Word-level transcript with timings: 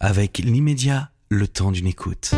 avec 0.00 0.38
l'immédiat, 0.38 1.10
le 1.28 1.48
temps 1.48 1.72
d'une 1.72 1.86
écoute. 1.86 2.34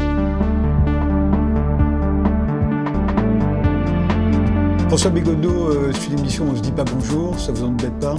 François 4.90 5.12
Bégodeau, 5.12 5.68
euh, 5.68 5.92
sur 5.92 6.10
l'émission 6.10 6.48
On 6.50 6.56
se 6.56 6.62
dit 6.62 6.72
pas 6.72 6.82
bonjour, 6.82 7.38
ça 7.38 7.52
vous 7.52 7.62
embête 7.62 7.96
pas 8.00 8.16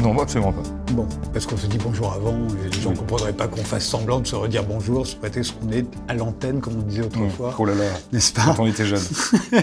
Non, 0.00 0.16
absolument 0.16 0.52
pas. 0.52 0.62
Bon, 0.92 1.08
parce 1.32 1.44
qu'on 1.44 1.56
se 1.56 1.66
dit 1.66 1.76
bonjour 1.82 2.12
avant, 2.12 2.36
et 2.64 2.72
les 2.72 2.80
gens 2.80 2.92
ne 2.92 2.96
comprendraient 2.96 3.32
pas 3.32 3.48
qu'on 3.48 3.64
fasse 3.64 3.84
semblant 3.84 4.20
de 4.20 4.26
se 4.28 4.36
redire 4.36 4.62
bonjour, 4.62 5.08
se 5.08 5.16
prêter 5.16 5.42
ce 5.42 5.52
qu'on 5.52 5.72
est 5.72 5.84
à 6.06 6.14
l'antenne, 6.14 6.60
comme 6.60 6.74
on 6.78 6.82
disait 6.82 7.02
autrefois. 7.02 7.56
Oh 7.58 7.64
là 7.64 7.74
là, 7.74 7.86
n'est-ce 8.12 8.32
pas 8.32 8.42
quand 8.54 8.62
on 8.62 8.66
était 8.68 8.84
jeune. 8.84 9.02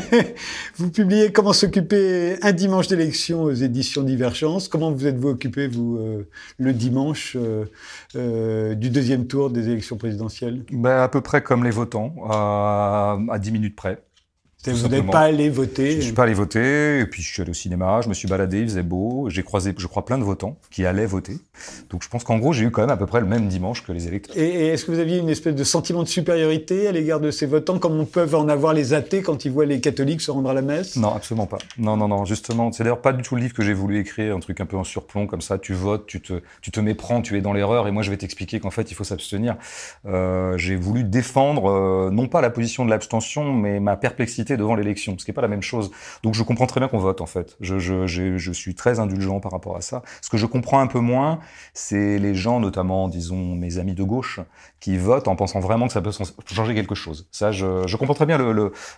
vous 0.75 0.91
publiez 0.91 1.31
Comment 1.31 1.53
s'occuper 1.53 2.35
un 2.41 2.51
dimanche 2.51 2.89
d'élection 2.89 3.43
aux 3.43 3.53
éditions 3.53 4.03
Divergence. 4.03 4.67
Comment 4.67 4.91
vous 4.91 5.07
êtes-vous 5.07 5.29
occupé, 5.29 5.69
vous, 5.69 5.99
euh, 6.01 6.27
le 6.57 6.73
dimanche 6.73 7.37
euh, 7.39 7.63
euh, 8.17 8.75
du 8.75 8.89
deuxième 8.89 9.25
tour 9.25 9.51
des 9.51 9.69
élections 9.69 9.95
présidentielles? 9.95 10.65
Ben, 10.69 10.99
À 10.99 11.07
peu 11.07 11.21
près 11.21 11.41
comme 11.41 11.63
les 11.63 11.71
votants, 11.71 12.13
à, 12.29 13.17
à 13.29 13.39
10 13.39 13.51
minutes 13.53 13.77
près. 13.77 14.03
Vous 14.67 14.87
n'êtes 14.89 15.09
pas 15.09 15.21
allé 15.21 15.49
voter 15.49 15.91
Je 15.93 15.97
ne 15.97 16.01
suis 16.01 16.11
pas 16.13 16.23
allé 16.23 16.33
voter, 16.33 16.99
et 16.99 17.05
puis 17.05 17.23
je 17.23 17.33
suis 17.33 17.41
allé 17.41 17.51
au 17.51 17.55
cinéma, 17.55 18.01
je 18.01 18.09
me 18.09 18.13
suis 18.13 18.27
baladé, 18.27 18.59
il 18.59 18.67
faisait 18.67 18.83
beau, 18.83 19.27
j'ai 19.29 19.41
croisé, 19.41 19.73
je 19.75 19.87
crois, 19.87 20.05
plein 20.05 20.19
de 20.19 20.23
votants 20.23 20.57
qui 20.69 20.85
allaient 20.85 21.07
voter. 21.07 21.37
Donc 21.89 22.03
je 22.03 22.09
pense 22.09 22.23
qu'en 22.23 22.37
gros, 22.37 22.53
j'ai 22.53 22.65
eu 22.65 22.71
quand 22.71 22.81
même 22.81 22.91
à 22.91 22.97
peu 22.97 23.07
près 23.07 23.21
le 23.21 23.25
même 23.25 23.47
dimanche 23.47 23.83
que 23.83 23.91
les 23.91 24.07
électeurs. 24.07 24.37
Et, 24.37 24.67
est-ce 24.67 24.85
que 24.85 24.91
vous 24.91 24.99
aviez 24.99 25.17
une 25.17 25.29
espèce 25.29 25.55
de 25.55 25.63
sentiment 25.63 26.03
de 26.03 26.07
supériorité 26.07 26.87
à 26.87 26.91
l'égard 26.91 27.19
de 27.19 27.31
ces 27.31 27.47
votants, 27.47 27.79
comme 27.79 27.99
on 27.99 28.05
peut 28.05 28.27
en 28.33 28.49
avoir 28.49 28.73
les 28.73 28.93
athées 28.93 29.21
quand 29.21 29.45
ils 29.45 29.51
voient 29.51 29.65
les 29.65 29.81
catholiques 29.81 30.21
se 30.21 30.29
rendre 30.29 30.49
à 30.49 30.53
la 30.53 30.61
messe? 30.61 30.95
Non, 30.95 31.13
absolument 31.13 31.47
pas. 31.47 31.57
Non, 31.79 31.97
non, 31.97 32.07
non, 32.07 32.25
justement, 32.25 32.71
c'est 32.71 32.83
d'ailleurs 32.83 33.01
pas 33.01 33.13
du 33.13 33.23
tout 33.23 33.35
le 33.35 33.41
livre 33.41 33.53
que 33.53 33.63
j'ai 33.63 33.73
voulu 33.73 33.99
écrire, 33.99 34.35
un 34.35 34.39
truc 34.39 34.61
un 34.61 34.65
peu 34.67 34.77
en 34.77 34.83
surplomb 34.83 35.25
comme 35.25 35.41
ça, 35.41 35.57
tu 35.57 35.73
votes, 35.73 36.05
tu 36.05 36.21
te, 36.21 36.41
tu 36.61 36.69
te 36.69 36.79
méprends, 36.79 37.21
tu 37.21 37.35
es 37.37 37.41
dans 37.41 37.53
l'erreur, 37.53 37.87
et 37.87 37.91
moi 37.91 38.03
je 38.03 38.11
vais 38.11 38.17
t'expliquer 38.17 38.59
qu'en 38.59 38.71
fait 38.71 38.91
il 38.91 38.93
faut 38.93 39.03
s'abstenir. 39.03 39.55
Euh, 40.05 40.55
j'ai 40.57 40.75
voulu 40.75 41.03
défendre, 41.03 41.69
euh, 41.69 42.11
non 42.11 42.27
pas 42.27 42.41
la 42.41 42.51
position 42.51 42.85
de 42.85 42.89
l'abstention, 42.91 43.53
mais 43.53 43.79
ma 43.79 43.95
perplexité 43.95 44.50
devant 44.57 44.75
l'élection 44.75 45.17
pas 45.31 45.41
la 45.41 45.47
même 45.47 45.61
chose. 45.61 45.91
Donc 46.23 46.33
je 46.33 46.43
comprends 46.43 46.65
très 46.65 46.79
bien 46.79 46.89
qu'on 46.89 46.97
vote 46.97 47.21
en 47.21 47.25
fait. 47.25 47.57
Je, 47.61 47.79
je, 47.79 48.05
je, 48.07 48.51
suis 48.51 48.75
très 48.75 48.99
indulgent 48.99 49.39
par 49.39 49.51
rapport 49.51 49.77
à 49.77 49.81
ça. 49.81 50.01
Ce 50.21 50.29
que 50.29 50.37
je 50.37 50.45
comprends 50.45 50.79
un 50.79 50.87
peu 50.87 50.99
moins, 50.99 51.39
c'est 51.73 52.19
les 52.19 52.35
gens, 52.35 52.59
notamment, 52.59 53.07
disons, 53.07 53.55
mes 53.55 53.77
amis 53.77 53.93
de 53.93 54.03
gauche, 54.03 54.39
qui 54.79 54.97
votent 54.97 55.27
en 55.27 55.35
pensant 55.35 55.59
vraiment 55.59 55.87
que 55.87 55.93
ça 55.93 56.01
peut 56.01 56.11
changer 56.53 56.75
quelque 56.75 56.95
chose. 56.95 57.27
Ça, 57.31 57.51
je, 57.51 57.87
je 57.87 57.97
comprends 57.97 58.13
très 58.13 58.25
bien 58.25 58.37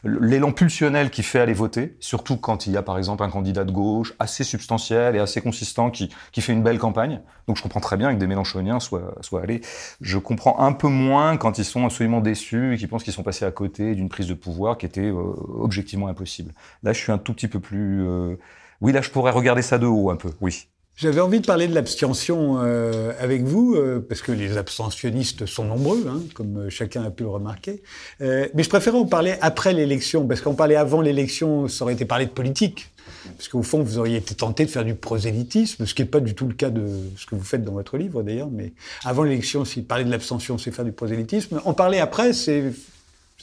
l'élan 0.04 0.52
pulsionnel 0.52 1.10
qui 1.10 1.24
fait 1.24 1.40
aller 1.40 1.54
voter, 1.54 1.96
surtout 2.00 2.38
quand 2.38 2.68
il 2.68 2.74
y 2.74 2.78
a 2.78 2.82
par 2.82 2.98
exemple 2.98 3.24
un 3.24 3.30
candidat 3.30 3.64
de 3.64 3.72
gauche 3.72 4.14
assez 4.20 4.44
substantiel 4.44 5.16
et 5.16 5.20
assez 5.20 5.42
consistant 5.42 5.92
qui, 5.92 6.10
qui 6.32 6.42
fait 6.42 6.54
une 6.54 6.64
belle 6.64 6.80
campagne. 6.80 7.22
Donc 7.48 7.58
je 7.58 7.64
comprends 7.64 7.82
très 7.82 7.98
bien 7.98 8.14
que 8.14 8.20
des 8.20 8.28
Mélenchoniens 8.28 8.80
soient, 8.80 9.16
soient 9.22 9.42
allés. 9.42 9.62
Je 10.02 10.18
comprends 10.18 10.60
un 10.60 10.72
peu 10.72 10.88
moins 10.88 11.38
quand 11.38 11.58
ils 11.58 11.66
sont 11.66 11.86
absolument 11.86 12.22
déçus 12.22 12.74
et 12.74 12.78
qu'ils 12.78 12.88
pensent 12.88 13.04
qu'ils 13.04 13.14
sont 13.14 13.24
passés 13.24 13.46
à 13.46 13.52
côté 13.52 13.96
d'une 13.96 14.10
prise 14.10 14.28
de 14.28 14.34
pouvoir 14.34 14.78
qui 14.78 14.86
était 14.86 15.02
euh, 15.02 15.34
objectivement 15.48 16.08
impossible. 16.08 16.54
Là, 16.84 16.94
je 16.94 17.00
suis 17.00 17.12
un 17.12 17.18
tout 17.18 17.34
petit 17.34 17.48
peu 17.48 17.60
plus... 17.60 18.08
Euh, 18.08 18.36
oui, 18.82 18.92
là, 18.92 19.02
je 19.02 19.10
pourrais 19.10 19.32
regarder 19.32 19.62
ça 19.62 19.78
de 19.78 19.86
haut 19.86 20.10
un 20.10 20.16
peu, 20.16 20.32
oui. 20.42 20.68
J'avais 20.96 21.22
envie 21.22 21.40
de 21.40 21.46
parler 21.46 21.68
de 21.68 21.74
l'abstention 21.74 22.60
euh, 22.62 23.14
avec 23.20 23.44
vous, 23.44 23.74
euh, 23.76 24.06
parce 24.08 24.22
que 24.22 24.32
les 24.32 24.58
abstentionnistes 24.58 25.48
sont 25.48 25.66
nombreux, 25.66 26.06
hein, 26.08 26.22
comme 26.36 26.70
chacun 26.70 27.04
a 27.04 27.10
pu 27.10 27.24
le 27.24 27.30
remarquer. 27.30 27.82
mais 28.20 28.64
je 28.64 28.70
préférais 28.70 28.98
en 28.98 29.06
parler 29.06 29.36
après 29.42 29.74
l'élection, 29.74 30.28
parce 30.28 30.42
qu'en 30.42 30.54
parler 30.54 30.76
avant 30.76 31.02
l'élection, 31.02 31.68
ça 31.68 31.84
aurait 31.84 31.94
été 31.94 32.06
parler 32.06 32.26
de 32.26 32.32
politique. 32.32 32.92
Parce 33.38 33.48
qu'au 33.48 33.64
fond, 33.64 33.82
vous 33.82 33.98
auriez 33.98 34.18
été 34.18 34.36
tenté 34.36 34.66
de 34.66 34.70
faire 34.70 34.86
du 34.86 34.96
prosélytisme, 34.96 35.86
ce 35.86 35.94
qui 35.94 36.02
n'est 36.02 36.08
pas 36.08 36.20
du 36.20 36.36
tout 36.36 36.48
le 36.48 36.54
cas 36.54 36.70
de 36.70 36.88
ce 37.18 37.26
que 37.26 37.36
vous 37.36 37.44
faites 37.44 37.64
dans 37.64 37.74
votre 37.74 37.98
livre 37.98 38.24
d'ailleurs. 38.24 38.50
Mais 38.52 38.74
avant 39.04 39.24
l'élection, 39.24 39.66
si 39.66 39.82
parler 39.82 40.04
de 40.04 40.12
l'abstention, 40.12 40.58
c'est 40.58 40.72
faire 40.72 40.86
du 40.86 40.92
prosélytisme. 40.92 41.62
En 41.66 41.74
parler 41.74 42.00
après, 42.00 42.34
c'est 42.34 42.74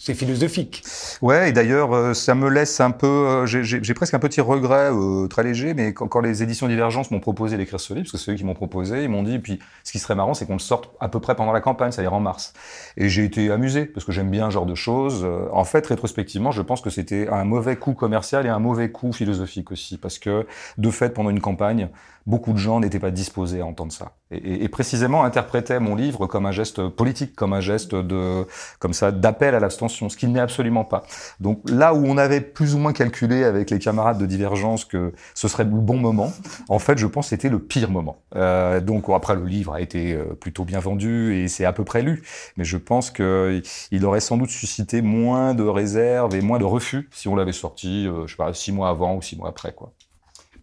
c'est 0.03 0.15
philosophique. 0.15 0.83
Ouais, 1.21 1.51
et 1.51 1.53
d'ailleurs, 1.53 1.95
euh, 1.95 2.15
ça 2.15 2.35
me 2.35 2.49
laisse 2.49 2.81
un 2.81 2.91
peu, 2.91 3.07
euh, 3.07 3.47
j'ai 3.47 3.95
presque 3.95 4.15
un 4.15 4.19
petit 4.19 4.41
regret 4.41 4.91
euh, 4.91 5.29
très 5.29 5.43
léger, 5.43 5.75
mais 5.75 5.93
quand, 5.93 6.09
quand 6.09 6.21
les 6.21 6.43
éditions 6.43 6.69
Divergence 6.69 7.11
m'ont 7.11 7.21
proposé 7.21 7.59
d'écrire 7.59 7.79
ce 7.79 7.93
livre, 7.93 8.05
parce 8.05 8.13
que 8.13 8.19
c'est 8.19 8.33
eux 8.33 8.35
qui 8.35 8.45
m'ont 8.45 8.55
proposé, 8.55 9.05
ils 9.05 9.11
m'ont 9.11 9.23
dit, 9.23 9.39
puis 9.39 9.59
ce 9.85 9.93
qui 9.93 9.99
serait 9.99 10.15
marrant, 10.15 10.33
c'est 10.33 10.47
qu'on 10.47 10.55
le 10.55 10.59
sorte 10.59 10.89
à 11.01 11.11
peu 11.11 11.21
près 11.21 11.35
pendant 11.35 11.53
la 11.53 11.61
campagne, 11.61 11.93
c'est-à-dire 11.93 12.15
en 12.15 12.21
mars. 12.21 12.55
Et 12.97 13.11
j'ai 13.11 13.25
été 13.25 13.51
amusé, 13.51 13.85
parce 13.85 14.07
que 14.07 14.13
j'aime 14.13 14.31
bien 14.31 14.47
ce 14.47 14.55
genre 14.55 14.65
de 14.65 14.75
choses. 14.75 15.27
En 15.53 15.65
fait, 15.65 15.87
rétrospectivement, 15.87 16.51
je 16.51 16.63
pense 16.63 16.81
que 16.81 16.89
c'était 16.89 17.29
un 17.29 17.45
mauvais 17.45 17.77
coup 17.77 17.93
commercial 17.93 18.47
et 18.47 18.49
un 18.49 18.59
mauvais 18.59 18.91
coup 18.91 19.13
philosophique 19.13 19.71
aussi, 19.71 19.99
parce 19.99 20.19
que, 20.19 20.47
de 20.79 20.91
fait, 20.91 21.11
pendant 21.11 21.29
une 21.29 21.41
campagne, 21.41 21.91
beaucoup 22.27 22.53
de 22.53 22.59
gens 22.59 22.81
n'étaient 22.81 22.99
pas 22.99 23.11
disposés 23.11 23.61
à 23.61 23.67
entendre 23.67 23.93
ça. 23.93 24.13
Et, 24.31 24.65
et, 24.65 24.69
précisément 24.69 25.25
interprétaient 25.25 25.81
mon 25.81 25.97
livre 25.97 26.27
comme 26.27 26.47
un 26.47 26.53
geste 26.53 26.89
politique, 26.89 27.35
comme 27.35 27.53
un 27.53 27.61
geste 27.61 27.97
de, 27.97 28.47
comme 28.79 28.93
ça, 28.93 29.11
d'appel 29.11 29.57
à 29.57 29.61
l'abstention, 29.61 30.09
ce 30.09 30.17
qui 30.17 30.29
n'est 30.29 30.41
absolument 30.41 30.85
pas. 30.85 31.03
Donc 31.41 31.61
là 31.69 31.95
où 31.95 32.05
on 32.07 32.17
avait 32.17 32.41
plus 32.41 32.75
ou 32.75 32.79
moins 32.79 32.93
calculé 32.93 33.43
avec 33.43 33.71
les 33.71 33.81
camarades 33.81 34.19
de 34.19 34.27
Divergence 34.27 34.85
que 34.85 35.13
ce 35.35 35.49
serait 35.49 35.65
le 35.65 35.71
bon 35.71 35.97
moment, 35.97 36.33
en 36.69 36.79
fait, 36.79 36.99
je 36.99 37.07
pense 37.07 37.27
que 37.27 37.31
c'était 37.31 37.49
le 37.49 37.59
pire 37.59 37.91
moment. 37.91 38.23
Euh, 38.37 38.81
donc 38.81 39.05
après, 39.09 39.35
le 39.35 39.45
livre 39.45 39.75
a 39.75 39.81
été 39.81 40.13
euh, 40.13 40.35
plutôt 40.41 40.65
bien 40.65 40.79
vendu 40.81 41.35
et 41.35 41.49
c'est 41.49 41.65
à 41.65 41.73
peu 41.73 41.85
près 41.85 42.03
lu, 42.03 42.23
mais 42.57 42.65
je 42.65 42.77
pense 42.77 43.11
que 43.11 43.63
il 43.91 44.05
aurait 44.05 44.21
sans 44.21 44.37
doute 44.37 44.51
suscité 44.51 45.03
moins 45.03 45.55
de 45.55 45.65
réserves 45.65 46.35
et 46.35 46.41
moins 46.41 46.59
de 46.59 46.65
refus 46.65 47.09
si 47.13 47.29
on 47.29 47.37
l'avait 47.37 47.53
sorti, 47.53 48.07
euh, 48.07 48.27
je 48.27 48.33
sais 48.33 48.37
pas, 48.37 48.53
six 48.55 48.73
mois 48.73 48.89
avant 48.89 49.17
ou 49.17 49.23
six 49.23 49.37
mois 49.37 49.49
après, 49.49 49.73
quoi. 49.73 49.93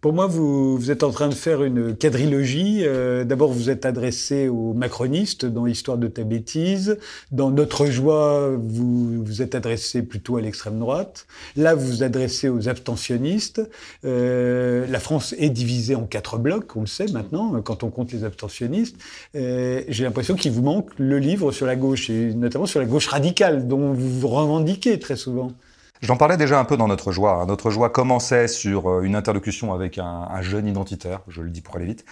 Pour 0.00 0.12
moi, 0.12 0.26
vous, 0.28 0.76
vous, 0.76 0.90
êtes 0.92 1.02
en 1.02 1.10
train 1.10 1.28
de 1.28 1.34
faire 1.34 1.64
une 1.64 1.96
quadrilogie. 1.96 2.82
Euh, 2.84 3.24
D'abord, 3.24 3.52
vous 3.52 3.68
êtes 3.68 3.84
adressé 3.84 4.46
aux 4.46 4.72
macronistes 4.72 5.44
dans 5.44 5.66
Histoire 5.66 5.98
de 5.98 6.06
ta 6.06 6.22
bêtise. 6.22 6.98
Dans 7.32 7.50
Notre 7.50 7.86
joie, 7.86 8.50
vous 8.56 9.24
vous 9.24 9.42
êtes 9.42 9.56
adressé 9.56 10.02
plutôt 10.02 10.36
à 10.36 10.40
l'extrême 10.40 10.78
droite. 10.78 11.26
Là, 11.56 11.74
vous 11.74 11.84
vous 11.84 12.02
adressez 12.04 12.48
aux 12.48 12.68
abstentionnistes. 12.68 13.60
Euh, 14.04 14.86
la 14.86 15.00
France 15.00 15.34
est 15.36 15.50
divisée 15.50 15.96
en 15.96 16.04
quatre 16.04 16.38
blocs, 16.38 16.76
on 16.76 16.82
le 16.82 16.86
sait 16.86 17.08
maintenant, 17.08 17.60
quand 17.62 17.82
on 17.82 17.90
compte 17.90 18.12
les 18.12 18.22
abstentionnistes. 18.22 18.96
Euh, 19.34 19.82
J'ai 19.88 20.04
l'impression 20.04 20.36
qu'il 20.36 20.52
vous 20.52 20.62
manque 20.62 20.90
le 20.98 21.18
livre 21.18 21.50
sur 21.50 21.66
la 21.66 21.74
gauche, 21.74 22.08
et 22.08 22.34
notamment 22.34 22.66
sur 22.66 22.78
la 22.78 22.86
gauche 22.86 23.08
radicale, 23.08 23.66
dont 23.66 23.92
vous 23.92 24.20
vous 24.20 24.28
revendiquez 24.28 24.98
très 25.00 25.16
souvent. 25.16 25.52
J'en 26.00 26.16
parlais 26.16 26.36
déjà 26.36 26.60
un 26.60 26.64
peu 26.64 26.76
dans 26.76 26.86
Notre 26.86 27.10
Joie. 27.10 27.44
Notre 27.46 27.70
Joie 27.70 27.90
commençait 27.90 28.46
sur 28.46 28.88
euh, 28.88 29.02
une 29.02 29.16
interlocution 29.16 29.72
avec 29.72 29.98
un, 29.98 30.28
un, 30.30 30.42
jeune 30.42 30.68
identitaire, 30.68 31.20
je 31.26 31.42
le 31.42 31.50
dis 31.50 31.60
pour 31.60 31.74
aller 31.74 31.86
vite. 31.86 32.04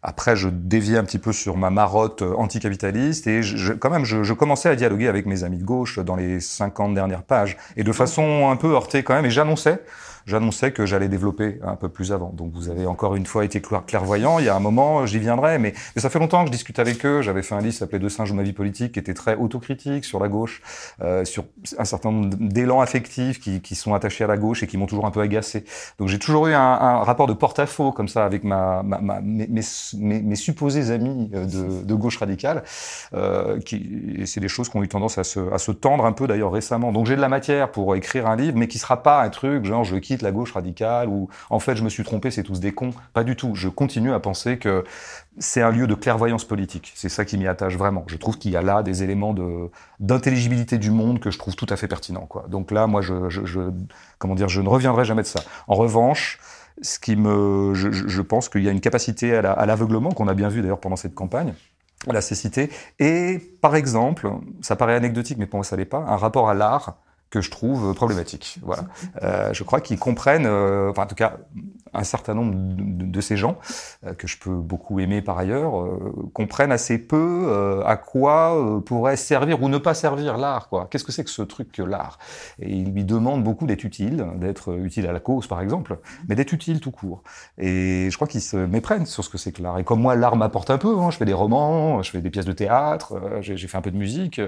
Après, 0.00 0.36
je 0.36 0.48
déviais 0.48 0.96
un 0.96 1.04
petit 1.04 1.18
peu 1.18 1.32
sur 1.32 1.56
ma 1.56 1.70
marotte 1.70 2.22
euh, 2.22 2.34
anticapitaliste 2.36 3.26
et 3.26 3.42
je, 3.42 3.72
quand 3.72 3.90
même, 3.90 4.04
je, 4.04 4.22
je, 4.22 4.32
commençais 4.32 4.68
à 4.68 4.76
dialoguer 4.76 5.08
avec 5.08 5.26
mes 5.26 5.42
amis 5.42 5.58
de 5.58 5.64
gauche 5.64 5.98
dans 5.98 6.14
les 6.14 6.38
50 6.38 6.94
dernières 6.94 7.24
pages 7.24 7.56
et 7.76 7.82
de 7.82 7.92
façon 7.92 8.48
un 8.48 8.56
peu 8.56 8.74
heurtée 8.74 9.02
quand 9.02 9.14
même. 9.14 9.26
Et 9.26 9.30
j'annonçais 9.30 9.82
j'annonçais 10.26 10.72
que 10.72 10.86
j'allais 10.86 11.08
développer 11.08 11.58
un 11.62 11.76
peu 11.76 11.88
plus 11.88 12.12
avant. 12.12 12.30
Donc 12.30 12.52
vous 12.52 12.68
avez 12.68 12.86
encore 12.86 13.16
une 13.16 13.26
fois 13.26 13.44
été 13.44 13.60
clairvoyant. 13.60 14.38
Il 14.38 14.46
y 14.46 14.48
a 14.48 14.56
un 14.56 14.60
moment, 14.60 15.06
j'y 15.06 15.18
viendrai, 15.18 15.58
mais, 15.58 15.74
ça 15.96 16.10
fait 16.10 16.18
longtemps 16.18 16.42
que 16.42 16.48
je 16.48 16.52
discute 16.52 16.78
avec 16.78 17.04
eux. 17.04 17.22
J'avais 17.22 17.42
fait 17.42 17.54
un 17.54 17.60
livre 17.60 17.72
qui 17.72 17.78
s'appelait 17.78 17.98
Deux 17.98 18.08
singes 18.08 18.30
ou 18.30 18.34
ma 18.34 18.42
vie 18.42 18.52
politique, 18.52 18.92
qui 18.92 18.98
était 18.98 19.14
très 19.14 19.36
autocritique 19.36 20.04
sur 20.04 20.20
la 20.20 20.28
gauche, 20.28 20.62
euh, 21.02 21.24
sur 21.24 21.44
un 21.78 21.84
certain 21.84 22.10
nombre 22.10 22.34
d'élans 22.38 22.80
affectifs 22.80 23.40
qui, 23.40 23.60
qui, 23.60 23.74
sont 23.74 23.94
attachés 23.94 24.24
à 24.24 24.26
la 24.26 24.36
gauche 24.36 24.62
et 24.62 24.66
qui 24.66 24.76
m'ont 24.76 24.86
toujours 24.86 25.06
un 25.06 25.10
peu 25.10 25.20
agacé. 25.20 25.64
Donc 25.98 26.08
j'ai 26.08 26.18
toujours 26.18 26.46
eu 26.46 26.54
un, 26.54 26.60
un 26.60 27.02
rapport 27.02 27.26
de 27.26 27.32
porte-à-faux 27.32 27.92
comme 27.92 28.08
ça 28.08 28.24
avec 28.24 28.44
ma, 28.44 28.82
ma, 28.82 29.20
mes, 29.20 29.48
mes, 29.48 30.36
supposés 30.36 30.90
amis 30.90 31.30
euh, 31.34 31.46
de, 31.46 31.84
de 31.84 31.94
gauche 31.94 32.18
radicale. 32.18 32.62
Euh, 33.14 33.58
qui, 33.60 34.22
c'est 34.26 34.40
des 34.40 34.48
choses 34.48 34.68
qui 34.68 34.76
ont 34.76 34.82
eu 34.82 34.88
tendance 34.88 35.18
à 35.18 35.24
se, 35.24 35.40
à 35.52 35.58
se 35.58 35.72
tendre 35.72 36.04
un 36.04 36.12
peu 36.12 36.26
d'ailleurs 36.26 36.52
récemment. 36.52 36.92
Donc 36.92 37.06
j'ai 37.06 37.16
de 37.16 37.20
la 37.20 37.28
matière 37.28 37.70
pour 37.70 37.94
écrire 37.96 38.26
un 38.26 38.36
livre, 38.36 38.56
mais 38.56 38.68
qui 38.68 38.78
sera 38.78 39.02
pas 39.02 39.22
un 39.22 39.30
truc 39.30 39.64
genre 39.64 39.84
la 40.20 40.32
gauche 40.32 40.52
radicale 40.52 41.08
ou 41.08 41.30
en 41.48 41.58
fait 41.58 41.76
je 41.76 41.82
me 41.82 41.88
suis 41.88 42.04
trompé, 42.04 42.30
c'est 42.30 42.42
tous 42.42 42.60
des 42.60 42.72
cons. 42.72 42.90
Pas 43.14 43.24
du 43.24 43.36
tout. 43.36 43.54
Je 43.54 43.70
continue 43.70 44.12
à 44.12 44.20
penser 44.20 44.58
que 44.58 44.84
c'est 45.38 45.62
un 45.62 45.70
lieu 45.70 45.86
de 45.86 45.94
clairvoyance 45.94 46.44
politique. 46.44 46.92
C'est 46.94 47.08
ça 47.08 47.24
qui 47.24 47.38
m'y 47.38 47.46
attache 47.46 47.76
vraiment. 47.76 48.04
Je 48.08 48.16
trouve 48.16 48.36
qu'il 48.36 48.50
y 48.50 48.56
a 48.56 48.62
là 48.62 48.82
des 48.82 49.02
éléments 49.02 49.34
d'intelligibilité 50.00 50.76
du 50.76 50.90
monde 50.90 51.20
que 51.20 51.30
je 51.30 51.38
trouve 51.38 51.56
tout 51.56 51.66
à 51.70 51.76
fait 51.76 51.88
pertinents. 51.88 52.26
Quoi. 52.26 52.44
Donc 52.48 52.70
là, 52.70 52.86
moi, 52.86 53.00
je, 53.00 53.70
comment 54.18 54.34
dire, 54.34 54.48
je 54.48 54.60
ne 54.60 54.68
reviendrai 54.68 55.04
jamais 55.04 55.22
de 55.22 55.26
ça. 55.26 55.40
En 55.68 55.74
revanche, 55.74 56.38
ce 56.82 56.98
qui 56.98 57.16
me, 57.16 57.72
je, 57.74 57.90
je 57.90 58.22
pense 58.22 58.48
qu'il 58.48 58.62
y 58.62 58.68
a 58.68 58.72
une 58.72 58.80
capacité 58.80 59.34
à 59.34 59.66
l'aveuglement 59.66 60.10
qu'on 60.10 60.28
a 60.28 60.34
bien 60.34 60.48
vu 60.48 60.60
d'ailleurs 60.60 60.80
pendant 60.80 60.96
cette 60.96 61.14
campagne 61.14 61.54
à 62.08 62.12
la 62.12 62.20
cécité. 62.20 62.70
Et 62.98 63.38
par 63.60 63.76
exemple, 63.76 64.30
ça 64.60 64.76
paraît 64.76 64.94
anecdotique, 64.94 65.38
mais 65.38 65.46
pour 65.46 65.58
moi 65.58 65.64
ça 65.64 65.76
l'est 65.76 65.84
pas, 65.84 66.04
un 66.08 66.16
rapport 66.16 66.48
à 66.48 66.54
l'art 66.54 66.96
que 67.32 67.40
je 67.40 67.50
trouve 67.50 67.94
problématique. 67.94 68.58
Voilà. 68.62 68.84
Euh, 69.22 69.54
je 69.54 69.64
crois 69.64 69.80
qu'ils 69.80 69.98
comprennent, 69.98 70.44
euh, 70.44 70.90
enfin 70.90 71.04
en 71.04 71.06
tout 71.06 71.14
cas 71.14 71.38
un 71.94 72.04
certain 72.04 72.34
nombre 72.34 72.54
de, 72.54 73.04
de 73.04 73.20
ces 73.20 73.36
gens 73.36 73.58
euh, 74.06 74.14
que 74.14 74.26
je 74.26 74.38
peux 74.38 74.54
beaucoup 74.54 75.00
aimer 75.00 75.22
par 75.22 75.38
ailleurs 75.38 75.80
euh, 75.80 76.30
comprennent 76.32 76.72
assez 76.72 76.98
peu 76.98 77.46
euh, 77.46 77.82
à 77.84 77.96
quoi 77.96 78.82
pourrait 78.86 79.16
servir 79.16 79.62
ou 79.62 79.68
ne 79.68 79.78
pas 79.78 79.94
servir 79.94 80.38
l'art. 80.38 80.68
Quoi 80.68 80.88
Qu'est-ce 80.90 81.04
que 81.04 81.12
c'est 81.12 81.24
que 81.24 81.30
ce 81.30 81.42
truc 81.42 81.72
que 81.72 81.82
l'art? 81.82 82.18
Et 82.60 82.70
ils 82.70 82.92
lui 82.92 83.04
demandent 83.04 83.44
beaucoup 83.44 83.66
d'être 83.66 83.84
utile, 83.84 84.26
d'être 84.36 84.74
utile 84.78 85.06
à 85.06 85.12
la 85.12 85.20
cause 85.20 85.46
par 85.46 85.60
exemple, 85.60 85.98
mais 86.28 86.34
d'être 86.34 86.52
utile 86.52 86.80
tout 86.80 86.90
court. 86.90 87.22
Et 87.58 88.08
je 88.10 88.16
crois 88.16 88.28
qu'ils 88.28 88.42
se 88.42 88.56
méprennent 88.56 89.06
sur 89.06 89.24
ce 89.24 89.28
que 89.30 89.38
c'est 89.38 89.52
que 89.52 89.62
l'art. 89.62 89.78
Et 89.78 89.84
comme 89.84 90.00
moi, 90.00 90.14
l'art 90.14 90.36
m'apporte 90.36 90.70
un 90.70 90.78
peu. 90.78 90.98
Hein, 90.98 91.10
je 91.10 91.16
fais 91.16 91.24
des 91.24 91.32
romans, 91.32 92.02
je 92.02 92.10
fais 92.10 92.20
des 92.20 92.30
pièces 92.30 92.46
de 92.46 92.52
théâtre, 92.52 93.14
j'ai 93.40 93.56
fait 93.56 93.76
un 93.76 93.82
peu 93.82 93.90
de 93.90 93.96
musique. 93.96 94.40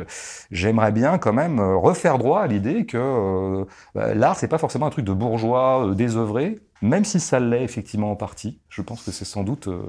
J'aimerais 0.51 0.93
bien 0.93 1.19
quand 1.19 1.33
même 1.33 1.61
refaire 1.61 2.19
droit 2.19 2.41
à 2.41 2.47
l'idée 2.47 2.74
que 2.83 2.99
euh, 2.99 3.65
bah, 3.95 4.15
l'art, 4.15 4.37
c'est 4.37 4.49
pas 4.49 4.59
forcément 4.59 4.87
un 4.87 4.91
truc 4.91 5.05
de 5.05 5.13
bourgeois 5.13 5.87
euh, 5.87 5.95
désœuvré, 5.95 6.59
même 6.83 7.05
si 7.05 7.21
ça 7.21 7.41
l'est 7.41 7.63
effectivement 7.63 8.11
en 8.11 8.17
partie. 8.17 8.59
Je 8.69 8.83
pense 8.83 9.03
que 9.03 9.13
c'est 9.13 9.25
sans 9.25 9.45
doute 9.45 9.69
euh, 9.69 9.83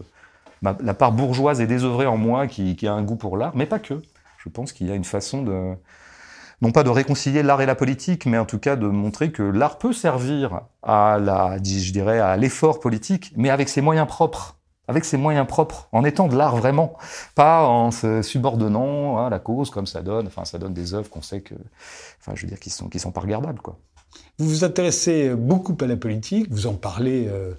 la 0.61 0.93
part 0.93 1.11
bourgeoise 1.11 1.61
et 1.61 1.67
désœuvrée 1.67 2.05
en 2.05 2.17
moi 2.17 2.47
qui, 2.47 2.87
a 2.87 2.93
un 2.93 3.03
goût 3.03 3.17
pour 3.17 3.37
l'art, 3.37 3.55
mais 3.55 3.65
pas 3.65 3.79
que. 3.79 4.01
Je 4.37 4.49
pense 4.49 4.71
qu'il 4.71 4.87
y 4.87 4.91
a 4.91 4.95
une 4.95 5.03
façon 5.03 5.41
de, 5.41 5.73
non 6.61 6.71
pas 6.71 6.83
de 6.83 6.89
réconcilier 6.89 7.43
l'art 7.43 7.61
et 7.61 7.65
la 7.65 7.75
politique, 7.75 8.25
mais 8.25 8.37
en 8.37 8.45
tout 8.45 8.59
cas 8.59 8.75
de 8.75 8.87
montrer 8.87 9.31
que 9.31 9.43
l'art 9.43 9.77
peut 9.77 9.93
servir 9.93 10.61
à 10.83 11.17
la, 11.19 11.57
je 11.57 11.91
dirais, 11.91 12.19
à 12.19 12.37
l'effort 12.37 12.79
politique, 12.79 13.33
mais 13.35 13.49
avec 13.49 13.69
ses 13.69 13.81
moyens 13.81 14.07
propres 14.07 14.54
avec 14.87 15.05
ses 15.05 15.17
moyens 15.17 15.47
propres, 15.47 15.87
en 15.91 16.03
étant 16.03 16.27
de 16.27 16.35
l'art 16.35 16.55
vraiment, 16.55 16.93
pas 17.33 17.65
en 17.67 17.91
se 17.91 18.21
subordonnant 18.21 19.25
à 19.25 19.29
la 19.29 19.39
cause 19.39 19.69
comme 19.69 19.87
ça 19.87 20.01
donne. 20.01 20.27
Enfin, 20.27 20.45
ça 20.45 20.57
donne 20.57 20.73
des 20.73 20.93
œuvres 20.93 21.09
qu'on 21.09 21.21
sait 21.21 21.41
que, 21.41 21.55
enfin, 22.19 22.33
je 22.35 22.41
veux 22.43 22.47
dire, 22.47 22.59
qui 22.59 22.69
sont 22.69 22.89
qui 22.89 22.99
sont 22.99 23.11
pas 23.11 23.21
regardables, 23.21 23.61
quoi. 23.61 23.77
Vous 24.37 24.49
vous 24.49 24.63
intéressez 24.63 25.29
beaucoup 25.35 25.75
à 25.81 25.87
la 25.87 25.95
politique, 25.95 26.47
vous 26.49 26.67
en 26.67 26.73
parlez 26.73 27.27
euh, 27.27 27.53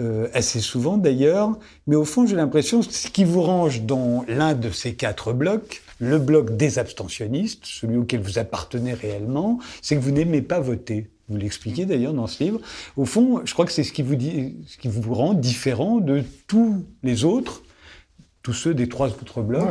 euh, 0.00 0.28
assez 0.34 0.60
souvent 0.60 0.98
d'ailleurs, 0.98 1.56
mais 1.86 1.96
au 1.96 2.04
fond, 2.04 2.26
j'ai 2.26 2.36
l'impression 2.36 2.80
que 2.80 2.92
ce 2.92 3.08
qui 3.08 3.24
vous 3.24 3.42
range 3.42 3.82
dans 3.82 4.24
l'un 4.28 4.54
de 4.54 4.70
ces 4.70 4.94
quatre 4.94 5.32
blocs, 5.32 5.82
le 5.98 6.18
bloc 6.18 6.56
des 6.56 6.78
abstentionnistes, 6.78 7.64
celui 7.64 7.96
auquel 7.96 8.20
vous 8.20 8.38
appartenez 8.38 8.94
réellement, 8.94 9.58
c'est 9.82 9.96
que 9.96 10.00
vous 10.00 10.10
n'aimez 10.10 10.42
pas 10.42 10.60
voter. 10.60 11.08
Vous 11.28 11.36
l'expliquez 11.36 11.86
d'ailleurs 11.86 12.12
dans 12.12 12.26
ce 12.26 12.42
livre. 12.42 12.60
Au 12.96 13.04
fond, 13.04 13.42
je 13.44 13.52
crois 13.52 13.66
que 13.66 13.72
c'est 13.72 13.82
ce 13.82 13.92
qui 13.92 14.02
vous 14.02 14.14
dit, 14.14 14.56
ce 14.66 14.76
qui 14.76 14.88
vous 14.88 15.12
rend 15.12 15.34
différent 15.34 15.98
de 15.98 16.22
tous 16.46 16.84
les 17.02 17.24
autres, 17.24 17.62
tous 18.42 18.52
ceux 18.52 18.74
des 18.74 18.88
trois 18.88 19.08
autres 19.08 19.42
blocs, 19.42 19.66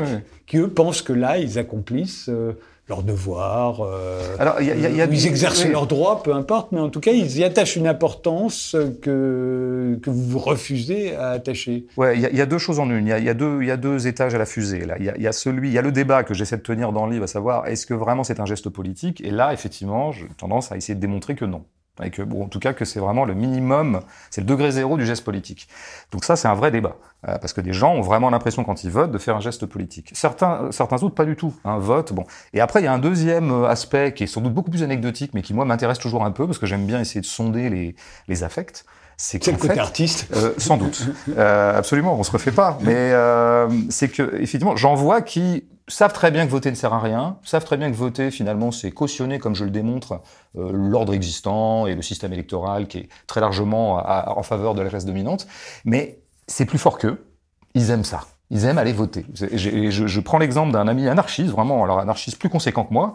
qui 0.47 0.57
eux 0.57 0.69
pensent 0.69 1.01
que 1.01 1.13
là, 1.13 1.37
ils 1.37 1.57
accomplissent 1.57 2.27
euh, 2.29 2.53
leur 2.87 3.01
devoir, 3.01 3.81
euh, 3.81 4.35
Alors, 4.37 4.61
y 4.61 4.69
a, 4.69 4.75
y 4.75 5.01
a, 5.01 5.05
ils 5.05 5.27
exercent 5.27 5.65
leurs 5.65 5.87
droits, 5.87 6.21
peu 6.21 6.33
importe, 6.33 6.71
mais 6.71 6.79
en 6.79 6.89
tout 6.89 6.99
cas, 6.99 7.11
ils 7.11 7.39
y 7.39 7.43
attachent 7.43 7.75
une 7.75 7.87
importance 7.87 8.75
que, 9.01 9.97
que 10.03 10.09
vous 10.11 10.37
refusez 10.37 11.15
à 11.15 11.31
attacher. 11.31 11.87
Ouais, 11.97 12.15
il 12.15 12.21
y, 12.21 12.41
a 12.41 12.45
deux 12.45 12.59
choses 12.59 12.79
en 12.79 12.89
une. 12.91 13.07
Il 13.07 13.23
y 13.23 13.29
a, 13.29 13.33
deux, 13.33 13.63
y 13.63 13.71
a 13.71 13.77
deux 13.77 14.05
étages 14.05 14.35
à 14.35 14.37
la 14.37 14.45
fusée. 14.45 14.85
Là, 14.85 14.97
il 14.99 15.21
y 15.21 15.27
a, 15.27 15.31
celui, 15.31 15.69
il 15.69 15.73
y 15.73 15.79
a 15.79 15.81
le 15.81 15.91
débat 15.91 16.23
que 16.23 16.35
j'essaie 16.35 16.57
de 16.57 16.61
tenir 16.61 16.91
dans 16.91 17.07
le 17.07 17.13
livre, 17.13 17.23
à 17.23 17.27
savoir 17.27 17.65
est-ce 17.65 17.87
que 17.87 17.95
vraiment 17.95 18.23
c'est 18.23 18.39
un 18.39 18.45
geste 18.45 18.69
politique? 18.69 19.19
Et 19.21 19.31
là, 19.31 19.51
effectivement, 19.51 20.11
j'ai 20.11 20.27
tendance 20.37 20.71
à 20.71 20.77
essayer 20.77 20.93
de 20.93 21.01
démontrer 21.01 21.33
que 21.33 21.45
non. 21.45 21.63
Et 22.03 22.09
que, 22.09 22.21
bon, 22.21 22.43
en 22.43 22.47
tout 22.47 22.59
cas, 22.59 22.73
que 22.73 22.83
c'est 22.83 22.99
vraiment 22.99 23.25
le 23.25 23.33
minimum, 23.33 24.01
c'est 24.29 24.41
le 24.41 24.47
degré 24.47 24.71
zéro 24.71 24.97
du 24.97 25.05
geste 25.05 25.23
politique. 25.23 25.67
Donc 26.11 26.25
ça, 26.25 26.35
c'est 26.35 26.47
un 26.47 26.53
vrai 26.53 26.71
débat. 26.71 26.97
Euh, 27.27 27.37
parce 27.37 27.53
que 27.53 27.61
des 27.61 27.73
gens 27.73 27.93
ont 27.93 28.01
vraiment 28.01 28.29
l'impression, 28.29 28.63
quand 28.63 28.83
ils 28.83 28.91
votent, 28.91 29.11
de 29.11 29.17
faire 29.17 29.35
un 29.37 29.39
geste 29.39 29.65
politique. 29.65 30.11
Certains, 30.13 30.71
certains 30.71 31.01
autres, 31.03 31.15
pas 31.15 31.25
du 31.25 31.35
tout. 31.35 31.53
Un 31.63 31.77
vote, 31.77 32.13
bon. 32.13 32.25
Et 32.53 32.59
après, 32.59 32.81
il 32.81 32.83
y 32.83 32.87
a 32.87 32.93
un 32.93 32.99
deuxième 32.99 33.51
euh, 33.51 33.67
aspect 33.67 34.13
qui 34.13 34.23
est 34.23 34.27
sans 34.27 34.41
doute 34.41 34.53
beaucoup 34.53 34.71
plus 34.71 34.83
anecdotique, 34.83 35.31
mais 35.33 35.41
qui, 35.41 35.53
moi, 35.53 35.65
m'intéresse 35.65 35.99
toujours 35.99 36.25
un 36.25 36.31
peu, 36.31 36.45
parce 36.45 36.59
que 36.59 36.65
j'aime 36.65 36.85
bien 36.85 36.99
essayer 36.99 37.21
de 37.21 37.25
sonder 37.25 37.69
les, 37.69 37.95
les 38.27 38.43
affects. 38.43 38.85
C'est 39.17 39.45
le 39.47 39.57
côté 39.57 39.79
artiste 39.79 40.27
euh, 40.35 40.53
Sans 40.57 40.77
doute. 40.77 41.07
euh, 41.37 41.77
absolument, 41.77 42.19
on 42.19 42.23
se 42.23 42.31
refait 42.31 42.51
pas. 42.51 42.77
Mais 42.81 42.93
euh, 42.95 43.69
c'est 43.89 44.09
que, 44.09 44.35
effectivement, 44.41 44.75
j'en 44.75 44.93
vois 44.95 45.21
qui 45.21 45.63
savent 45.87 46.13
très 46.13 46.31
bien 46.31 46.45
que 46.45 46.51
voter 46.51 46.71
ne 46.71 46.75
sert 46.75 46.93
à 46.93 46.99
rien, 46.99 47.37
savent 47.43 47.63
très 47.63 47.77
bien 47.77 47.91
que 47.91 47.95
voter, 47.95 48.31
finalement, 48.31 48.71
c'est 48.71 48.91
cautionner, 48.91 49.39
comme 49.39 49.55
je 49.55 49.63
le 49.63 49.71
démontre, 49.71 50.21
euh, 50.57 50.71
l'ordre 50.73 51.13
existant 51.13 51.85
et 51.87 51.95
le 51.95 52.01
système 52.01 52.33
électoral 52.33 52.87
qui 52.87 52.99
est 52.99 53.09
très 53.27 53.41
largement 53.41 53.95
en 53.95 54.43
faveur 54.43 54.73
de 54.73 54.81
la 54.81 54.89
classe 54.89 55.05
dominante. 55.05 55.47
Mais 55.83 56.19
c'est 56.47 56.65
plus 56.65 56.79
fort 56.79 56.97
qu'eux. 56.97 57.25
Ils 57.73 57.91
aiment 57.91 58.03
ça. 58.03 58.21
Ils 58.51 58.63
aiment 58.65 58.77
aller 58.77 58.93
voter. 58.93 59.25
Je, 59.33 59.89
je, 59.89 60.19
prends 60.19 60.37
l'exemple 60.37 60.71
d'un 60.71 60.87
ami 60.87 61.07
anarchiste, 61.07 61.49
vraiment, 61.49 61.83
alors 61.83 61.99
anarchiste 61.99 62.37
plus 62.37 62.49
conséquent 62.49 62.83
que 62.83 62.93
moi, 62.93 63.13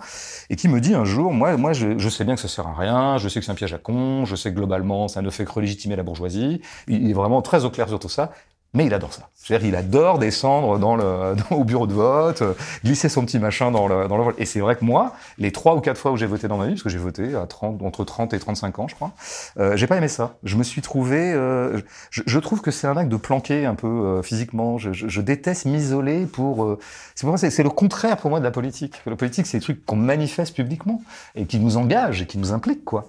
et 0.51 0.57
qui 0.57 0.67
me 0.67 0.81
dit 0.81 0.93
un 0.93 1.05
jour, 1.05 1.33
moi, 1.33 1.57
moi, 1.57 1.73
je, 1.73 1.99
je 1.99 2.09
sais 2.09 2.25
bien 2.25 2.35
que 2.35 2.41
ça 2.41 2.49
sert 2.49 2.67
à 2.67 2.75
rien, 2.75 3.17
je 3.17 3.29
sais 3.29 3.39
que 3.39 3.47
c'est 3.47 3.53
un 3.53 3.55
piège 3.55 3.73
à 3.73 3.79
con, 3.79 4.25
je 4.25 4.35
sais 4.35 4.51
que 4.51 4.57
globalement, 4.57 5.07
ça 5.07 5.23
ne 5.23 5.31
fait 5.31 5.45
que 5.45 5.53
relégitimer 5.53 5.95
la 5.95 6.03
bourgeoisie. 6.03 6.61
Il 6.89 7.09
est 7.09 7.13
vraiment 7.13 7.43
très 7.43 7.65
au 7.65 7.71
clair 7.71 7.89
sur 7.89 8.01
tout 8.01 8.09
ça. 8.09 8.33
Mais 8.73 8.87
il 8.87 8.95
adore 8.95 9.13
ça. 9.13 9.31
C'est-à-dire, 9.35 9.69
il 9.69 9.75
adore 9.75 10.19
descendre 10.19 10.79
dans 10.79 10.95
le, 10.95 11.35
au 11.51 11.65
bureau 11.65 11.87
de 11.87 11.93
vote, 11.93 12.43
glisser 12.85 13.09
son 13.09 13.25
petit 13.25 13.39
machin 13.39 13.71
dans 13.71 13.89
le, 13.89 14.07
dans 14.07 14.17
le 14.17 14.35
Et 14.39 14.45
c'est 14.45 14.61
vrai 14.61 14.77
que 14.77 14.85
moi, 14.85 15.15
les 15.39 15.51
trois 15.51 15.75
ou 15.75 15.81
quatre 15.81 15.99
fois 15.99 16.13
où 16.13 16.17
j'ai 16.17 16.27
voté 16.27 16.47
dans 16.47 16.57
ma 16.57 16.67
vie, 16.67 16.75
parce 16.75 16.85
que 16.85 16.89
j'ai 16.89 16.99
voté 16.99 17.35
à 17.35 17.47
30, 17.47 17.83
entre 17.83 18.05
30 18.05 18.33
et 18.33 18.39
35 18.39 18.79
ans, 18.79 18.87
je 18.87 18.95
crois, 18.95 19.13
euh, 19.59 19.77
j'ai 19.77 19.87
pas 19.87 19.97
aimé 19.97 20.09
ça. 20.09 20.37
Je 20.45 20.57
me 20.57 20.63
suis 20.63 20.83
trouvé, 20.83 21.33
euh, 21.33 21.81
je, 22.11 22.23
je, 22.27 22.39
trouve 22.39 22.61
que 22.61 22.71
c'est 22.71 22.87
un 22.87 22.97
acte 22.97 23.11
de 23.11 23.17
planquer 23.17 23.67
un 23.67 23.75
peu 23.75 23.89
euh, 23.89 24.23
physiquement. 24.23 24.79
Je, 24.79 24.93
je, 24.93 25.09
je 25.09 25.21
déteste 25.21 25.65
m'isoler 25.65 26.27
pour. 26.27 26.65
Euh, 26.65 26.79
c'est 27.15 27.23
pour 27.23 27.31
moi, 27.31 27.39
c'est 27.39 27.63
le 27.63 27.71
contraire 27.71 28.19
pour 28.19 28.31
moi 28.31 28.39
de 28.39 28.45
la 28.45 28.51
politique. 28.51 29.01
La 29.05 29.17
politique, 29.17 29.47
c'est 29.47 29.59
des 29.59 29.65
trucs 29.65 29.85
qu'on 29.85 29.97
manifeste 29.97 30.55
publiquement 30.55 31.03
et 31.35 31.47
qui 31.47 31.59
nous 31.59 31.77
engagent 31.77 32.23
et 32.23 32.27
qui 32.27 32.39
nous 32.39 32.53
impliquent, 32.53 32.85
quoi. 32.85 33.09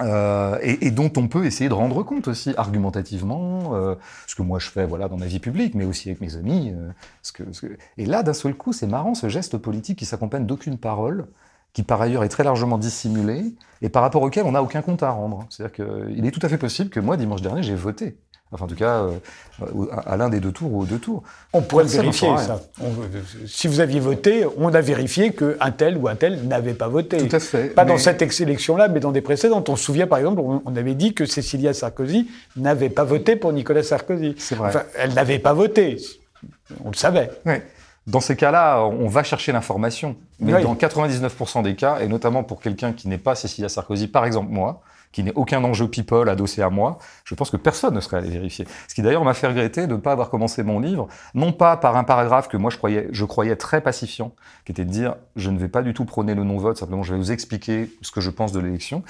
Euh, 0.00 0.58
et, 0.62 0.86
et, 0.86 0.90
dont 0.90 1.12
on 1.16 1.28
peut 1.28 1.44
essayer 1.46 1.68
de 1.68 1.74
rendre 1.74 2.02
compte 2.02 2.26
aussi 2.26 2.52
argumentativement, 2.56 3.74
euh, 3.74 3.94
ce 4.26 4.34
que 4.34 4.42
moi 4.42 4.58
je 4.58 4.68
fais 4.68 4.86
voilà 4.86 5.08
dans 5.08 5.16
ma 5.16 5.26
vie 5.26 5.38
publique, 5.38 5.74
mais 5.74 5.84
aussi 5.84 6.08
avec 6.08 6.20
mes 6.20 6.36
amis. 6.36 6.72
Euh, 6.74 6.90
ce 7.22 7.32
que, 7.32 7.52
ce 7.52 7.60
que... 7.66 7.78
Et 7.96 8.06
là, 8.06 8.22
d'un 8.22 8.32
seul 8.32 8.54
coup, 8.54 8.72
c'est 8.72 8.86
marrant 8.86 9.14
ce 9.14 9.28
geste 9.28 9.56
politique 9.56 9.98
qui 9.98 10.06
s'accompagne 10.06 10.46
d'aucune 10.46 10.78
parole, 10.78 11.28
qui 11.72 11.82
par 11.84 12.00
ailleurs 12.02 12.24
est 12.24 12.28
très 12.28 12.44
largement 12.44 12.78
dissimulé, 12.78 13.54
et 13.82 13.88
par 13.88 14.02
rapport 14.02 14.22
auquel 14.22 14.44
on 14.46 14.52
n'a 14.52 14.62
aucun 14.62 14.82
compte 14.82 15.02
à 15.02 15.10
rendre. 15.10 15.46
C'est-à-dire 15.50 15.74
qu'il 15.74 16.26
est 16.26 16.30
tout 16.30 16.44
à 16.44 16.48
fait 16.48 16.58
possible 16.58 16.90
que 16.90 17.00
moi, 17.00 17.16
dimanche 17.16 17.42
dernier, 17.42 17.62
j'ai 17.62 17.76
voté. 17.76 18.16
Enfin, 18.54 18.66
en 18.66 18.68
tout 18.68 18.76
cas, 18.76 19.08
euh, 19.62 19.86
à 20.06 20.16
l'un 20.16 20.28
des 20.28 20.38
deux 20.38 20.52
tours 20.52 20.72
ou 20.72 20.82
aux 20.82 20.84
deux 20.86 21.00
tours. 21.00 21.24
On 21.52 21.60
pourrait 21.60 21.84
vérifier, 21.84 22.28
ça. 22.38 22.60
si 23.46 23.66
vous 23.66 23.80
aviez 23.80 23.98
voté, 23.98 24.46
on 24.56 24.72
a 24.72 24.80
vérifié 24.80 25.32
qu'un 25.32 25.72
tel 25.76 25.96
ou 25.96 26.06
un 26.06 26.14
tel 26.14 26.46
n'avait 26.46 26.74
pas 26.74 26.86
voté. 26.86 27.16
Tout 27.16 27.34
à 27.34 27.40
fait. 27.40 27.74
Pas 27.74 27.84
dans 27.84 27.98
cette 27.98 28.22
élection-là, 28.22 28.86
mais 28.86 29.00
dans 29.00 29.10
des 29.10 29.22
précédentes. 29.22 29.68
On 29.68 29.74
se 29.74 29.84
souvient, 29.84 30.06
par 30.06 30.18
exemple, 30.18 30.40
on 30.40 30.76
avait 30.76 30.94
dit 30.94 31.14
que 31.14 31.26
Cécilia 31.26 31.74
Sarkozy 31.74 32.28
n'avait 32.56 32.90
pas 32.90 33.02
voté 33.02 33.34
pour 33.34 33.52
Nicolas 33.52 33.82
Sarkozy. 33.82 34.36
C'est 34.38 34.54
vrai. 34.54 34.68
Enfin, 34.68 34.84
elle 34.96 35.14
n'avait 35.14 35.40
pas 35.40 35.52
voté. 35.52 35.98
On 36.84 36.90
le 36.90 36.96
savait. 36.96 37.30
Oui. 37.44 37.54
Dans 38.06 38.20
ces 38.20 38.36
cas-là, 38.36 38.82
on 38.84 39.08
va 39.08 39.24
chercher 39.24 39.50
l'information. 39.50 40.14
Mais 40.38 40.62
dans 40.62 40.74
99% 40.74 41.62
des 41.62 41.74
cas, 41.74 41.98
et 42.00 42.06
notamment 42.06 42.44
pour 42.44 42.60
quelqu'un 42.60 42.92
qui 42.92 43.08
n'est 43.08 43.18
pas 43.18 43.34
Cécilia 43.34 43.68
Sarkozy, 43.68 44.06
par 44.06 44.26
exemple 44.26 44.50
moi, 44.50 44.82
qui 45.14 45.22
n'est 45.22 45.32
aucun 45.36 45.62
enjeu 45.62 45.86
people 45.86 46.28
adossé 46.28 46.60
à 46.60 46.70
moi, 46.70 46.98
je 47.24 47.36
pense 47.36 47.48
que 47.48 47.56
personne 47.56 47.94
ne 47.94 48.00
serait 48.00 48.16
allé 48.16 48.30
vérifier. 48.30 48.66
Ce 48.88 48.96
qui 48.96 49.00
d'ailleurs 49.00 49.24
m'a 49.24 49.32
fait 49.32 49.46
regretter 49.46 49.86
de 49.86 49.92
ne 49.92 50.00
pas 50.00 50.10
avoir 50.10 50.28
commencé 50.28 50.64
mon 50.64 50.80
livre, 50.80 51.06
non 51.34 51.52
pas 51.52 51.76
par 51.76 51.96
un 51.96 52.02
paragraphe 52.02 52.48
que 52.48 52.56
moi 52.56 52.68
je 52.68 52.78
croyais, 52.78 53.06
je 53.12 53.24
croyais 53.24 53.54
très 53.54 53.80
pacifiant, 53.80 54.32
qui 54.64 54.72
était 54.72 54.84
de 54.84 54.90
dire 54.90 55.14
je 55.36 55.50
ne 55.50 55.58
vais 55.58 55.68
pas 55.68 55.82
du 55.82 55.94
tout 55.94 56.04
prôner 56.04 56.34
le 56.34 56.42
non-vote, 56.42 56.78
simplement 56.78 57.04
je 57.04 57.12
vais 57.12 57.18
vous 57.18 57.30
expliquer 57.30 57.92
ce 58.02 58.10
que 58.10 58.20
je 58.20 58.28
pense 58.28 58.50
de 58.50 58.58
l'élection. 58.58 59.04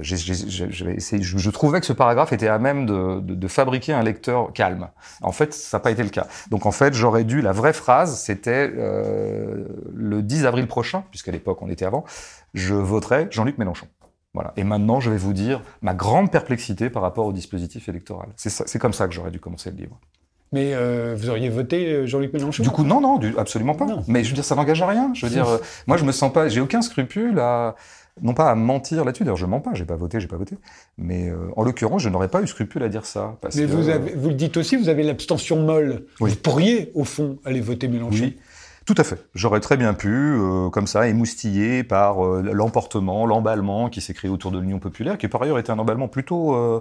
Je, 0.00 1.50
trouvais 1.50 1.80
que 1.80 1.86
ce 1.86 1.92
paragraphe 1.92 2.32
était 2.32 2.48
à 2.48 2.58
même 2.58 2.86
de, 2.86 3.20
de, 3.20 3.34
de 3.34 3.48
fabriquer 3.48 3.92
un 3.92 4.02
lecteur 4.02 4.54
calme. 4.54 4.88
En 5.20 5.32
fait, 5.32 5.52
ça 5.52 5.76
n'a 5.76 5.82
pas 5.82 5.90
été 5.90 6.02
le 6.02 6.08
cas. 6.08 6.26
Donc 6.50 6.64
en 6.64 6.72
fait, 6.72 6.94
j'aurais 6.94 7.24
dû, 7.24 7.42
la 7.42 7.52
vraie 7.52 7.74
phrase, 7.74 8.18
c'était 8.18 8.72
euh, 8.74 9.66
le 9.94 10.22
10 10.22 10.46
avril 10.46 10.66
prochain, 10.66 11.04
puisqu'à 11.10 11.32
l'époque 11.32 11.60
on 11.60 11.68
était 11.68 11.84
avant, 11.84 12.06
je 12.54 12.72
voterai 12.72 13.28
Jean-Luc 13.30 13.58
Mélenchon. 13.58 13.86
Voilà. 14.34 14.52
Et 14.56 14.64
maintenant, 14.64 15.00
je 15.00 15.10
vais 15.10 15.16
vous 15.16 15.32
dire 15.32 15.60
ma 15.82 15.94
grande 15.94 16.30
perplexité 16.30 16.88
par 16.90 17.02
rapport 17.02 17.26
au 17.26 17.32
dispositif 17.32 17.88
électoral. 17.88 18.28
C'est 18.36 18.78
comme 18.78 18.92
ça 18.92 19.08
que 19.08 19.14
j'aurais 19.14 19.30
dû 19.30 19.40
commencer 19.40 19.70
le 19.70 19.76
livre. 19.76 19.98
Mais 20.52 20.74
euh, 20.74 21.14
vous 21.16 21.30
auriez 21.30 21.48
voté 21.48 21.86
euh, 21.92 22.06
Jean-Luc 22.06 22.32
Mélenchon? 22.32 22.64
Du 22.64 22.70
coup, 22.70 22.82
non, 22.82 23.00
non, 23.00 23.18
du, 23.18 23.36
absolument 23.38 23.74
pas. 23.74 23.86
Non. 23.86 24.02
Mais 24.08 24.24
je 24.24 24.30
veux 24.30 24.34
dire, 24.34 24.44
ça 24.44 24.56
n'engage 24.56 24.82
à 24.82 24.88
rien. 24.88 25.12
Je 25.14 25.26
veux 25.26 25.32
dire, 25.32 25.48
euh, 25.48 25.58
moi, 25.86 25.96
je 25.96 26.04
me 26.04 26.10
sens 26.10 26.32
pas, 26.32 26.48
j'ai 26.48 26.60
aucun 26.60 26.82
scrupule 26.82 27.38
à, 27.38 27.76
non 28.20 28.34
pas 28.34 28.50
à 28.50 28.54
mentir 28.54 29.04
là-dessus. 29.04 29.24
D'ailleurs, 29.24 29.36
je 29.36 29.46
mens 29.46 29.60
pas. 29.60 29.74
J'ai 29.74 29.84
pas 29.84 29.96
voté, 29.96 30.20
j'ai 30.20 30.26
pas 30.26 30.36
voté. 30.36 30.56
Mais 30.98 31.28
euh, 31.28 31.36
en 31.56 31.62
l'occurrence, 31.62 32.02
je 32.02 32.08
n'aurais 32.08 32.28
pas 32.28 32.42
eu 32.42 32.46
scrupule 32.46 32.82
à 32.82 32.88
dire 32.88 33.06
ça. 33.06 33.38
Parce 33.40 33.56
Mais 33.56 33.62
que, 33.62 33.70
vous, 33.70 33.88
avez, 33.88 34.12
vous 34.14 34.28
le 34.28 34.34
dites 34.34 34.56
aussi, 34.56 34.76
vous 34.76 34.88
avez 34.88 35.04
l'abstention 35.04 35.62
molle. 35.62 36.06
Oui. 36.20 36.30
Vous 36.30 36.36
pourriez, 36.36 36.90
au 36.94 37.04
fond, 37.04 37.38
aller 37.44 37.60
voter 37.60 37.88
Mélenchon. 37.88 38.24
Oui. 38.24 38.38
Tout 38.90 39.00
à 39.00 39.04
fait. 39.04 39.24
J'aurais 39.36 39.60
très 39.60 39.76
bien 39.76 39.94
pu, 39.94 40.08
euh, 40.10 40.68
comme 40.68 40.88
ça, 40.88 41.06
émoustillé 41.06 41.84
par 41.84 42.26
euh, 42.26 42.42
l'emportement, 42.42 43.24
l'emballement 43.24 43.88
qui 43.88 44.00
s'est 44.00 44.14
créé 44.14 44.28
autour 44.28 44.50
de 44.50 44.58
l'Union 44.58 44.80
populaire, 44.80 45.16
qui 45.16 45.28
par 45.28 45.40
ailleurs 45.42 45.60
était 45.60 45.70
un 45.70 45.78
emballement 45.78 46.08
plutôt 46.08 46.56
euh, 46.56 46.80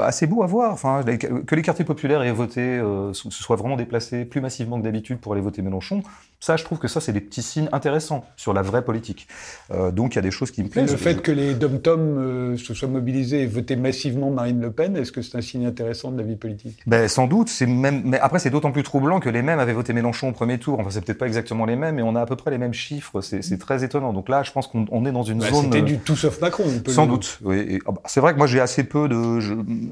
assez 0.00 0.26
beau 0.26 0.42
à 0.42 0.46
voir. 0.46 0.78
Que 0.80 1.54
les 1.54 1.60
quartiers 1.60 1.84
populaires 1.84 2.22
aient 2.22 2.32
voté, 2.32 2.80
se 3.12 3.30
soient 3.30 3.56
vraiment 3.56 3.76
déplacés 3.76 4.24
plus 4.24 4.40
massivement 4.40 4.78
que 4.78 4.84
d'habitude 4.84 5.18
pour 5.18 5.34
aller 5.34 5.42
voter 5.42 5.60
Mélenchon, 5.60 6.02
Ça, 6.44 6.58
je 6.58 6.64
trouve 6.64 6.78
que 6.78 6.88
ça, 6.88 7.00
c'est 7.00 7.14
des 7.14 7.22
petits 7.22 7.40
signes 7.40 7.70
intéressants 7.72 8.26
sur 8.36 8.52
la 8.52 8.60
vraie 8.60 8.84
politique. 8.84 9.28
Euh, 9.70 9.90
donc, 9.90 10.12
il 10.12 10.16
y 10.16 10.18
a 10.18 10.22
des 10.22 10.30
choses 10.30 10.50
qui 10.50 10.62
me 10.62 10.68
plaisent. 10.68 10.90
le 10.90 10.98
fait 10.98 11.22
que 11.22 11.32
les 11.32 11.54
dom-tom 11.54 12.18
euh, 12.18 12.56
se 12.58 12.74
soient 12.74 12.86
mobilisés 12.86 13.40
et 13.40 13.46
voté 13.46 13.76
massivement 13.76 14.30
Marine 14.30 14.60
Le 14.60 14.70
Pen, 14.70 14.94
est-ce 14.94 15.10
que 15.10 15.22
c'est 15.22 15.38
un 15.38 15.40
signe 15.40 15.64
intéressant 15.64 16.10
de 16.10 16.18
la 16.18 16.22
vie 16.22 16.36
politique? 16.36 16.82
Ben, 16.86 17.08
Sans 17.08 17.28
doute. 17.28 17.48
C'est 17.48 17.64
même... 17.64 18.02
Mais 18.04 18.20
après, 18.20 18.40
c'est 18.40 18.50
d'autant 18.50 18.72
plus 18.72 18.82
troublant 18.82 19.20
que 19.20 19.30
les 19.30 19.40
mêmes 19.40 19.58
avaient 19.58 19.72
voté 19.72 19.94
Mélenchon 19.94 20.28
au 20.28 20.32
premier 20.32 20.58
tour. 20.58 20.80
Enfin, 20.80 20.90
c'est 20.90 21.02
peut-être 21.02 21.16
pas 21.16 21.26
exactement 21.26 21.64
les 21.64 21.76
mêmes, 21.76 21.94
mais 21.94 22.02
on 22.02 22.14
a 22.14 22.20
à 22.20 22.26
peu 22.26 22.36
près 22.36 22.50
les 22.50 22.58
mêmes 22.58 22.74
chiffres. 22.74 23.22
C'est 23.22 23.58
très 23.58 23.82
étonnant. 23.82 24.12
Donc 24.12 24.28
là, 24.28 24.42
je 24.42 24.52
pense 24.52 24.66
qu'on 24.66 25.06
est 25.06 25.12
dans 25.12 25.22
une 25.22 25.38
bah, 25.38 25.48
zone. 25.48 25.72
C'était 25.72 25.80
du 25.80 25.96
tout 25.96 26.14
sauf 26.14 26.42
Macron. 26.42 26.66
sans 26.88 27.06
doute. 27.06 27.38
Oui. 27.42 27.78
Ah 27.86 27.92
bah, 27.92 28.02
c'est 28.04 28.20
vrai 28.20 28.34
que 28.34 28.38
moi, 28.38 28.46
j'ai 28.46 28.60
assez 28.60 28.84
peu 28.84 29.08
de. 29.08 29.40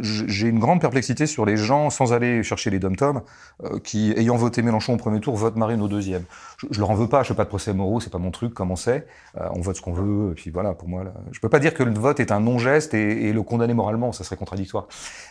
J'ai 0.02 0.48
une 0.48 0.58
grande 0.58 0.82
perplexité 0.82 1.24
sur 1.24 1.46
les 1.46 1.56
gens, 1.56 1.88
sans 1.88 2.12
aller 2.12 2.42
chercher 2.42 2.68
les 2.68 2.78
dom-tom, 2.78 3.22
euh, 3.64 3.78
qui, 3.82 4.12
ayant 4.18 4.36
voté 4.36 4.60
Mélenchon 4.60 4.92
au 4.92 4.98
premier 4.98 5.20
tour, 5.20 5.34
votent 5.34 5.56
Marine 5.56 5.80
au 5.80 5.88
deuxième. 5.88 6.24
Je, 6.58 6.66
je 6.70 6.78
leur 6.80 6.90
en 6.90 6.94
veux 6.94 7.08
pas 7.08 7.22
je 7.22 7.28
fais 7.28 7.34
pas 7.34 7.44
de 7.44 7.48
procès 7.48 7.72
moraux, 7.72 8.00
c'est 8.00 8.10
pas 8.10 8.18
mon 8.18 8.30
truc, 8.30 8.54
comme 8.54 8.70
on 8.70 8.76
sait. 8.76 9.06
Euh, 9.40 9.46
on 9.54 9.60
vote 9.60 9.76
ce 9.76 9.82
qu'on 9.82 9.92
veut, 9.92 10.32
et 10.32 10.34
puis 10.34 10.50
voilà, 10.50 10.74
pour 10.74 10.88
moi, 10.88 11.04
là, 11.04 11.12
je 11.30 11.40
peux 11.40 11.48
pas 11.48 11.58
dire 11.58 11.74
que 11.74 11.82
le 11.82 11.92
vote 11.92 12.20
est 12.20 12.32
un 12.32 12.40
non-geste 12.40 12.94
et, 12.94 13.32
le 13.32 13.42
condamner 13.42 13.74
moralement, 13.74 14.12
ça 14.12 14.24
serait 14.24 14.36
contradictoire. 14.36 14.88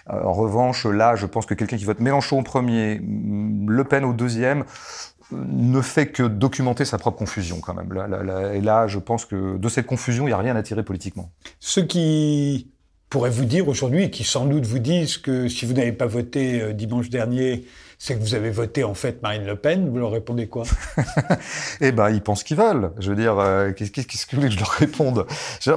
Euh, 0.09 0.23
en 0.23 0.33
revanche, 0.33 0.85
là, 0.85 1.15
je 1.15 1.25
pense 1.25 1.45
que 1.45 1.53
quelqu'un 1.53 1.77
qui 1.77 1.85
vote 1.85 1.99
Mélenchon 1.99 2.39
au 2.39 2.43
premier, 2.43 2.99
Le 3.01 3.83
Pen 3.83 4.03
au 4.05 4.13
deuxième, 4.13 4.63
ne 5.31 5.81
fait 5.81 6.07
que 6.07 6.23
documenter 6.23 6.83
sa 6.83 6.97
propre 6.97 7.17
confusion 7.17 7.59
quand 7.61 7.73
même. 7.73 7.93
Là, 7.93 8.53
et 8.53 8.59
là, 8.59 8.87
je 8.87 8.99
pense 8.99 9.23
que 9.23 9.57
de 9.57 9.69
cette 9.69 9.85
confusion, 9.85 10.25
il 10.25 10.27
n'y 10.27 10.33
a 10.33 10.37
rien 10.37 10.55
à 10.55 10.63
tirer 10.63 10.83
politiquement. 10.83 11.31
Ceux 11.59 11.83
qui 11.83 12.69
pourraient 13.09 13.29
vous 13.29 13.45
dire 13.45 13.67
aujourd'hui, 13.67 14.09
qui 14.09 14.23
sans 14.23 14.45
doute 14.45 14.65
vous 14.65 14.79
disent 14.79 15.17
que 15.17 15.47
si 15.47 15.65
vous 15.65 15.73
n'avez 15.73 15.91
pas 15.91 16.05
voté 16.05 16.61
euh, 16.61 16.73
dimanche 16.73 17.09
dernier, 17.09 17.65
c'est 18.03 18.15
que 18.15 18.19
vous 18.19 18.33
avez 18.33 18.49
voté 18.49 18.83
en 18.83 18.95
fait 18.95 19.21
Marine 19.21 19.45
Le 19.45 19.55
Pen, 19.55 19.87
vous 19.87 19.99
leur 19.99 20.09
répondez 20.09 20.47
quoi? 20.47 20.63
Eh 21.81 21.91
ben, 21.91 22.09
ils 22.09 22.21
pensent 22.21 22.43
qu'ils 22.43 22.57
veulent. 22.57 22.89
Je 22.97 23.11
veux 23.11 23.15
dire, 23.15 23.37
euh, 23.37 23.73
qu'est-ce 23.73 23.91
que 23.91 24.35
vous 24.35 24.41
voulez 24.41 24.47
que 24.47 24.55
je 24.55 24.59
leur 24.59 24.71
réponde? 24.71 25.27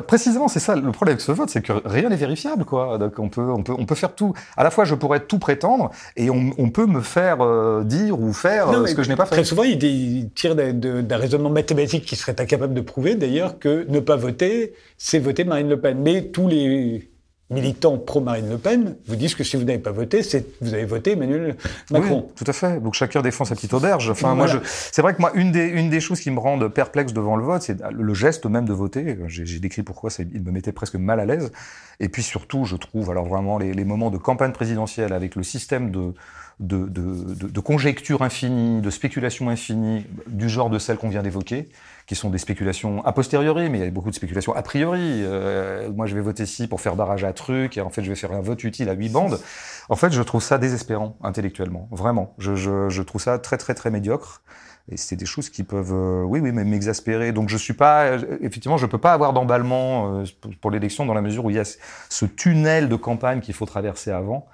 Précisément, 0.06 0.48
c'est 0.48 0.58
ça 0.58 0.74
le 0.74 0.90
problème 0.90 1.16
avec 1.16 1.20
ce 1.20 1.32
vote, 1.32 1.50
c'est 1.50 1.60
que 1.60 1.74
rien 1.84 2.08
n'est 2.08 2.16
vérifiable, 2.16 2.64
quoi. 2.64 2.96
Donc 2.96 3.18
on 3.18 3.28
peut, 3.28 3.50
on 3.50 3.62
peut, 3.62 3.74
on 3.78 3.84
peut 3.84 3.94
faire 3.94 4.14
tout. 4.14 4.32
À 4.56 4.64
la 4.64 4.70
fois, 4.70 4.86
je 4.86 4.94
pourrais 4.94 5.20
tout 5.20 5.38
prétendre, 5.38 5.90
et 6.16 6.30
on, 6.30 6.70
peut 6.70 6.86
me 6.86 7.02
faire 7.02 7.42
euh, 7.42 7.84
dire 7.84 8.18
ou 8.18 8.32
faire 8.32 8.70
euh, 8.70 8.86
ce 8.86 8.94
que 8.94 9.02
je 9.02 9.10
n'ai 9.10 9.16
pas 9.16 9.26
fait. 9.26 9.34
Très 9.34 9.44
souvent, 9.44 9.64
ils, 9.64 10.30
tirent 10.34 10.56
d'un 10.56 11.16
raisonnement 11.18 11.50
mathématique 11.50 12.06
qui 12.06 12.16
serait 12.16 12.40
incapable 12.40 12.72
de 12.72 12.80
prouver, 12.80 13.16
d'ailleurs, 13.16 13.58
que 13.58 13.84
ne 13.90 14.00
pas 14.00 14.16
voter, 14.16 14.72
c'est 14.96 15.18
voter 15.18 15.44
Marine 15.44 15.68
Le 15.68 15.78
Pen. 15.78 15.98
Mais 16.00 16.22
tous 16.22 16.48
les 16.48 17.10
militants 17.50 17.98
pro-Marine 17.98 18.48
Le 18.48 18.58
Pen 18.58 18.96
vous 19.06 19.16
disent 19.16 19.34
que 19.34 19.44
si 19.44 19.56
vous 19.56 19.64
n'avez 19.64 19.78
pas 19.78 19.90
voté, 19.90 20.22
c'est 20.22 20.46
vous 20.62 20.72
avez 20.72 20.86
voté 20.86 21.12
Emmanuel 21.12 21.56
Macron. 21.90 22.24
Oui, 22.26 22.32
tout 22.36 22.44
à 22.46 22.52
fait. 22.52 22.80
Donc 22.80 22.94
chacun 22.94 23.20
défend 23.20 23.44
sa 23.44 23.54
petite 23.54 23.74
auberge. 23.74 24.08
Enfin, 24.08 24.34
moi, 24.34 24.46
c'est 24.64 25.02
vrai 25.02 25.14
que 25.14 25.20
moi, 25.20 25.30
une 25.34 25.52
des, 25.52 25.66
une 25.66 25.90
des 25.90 26.00
choses 26.00 26.20
qui 26.20 26.30
me 26.30 26.40
rendent 26.40 26.66
perplexe 26.68 27.12
devant 27.12 27.36
le 27.36 27.44
vote, 27.44 27.62
c'est 27.62 27.76
le 27.90 28.14
geste 28.14 28.46
même 28.46 28.64
de 28.64 28.72
voter. 28.72 29.18
J'ai 29.28 29.58
décrit 29.58 29.82
pourquoi 29.82 30.10
ça, 30.10 30.22
il 30.22 30.42
me 30.42 30.50
mettait 30.50 30.72
presque 30.72 30.96
mal 30.96 31.20
à 31.20 31.26
l'aise. 31.26 31.52
Et 32.00 32.08
puis 32.08 32.22
surtout, 32.22 32.64
je 32.64 32.76
trouve, 32.76 33.10
alors 33.10 33.26
vraiment, 33.26 33.58
les, 33.58 33.72
les 33.72 33.84
moments 33.84 34.10
de 34.10 34.18
campagne 34.18 34.52
présidentielle 34.52 35.12
avec 35.12 35.36
le 35.36 35.42
système 35.42 35.90
de, 35.90 36.14
de, 36.60 36.88
de, 36.88 37.34
de, 37.34 37.48
de 37.48 37.60
conjectures 37.60 38.22
infinies, 38.22 38.80
de 38.80 38.90
spéculations 38.90 39.48
infinies, 39.50 40.06
du 40.26 40.48
genre 40.48 40.70
de 40.70 40.78
celles 40.78 40.96
qu'on 40.96 41.10
vient 41.10 41.22
d'évoquer, 41.22 41.68
qui 42.06 42.14
sont 42.14 42.30
des 42.30 42.38
spéculations 42.38 43.04
a 43.04 43.12
posteriori, 43.12 43.70
mais 43.70 43.78
il 43.78 43.84
y 43.84 43.86
a 43.86 43.90
beaucoup 43.90 44.10
de 44.10 44.14
spéculations 44.14 44.54
a 44.54 44.62
priori. 44.62 45.00
Euh, 45.00 45.90
moi, 45.90 46.06
je 46.06 46.14
vais 46.14 46.20
voter 46.20 46.46
ci 46.46 46.66
pour 46.66 46.80
faire 46.80 46.96
barrage 46.96 47.24
à 47.24 47.32
truc, 47.32 47.78
et 47.78 47.80
en 47.80 47.90
fait, 47.90 48.02
je 48.02 48.08
vais 48.08 48.14
faire 48.14 48.32
un 48.32 48.40
vote 48.40 48.62
utile 48.64 48.88
à 48.88 48.92
huit 48.92 49.08
bandes. 49.08 49.40
En 49.88 49.96
fait, 49.96 50.12
je 50.12 50.22
trouve 50.22 50.42
ça 50.42 50.58
désespérant 50.58 51.16
intellectuellement, 51.22 51.88
vraiment. 51.90 52.34
Je, 52.38 52.54
je, 52.56 52.88
je 52.88 53.02
trouve 53.02 53.20
ça 53.20 53.38
très, 53.38 53.56
très, 53.56 53.74
très 53.74 53.90
médiocre. 53.90 54.42
Et 54.90 54.98
c'est 54.98 55.16
des 55.16 55.24
choses 55.24 55.48
qui 55.48 55.62
peuvent, 55.62 55.94
euh, 55.94 56.24
oui, 56.24 56.40
oui, 56.40 56.52
même 56.52 56.68
m'exaspérer. 56.68 57.32
Donc 57.32 57.48
je 57.48 57.56
suis 57.56 57.72
pas, 57.72 58.04
euh, 58.04 58.36
effectivement, 58.42 58.76
je 58.76 58.84
peux 58.84 58.98
pas 58.98 59.14
avoir 59.14 59.32
d'emballement 59.32 60.20
euh, 60.20 60.24
pour 60.60 60.70
l'élection 60.70 61.06
dans 61.06 61.14
la 61.14 61.22
mesure 61.22 61.46
où 61.46 61.50
il 61.50 61.56
y 61.56 61.58
a 61.58 61.64
ce 61.64 62.26
tunnel 62.26 62.90
de 62.90 62.96
campagne 62.96 63.40
qu'il 63.40 63.54
faut 63.54 63.64
traverser 63.64 64.10
avant 64.10 64.46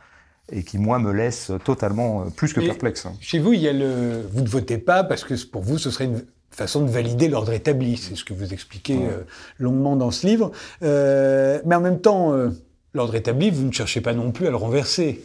et 0.52 0.62
qui, 0.62 0.78
moi, 0.78 1.00
me 1.00 1.12
laisse 1.12 1.50
totalement 1.64 2.30
plus 2.30 2.52
que 2.52 2.60
perplexe. 2.60 3.08
Chez 3.20 3.40
vous, 3.40 3.52
il 3.54 3.60
y 3.60 3.68
a 3.68 3.72
le, 3.72 4.22
vous 4.32 4.42
ne 4.42 4.48
votez 4.48 4.78
pas 4.78 5.02
parce 5.02 5.24
que 5.24 5.34
pour 5.46 5.62
vous, 5.62 5.78
ce 5.78 5.90
serait 5.90 6.04
une 6.04 6.22
façon 6.50 6.84
de 6.84 6.90
valider 6.90 7.28
l'ordre 7.28 7.52
établi. 7.52 7.96
C'est 7.96 8.16
ce 8.16 8.24
que 8.24 8.34
vous 8.34 8.52
expliquez 8.52 8.96
euh, 8.96 9.24
longuement 9.58 9.96
dans 9.96 10.10
ce 10.10 10.26
livre. 10.26 10.50
Euh, 10.82 11.60
mais 11.64 11.74
en 11.74 11.80
même 11.80 12.00
temps, 12.00 12.32
euh, 12.32 12.50
l'ordre 12.94 13.14
établi, 13.14 13.50
vous 13.50 13.66
ne 13.66 13.72
cherchez 13.72 14.00
pas 14.00 14.12
non 14.12 14.32
plus 14.32 14.46
à 14.46 14.50
le 14.50 14.56
renverser. 14.56 15.22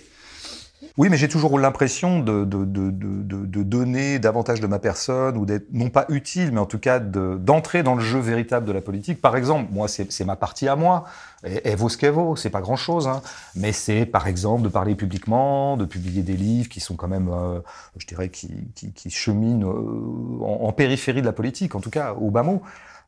Oui, 0.97 1.09
mais 1.09 1.17
j'ai 1.17 1.27
toujours 1.27 1.59
l'impression 1.59 2.21
de, 2.21 2.45
de, 2.45 2.63
de, 2.63 2.89
de, 2.89 3.63
donner 3.63 4.17
davantage 4.17 4.61
de 4.61 4.67
ma 4.67 4.79
personne 4.79 5.35
ou 5.35 5.45
d'être 5.45 5.67
non 5.73 5.89
pas 5.89 6.05
utile, 6.07 6.53
mais 6.53 6.59
en 6.61 6.65
tout 6.65 6.79
cas 6.79 6.99
d'entrer 6.99 7.83
dans 7.83 7.95
le 7.95 8.01
jeu 8.01 8.19
véritable 8.19 8.65
de 8.65 8.71
la 8.71 8.79
politique. 8.79 9.21
Par 9.21 9.35
exemple, 9.35 9.73
moi, 9.73 9.89
c'est 9.89 10.23
ma 10.23 10.37
partie 10.37 10.69
à 10.69 10.77
moi. 10.77 11.03
Elle 11.43 11.77
ce 11.89 11.97
qu'elle 11.97 12.13
vaut, 12.13 12.37
c'est 12.37 12.49
pas 12.49 12.61
grand-chose, 12.61 13.09
hein. 13.09 13.21
mais 13.55 13.73
c'est 13.73 14.05
par 14.05 14.25
exemple 14.25 14.63
de 14.63 14.69
parler 14.69 14.95
publiquement, 14.95 15.75
de 15.75 15.83
publier 15.83 16.23
des 16.23 16.37
livres 16.37 16.69
qui 16.69 16.79
sont 16.79 16.95
quand 16.95 17.09
même, 17.09 17.29
euh, 17.29 17.59
je 17.97 18.07
dirais, 18.07 18.29
qui, 18.29 18.49
qui, 18.73 18.93
qui 18.93 19.09
cheminent 19.09 19.67
euh, 19.67 20.43
en, 20.43 20.67
en, 20.67 20.71
périphérie 20.71 21.21
de 21.21 21.25
la 21.25 21.33
politique, 21.33 21.75
en 21.75 21.81
tout 21.81 21.91
cas 21.91 22.13
au 22.13 22.31
bas 22.31 22.41
mot. 22.41 22.63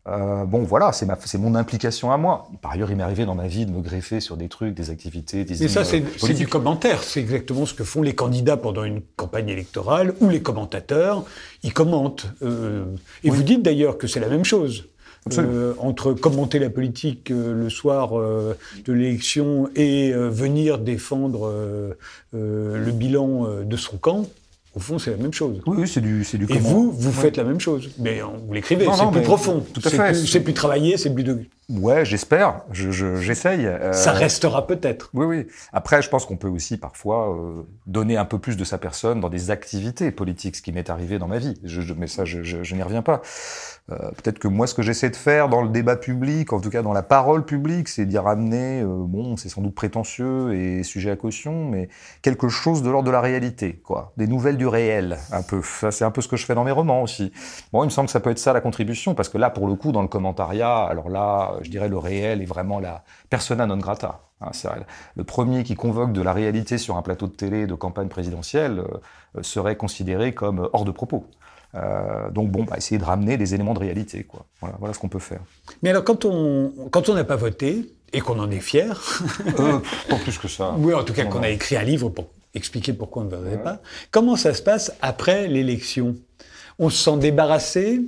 Euh, 0.07 0.45
bon, 0.45 0.63
voilà, 0.63 0.91
c'est 0.93 1.37
mon 1.37 1.55
implication 1.55 2.11
à 2.11 2.17
moi. 2.17 2.47
Par 2.61 2.71
ailleurs, 2.71 2.89
il 2.91 2.97
m'est 2.97 3.03
arrivé 3.03 3.25
dans 3.25 3.35
ma 3.35 3.47
vie 3.47 3.65
de 3.65 3.71
me 3.71 3.81
greffer 3.81 4.19
sur 4.19 4.37
des 4.37 4.47
trucs, 4.47 4.73
des 4.73 4.89
activités, 4.89 5.43
des 5.43 5.57
Mais 5.59 5.67
ça, 5.67 5.83
c'est 5.83 6.33
du 6.33 6.47
commentaire. 6.47 7.03
C'est 7.03 7.19
exactement 7.19 7.65
ce 7.65 7.73
que 7.73 7.83
font 7.83 8.01
les 8.01 8.15
candidats 8.15 8.57
pendant 8.57 8.83
une 8.83 9.01
campagne 9.15 9.49
électorale 9.49 10.13
ou 10.21 10.29
les 10.29 10.41
commentateurs. 10.41 11.25
Ils 11.63 11.73
commentent. 11.73 12.27
Euh, 12.41 12.85
et 13.23 13.29
vous 13.29 13.43
dites 13.43 13.63
d'ailleurs 13.63 13.97
que 13.97 14.07
c'est 14.07 14.19
la 14.19 14.29
même 14.29 14.45
chose. 14.45 14.85
Euh, 15.37 15.73
entre 15.79 16.13
commenter 16.13 16.59
la 16.59 16.69
politique 16.69 17.31
euh, 17.31 17.53
le 17.53 17.69
soir 17.69 18.17
euh, 18.17 18.57
de 18.85 18.93
l'élection 18.93 19.69
et 19.75 20.13
euh, 20.13 20.29
venir 20.29 20.77
défendre 20.77 21.51
le 22.33 22.91
bilan 22.91 23.63
de 23.63 23.77
son 23.77 23.97
camp, 23.97 24.27
au 24.77 24.79
fond, 24.79 24.99
c'est 24.99 25.09
la 25.09 25.17
même 25.17 25.33
chose. 25.33 25.59
Oui, 25.65 25.87
c'est 25.87 26.01
du, 26.01 26.23
c'est 26.23 26.37
du. 26.37 26.45
Et 26.49 26.59
vous, 26.59 26.91
vous 26.91 27.11
faites 27.11 27.35
la 27.35 27.43
même 27.43 27.59
chose, 27.59 27.89
mais 27.97 28.21
vous 28.21 28.53
l'écrivez. 28.53 28.85
C'est 28.95 29.11
plus 29.11 29.21
profond. 29.21 29.65
Tout 29.73 29.81
à 29.83 29.89
fait. 29.89 30.13
C'est 30.13 30.41
plus 30.41 30.53
travaillé, 30.53 30.97
c'est 30.97 31.13
plus 31.13 31.23
de. 31.23 31.39
Ouais, 31.69 32.05
j'espère. 32.05 32.61
Je, 32.71 32.91
j'essaye. 33.17 33.65
Euh... 33.65 33.91
Ça 33.91 34.13
restera 34.13 34.65
peut-être. 34.67 35.09
Oui, 35.13 35.25
oui. 35.25 35.47
Après, 35.73 36.01
je 36.01 36.09
pense 36.09 36.25
qu'on 36.25 36.37
peut 36.37 36.47
aussi 36.47 36.77
parfois 36.77 37.35
euh, 37.35 37.63
donner 37.85 38.15
un 38.15 38.23
peu 38.23 38.39
plus 38.39 38.55
de 38.55 38.63
sa 38.63 38.77
personne 38.77 39.19
dans 39.19 39.27
des 39.27 39.51
activités 39.51 40.11
politiques, 40.11 40.55
ce 40.55 40.61
qui 40.61 40.71
m'est 40.71 40.89
arrivé 40.89 41.19
dans 41.19 41.27
ma 41.27 41.39
vie. 41.39 41.59
Je, 41.63 41.81
je 41.81 41.93
mais 41.93 42.07
ça, 42.07 42.23
je, 42.23 42.41
je 42.41 42.75
n'y 42.75 42.81
reviens 42.81 43.01
pas. 43.01 43.21
Euh, 43.89 44.11
peut-être 44.11 44.39
que 44.39 44.49
moi, 44.49 44.67
ce 44.67 44.73
que 44.73 44.81
j'essaie 44.81 45.09
de 45.09 45.15
faire 45.15 45.47
dans 45.47 45.61
le 45.61 45.69
débat 45.69 45.95
public, 45.95 46.51
en 46.51 46.59
tout 46.59 46.69
cas 46.69 46.81
dans 46.81 46.91
la 46.91 47.03
parole 47.03 47.45
publique, 47.45 47.87
c'est 47.87 48.05
d'y 48.05 48.17
ramener, 48.17 48.81
euh, 48.81 48.87
bon, 48.87 49.37
c'est 49.37 49.47
sans 49.47 49.61
doute 49.61 49.75
prétentieux 49.75 50.53
et 50.53 50.83
sujet 50.83 51.11
à 51.11 51.15
caution, 51.15 51.65
mais 51.65 51.87
quelque 52.21 52.49
chose 52.49 52.83
de 52.83 52.89
l'ordre 52.89 53.07
de 53.07 53.11
la 53.11 53.21
réalité, 53.21 53.81
quoi. 53.85 54.11
Des 54.17 54.27
nouvelles 54.27 54.57
du 54.57 54.67
réel, 54.67 55.17
un 55.31 55.41
peu. 55.41 55.61
Ça, 55.61 55.91
c'est 55.91 56.03
un 56.03 56.11
peu 56.11 56.21
ce 56.21 56.27
que 56.27 56.35
je 56.35 56.45
fais 56.45 56.55
dans 56.55 56.65
mes 56.65 56.71
romans 56.71 57.01
aussi. 57.01 57.31
Bon, 57.71 57.83
il 57.83 57.85
me 57.85 57.91
semble 57.91 58.07
que 58.07 58.11
ça 58.11 58.19
peut 58.19 58.29
être 58.29 58.39
ça 58.39 58.51
la 58.51 58.61
contribution, 58.61 59.15
parce 59.15 59.29
que 59.29 59.37
là, 59.37 59.49
pour 59.49 59.67
le 59.67 59.75
coup, 59.75 59.93
dans 59.93 60.01
le 60.01 60.09
commentariat, 60.09 60.83
alors 60.83 61.09
là, 61.09 61.53
je 61.61 61.69
dirais 61.69 61.89
le 61.89 61.97
réel 61.97 62.41
est 62.41 62.45
vraiment 62.45 62.79
la 62.79 63.03
persona 63.29 63.65
non 63.65 63.77
grata. 63.77 64.21
Hein, 64.41 64.51
le 65.15 65.23
premier 65.23 65.63
qui 65.63 65.75
convoque 65.75 66.13
de 66.13 66.21
la 66.21 66.31
réalité 66.31 66.77
sur 66.77 66.95
un 66.95 67.01
plateau 67.01 67.27
de 67.27 67.31
télé 67.31 67.65
de 67.65 67.73
campagne 67.73 68.07
présidentielle 68.07 68.83
euh, 69.35 69.41
serait 69.41 69.75
considéré 69.75 70.33
comme 70.33 70.69
hors 70.73 70.85
de 70.85 70.91
propos. 70.91 71.25
Euh, 71.75 72.29
donc 72.29 72.51
bon, 72.51 72.63
bah, 72.63 72.77
essayer 72.77 72.99
de 72.99 73.03
ramener 73.03 73.37
des 73.37 73.53
éléments 73.53 73.73
de 73.73 73.79
réalité, 73.79 74.23
quoi. 74.23 74.45
Voilà, 74.61 74.75
voilà 74.79 74.93
ce 74.93 74.99
qu'on 74.99 75.09
peut 75.09 75.19
faire. 75.19 75.41
Mais 75.81 75.89
alors, 75.89 76.03
quand 76.03 76.25
on 76.25 76.71
quand 76.91 77.09
on 77.09 77.13
n'a 77.15 77.23
pas 77.23 77.35
voté 77.35 77.93
et 78.13 78.21
qu'on 78.21 78.39
en 78.39 78.49
est 78.51 78.59
fier, 78.59 79.01
euh, 79.59 79.79
pas 80.09 80.15
plus 80.17 80.37
que 80.37 80.47
ça. 80.47 80.75
Oui, 80.77 80.93
en 80.93 81.03
tout 81.03 81.13
cas 81.13 81.25
qu'on 81.25 81.43
a 81.43 81.49
écrit 81.49 81.75
un 81.75 81.83
livre 81.83 82.09
pour 82.09 82.27
expliquer 82.53 82.93
pourquoi 82.93 83.23
on 83.23 83.25
ne 83.25 83.35
votait 83.35 83.57
pas. 83.57 83.79
Comment 84.11 84.35
ça 84.35 84.53
se 84.53 84.61
passe 84.61 84.93
après 85.01 85.47
l'élection? 85.47 86.15
On 86.79 86.89
se 86.89 87.03
sent 87.03 87.17
débarrassé? 87.17 88.01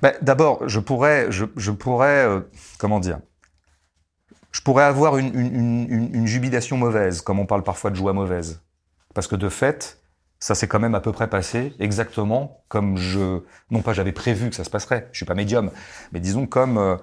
Ben, 0.00 0.14
D'abord, 0.22 0.68
je 0.68 0.80
pourrais, 0.80 1.30
je, 1.30 1.70
pourrais, 1.70 2.26
euh, 2.26 2.40
comment 2.78 3.00
dire 3.00 3.18
Je 4.52 4.60
pourrais 4.60 4.84
avoir 4.84 5.18
une 5.18 6.26
jubilation 6.26 6.76
mauvaise, 6.76 7.20
comme 7.20 7.38
on 7.38 7.46
parle 7.46 7.62
parfois 7.62 7.90
de 7.90 7.96
joie 7.96 8.12
mauvaise, 8.12 8.62
parce 9.14 9.26
que 9.26 9.36
de 9.36 9.48
fait, 9.48 10.02
ça 10.42 10.56
s'est 10.56 10.66
quand 10.66 10.80
même 10.80 10.96
à 10.96 11.00
peu 11.00 11.12
près 11.12 11.30
passé 11.30 11.72
exactement 11.78 12.64
comme 12.66 12.96
je, 12.96 13.42
non 13.70 13.80
pas 13.80 13.92
j'avais 13.92 14.10
prévu 14.10 14.50
que 14.50 14.56
ça 14.56 14.64
se 14.64 14.70
passerait, 14.70 15.08
je 15.12 15.18
suis 15.18 15.24
pas 15.26 15.36
médium, 15.36 15.70
mais 16.10 16.18
disons 16.18 16.46
comme, 16.46 16.78
euh, 16.78 16.96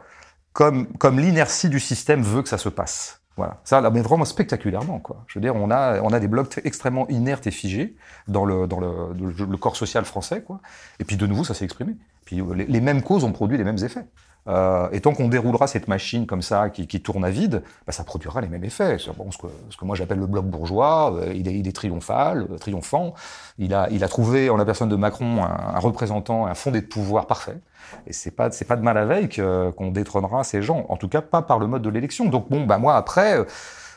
comme, 0.51 0.87
comme 0.97 1.19
l'inertie 1.19 1.69
du 1.69 1.79
système 1.79 2.21
veut 2.21 2.41
que 2.41 2.49
ça 2.49 2.57
se 2.57 2.67
passe. 2.67 3.21
Voilà. 3.37 3.61
Ça, 3.63 3.79
mais 3.91 4.01
vraiment 4.01 4.25
spectaculairement, 4.25 4.99
quoi. 4.99 5.23
Je 5.27 5.39
veux 5.39 5.41
dire, 5.41 5.55
on 5.55 5.71
a, 5.71 6.01
on 6.01 6.09
a 6.09 6.19
des 6.19 6.27
blocs 6.27 6.59
extrêmement 6.65 7.07
inertes 7.07 7.47
et 7.47 7.51
figés 7.51 7.95
dans 8.27 8.43
le, 8.43 8.67
dans 8.67 8.81
le, 8.81 9.13
le, 9.13 9.57
corps 9.57 9.77
social 9.77 10.03
français, 10.03 10.41
quoi. 10.41 10.59
Et 10.99 11.05
puis, 11.05 11.15
de 11.15 11.25
nouveau, 11.25 11.45
ça 11.45 11.53
s'est 11.53 11.63
exprimé. 11.63 11.95
Puis, 12.29 12.43
les, 12.53 12.67
les, 12.67 12.79
mêmes 12.79 13.01
causes 13.01 13.23
ont 13.23 13.31
produit 13.31 13.57
les 13.57 13.63
mêmes 13.63 13.83
effets. 13.83 14.05
Euh, 14.47 14.87
et 14.91 15.01
tant 15.01 15.15
qu'on 15.15 15.29
déroulera 15.29 15.65
cette 15.65 15.87
machine 15.87 16.27
comme 16.27 16.43
ça, 16.43 16.69
qui, 16.69 16.85
qui 16.85 17.01
tourne 17.01 17.25
à 17.25 17.31
vide, 17.31 17.63
bah, 17.87 17.91
ça 17.91 18.03
produira 18.03 18.39
les 18.39 18.47
mêmes 18.47 18.63
effets. 18.63 18.97
Bon, 19.17 19.31
ce, 19.31 19.39
que, 19.39 19.47
ce 19.71 19.77
que 19.77 19.83
moi 19.83 19.95
j'appelle 19.95 20.19
le 20.19 20.27
bloc 20.27 20.45
bourgeois, 20.45 21.11
euh, 21.15 21.33
il, 21.33 21.47
est, 21.47 21.57
il, 21.57 21.67
est, 21.67 21.71
triomphal, 21.71 22.45
euh, 22.51 22.57
triomphant. 22.59 23.15
Il 23.57 23.73
a, 23.73 23.89
il 23.89 24.03
a 24.03 24.07
trouvé 24.07 24.51
en 24.51 24.57
la 24.57 24.65
personne 24.65 24.89
de 24.89 24.95
Macron 24.95 25.43
un, 25.43 25.75
un 25.75 25.79
représentant, 25.79 26.45
un 26.45 26.53
fondé 26.53 26.81
de 26.81 26.85
pouvoir 26.85 27.25
parfait. 27.25 27.57
Et 28.05 28.13
c'est 28.13 28.29
pas, 28.29 28.51
c'est 28.51 28.65
pas 28.65 28.75
de 28.75 28.83
mal 28.83 28.99
à 28.99 29.05
veille 29.05 29.29
qu'on 29.29 29.89
détrônera 29.89 30.43
ces 30.43 30.61
gens. 30.61 30.85
En 30.89 30.97
tout 30.97 31.07
cas, 31.09 31.21
pas 31.21 31.41
par 31.41 31.57
le 31.57 31.65
mode 31.65 31.81
de 31.81 31.89
l'élection. 31.89 32.25
Donc 32.25 32.47
bon, 32.47 32.63
bah 32.63 32.77
moi 32.77 32.95
après. 32.95 33.43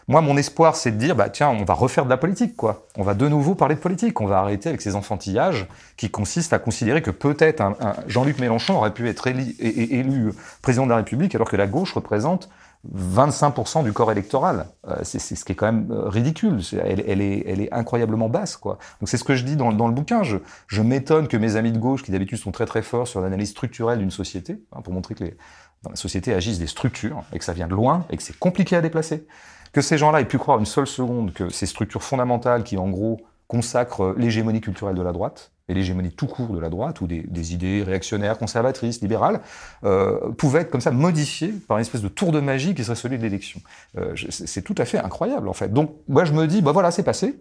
Moi, 0.09 0.21
mon 0.21 0.37
espoir, 0.37 0.77
c'est 0.77 0.91
de 0.91 0.97
dire, 0.97 1.15
bah 1.15 1.31
tiens, 1.31 1.49
on 1.49 1.65
va 1.65 1.75
refaire 1.75 2.05
de 2.05 2.11
la 2.11 2.17
politique, 2.17 2.57
quoi. 2.57 2.87
On 2.97 3.03
va 3.03 3.15
de 3.15 3.29
nouveau 3.29 3.55
parler 3.55 3.77
de 3.77 3.81
politique. 3.81 4.21
On 4.21 4.27
va 4.27 4.39
arrêter 4.39 4.69
avec 4.69 4.81
ces 4.81 4.97
enfantillages 4.97 5.69
qui 5.97 6.11
consistent 6.11 6.53
à 6.53 6.59
considérer 6.59 7.03
que 7.03 7.11
peut-être 7.11 7.61
un, 7.61 7.77
Jean-Luc 8.09 8.39
Mélenchon 8.39 8.77
aurait 8.77 8.95
pu 8.95 9.09
être 9.09 9.27
élu, 9.27 9.55
élu, 9.61 10.33
président 10.61 10.85
de 10.85 10.91
la 10.91 10.97
République, 10.97 11.35
alors 11.35 11.49
que 11.49 11.57
la 11.57 11.67
gauche 11.67 11.93
représente 11.93 12.49
25% 12.91 13.85
du 13.85 13.93
corps 13.93 14.11
électoral. 14.11 14.67
Euh, 14.89 14.97
c'est 15.05 15.21
ce 15.21 15.45
qui 15.45 15.53
est 15.53 15.55
quand 15.55 15.67
même 15.67 15.89
euh, 15.93 16.09
ridicule. 16.09 16.61
Elle, 16.85 17.21
est, 17.21 17.73
incroyablement 17.73 18.29
basse, 18.29 18.57
quoi. 18.57 18.79
Donc 19.01 19.09
c'est 19.09 19.17
ce 19.17 19.25
que 19.25 19.37
je 19.37 19.45
dis 19.45 19.55
dans, 19.55 19.71
le 19.71 19.95
bouquin. 19.95 20.23
Je, 20.25 20.83
m'étonne 20.83 21.29
que 21.29 21.37
mes 21.37 21.55
amis 21.55 21.71
de 21.71 21.79
gauche, 21.79 22.03
qui 22.03 22.11
d'habitude 22.11 22.39
sont 22.39 22.51
très 22.51 22.67
très 22.67 22.83
forts 22.83 23.07
sur 23.07 23.21
l'analyse 23.21 23.51
structurelle 23.51 24.01
d'une 24.01 24.11
société, 24.11 24.61
hein, 24.73 24.81
pour 24.83 24.93
montrer 24.93 25.15
que 25.15 25.25
dans 25.85 25.91
la 25.91 25.97
société 25.97 26.35
agissent 26.35 26.59
des 26.59 26.67
structures 26.67 27.23
et 27.33 27.39
que 27.39 27.45
ça 27.45 27.53
vient 27.53 27.69
de 27.69 27.75
loin 27.75 28.05
et 28.11 28.17
que 28.17 28.23
c'est 28.23 28.39
compliqué 28.39 28.75
à 28.77 28.81
déplacer 28.81 29.27
que 29.73 29.81
ces 29.81 29.99
gens-là 29.99 30.21
aient 30.21 30.27
pu 30.27 30.39
croire 30.39 30.59
une 30.59 30.67
seule 30.67 30.87
seconde 30.87 31.33
que 31.33 31.49
ces 31.49 31.67
structures 31.67 32.03
fondamentales 32.03 32.63
qui, 32.63 32.77
en 32.77 32.89
gros, 32.89 33.21
consacrent 33.49 34.15
l'hégémonie 34.17 34.61
culturelle 34.61 34.95
de 34.95 35.03
la 35.03 35.13
droite, 35.13 35.53
et 35.69 35.75
l'hégémonie 35.75 36.11
tout 36.11 36.27
court 36.27 36.49
de 36.49 36.59
la 36.59 36.69
droite, 36.69 37.01
ou 37.01 37.07
des, 37.07 37.55
idées 37.55 37.83
réactionnaires, 37.83 38.39
conservatrices, 38.39 39.01
libérales, 39.01 39.41
euh, 39.85 40.33
pouvaient 40.33 40.61
être 40.61 40.71
comme 40.71 40.81
ça 40.81 40.91
modifiées 40.91 41.53
par 41.69 41.79
une 41.79 41.83
espèce 41.83 42.03
de 42.03 42.09
tour 42.09 42.33
de 42.33 42.41
magie 42.41 42.75
qui 42.75 42.85
serait 42.85 42.97
celui 42.97 43.19
de 43.19 43.23
l'élection. 43.23 43.61
Euh, 43.99 44.15
c'est 44.31 44.63
tout 44.63 44.75
à 44.79 44.85
fait 44.85 44.99
incroyable, 44.99 45.49
en 45.49 45.53
fait. 45.53 45.73
Donc, 45.73 45.95
moi, 46.09 46.25
je 46.25 46.33
me 46.33 46.47
dis, 46.47 46.63
bah 46.63 46.73
voilà, 46.73 46.91
c'est 46.91 47.03
passé. 47.03 47.41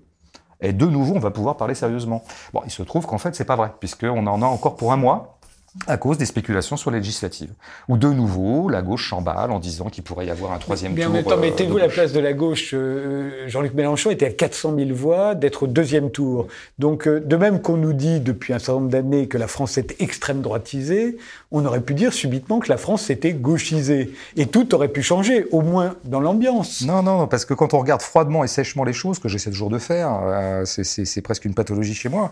Et 0.61 0.73
de 0.73 0.85
nouveau, 0.85 1.15
on 1.15 1.19
va 1.19 1.31
pouvoir 1.31 1.57
parler 1.57 1.73
sérieusement. 1.73 2.23
Bon, 2.53 2.61
il 2.65 2.71
se 2.71 2.83
trouve 2.83 3.07
qu'en 3.07 3.17
fait, 3.17 3.35
c'est 3.35 3.45
pas 3.45 3.55
vrai, 3.55 3.73
puisqu'on 3.79 4.27
en 4.27 4.41
a 4.41 4.45
encore 4.45 4.75
pour 4.75 4.93
un 4.93 4.97
mois 4.97 5.39
à 5.87 5.97
cause 5.97 6.17
des 6.17 6.25
spéculations 6.25 6.75
sur 6.75 6.91
les 6.91 6.99
législatives. 6.99 7.51
Ou 7.87 7.97
de 7.97 8.09
nouveau, 8.09 8.69
la 8.69 8.81
gauche 8.81 9.09
s'emballe 9.09 9.51
en 9.51 9.59
disant 9.59 9.85
qu'il 9.85 10.03
pourrait 10.03 10.25
y 10.25 10.29
avoir 10.29 10.51
un 10.51 10.57
troisième 10.57 10.93
tour. 10.95 11.09
Mais 11.11 11.23
temps, 11.23 11.31
euh, 11.31 11.37
mettez-vous 11.37 11.77
la 11.77 11.87
place 11.87 12.11
de 12.11 12.19
la 12.19 12.33
gauche. 12.33 12.71
Euh, 12.73 13.47
Jean-Luc 13.47 13.73
Mélenchon 13.73 14.11
était 14.11 14.25
à 14.25 14.31
400 14.31 14.75
000 14.75 14.89
voix 14.93 15.33
d'être 15.33 15.63
au 15.63 15.67
deuxième 15.67 16.11
tour. 16.11 16.47
Donc, 16.77 17.07
euh, 17.07 17.21
de 17.21 17.35
même 17.37 17.61
qu'on 17.61 17.77
nous 17.77 17.93
dit 17.93 18.19
depuis 18.19 18.53
un 18.53 18.59
certain 18.59 18.73
nombre 18.73 18.89
d'années 18.89 19.27
que 19.27 19.37
la 19.37 19.47
France 19.47 19.77
était 19.77 20.03
extrême 20.03 20.41
droitisée, 20.41 21.17
on 21.51 21.65
aurait 21.65 21.81
pu 21.81 21.93
dire 21.93 22.11
subitement 22.11 22.59
que 22.59 22.69
la 22.69 22.77
France 22.77 23.03
s'était 23.03 23.33
gauchisée. 23.33 24.13
Et 24.35 24.47
tout 24.47 24.75
aurait 24.75 24.89
pu 24.89 25.01
changer, 25.01 25.45
au 25.51 25.61
moins 25.61 25.95
dans 26.03 26.19
l'ambiance. 26.19 26.81
Non, 26.81 27.01
non, 27.01 27.27
parce 27.27 27.45
que 27.45 27.53
quand 27.53 27.73
on 27.73 27.79
regarde 27.79 28.01
froidement 28.01 28.43
et 28.43 28.47
sèchement 28.47 28.83
les 28.83 28.93
choses, 28.93 29.19
que 29.19 29.29
j'essaie 29.29 29.51
toujours 29.51 29.69
de 29.69 29.79
faire, 29.79 30.19
euh, 30.23 30.65
c'est 30.65 31.21
presque 31.21 31.45
une 31.45 31.53
pathologie 31.53 31.93
chez 31.93 32.09
moi, 32.09 32.31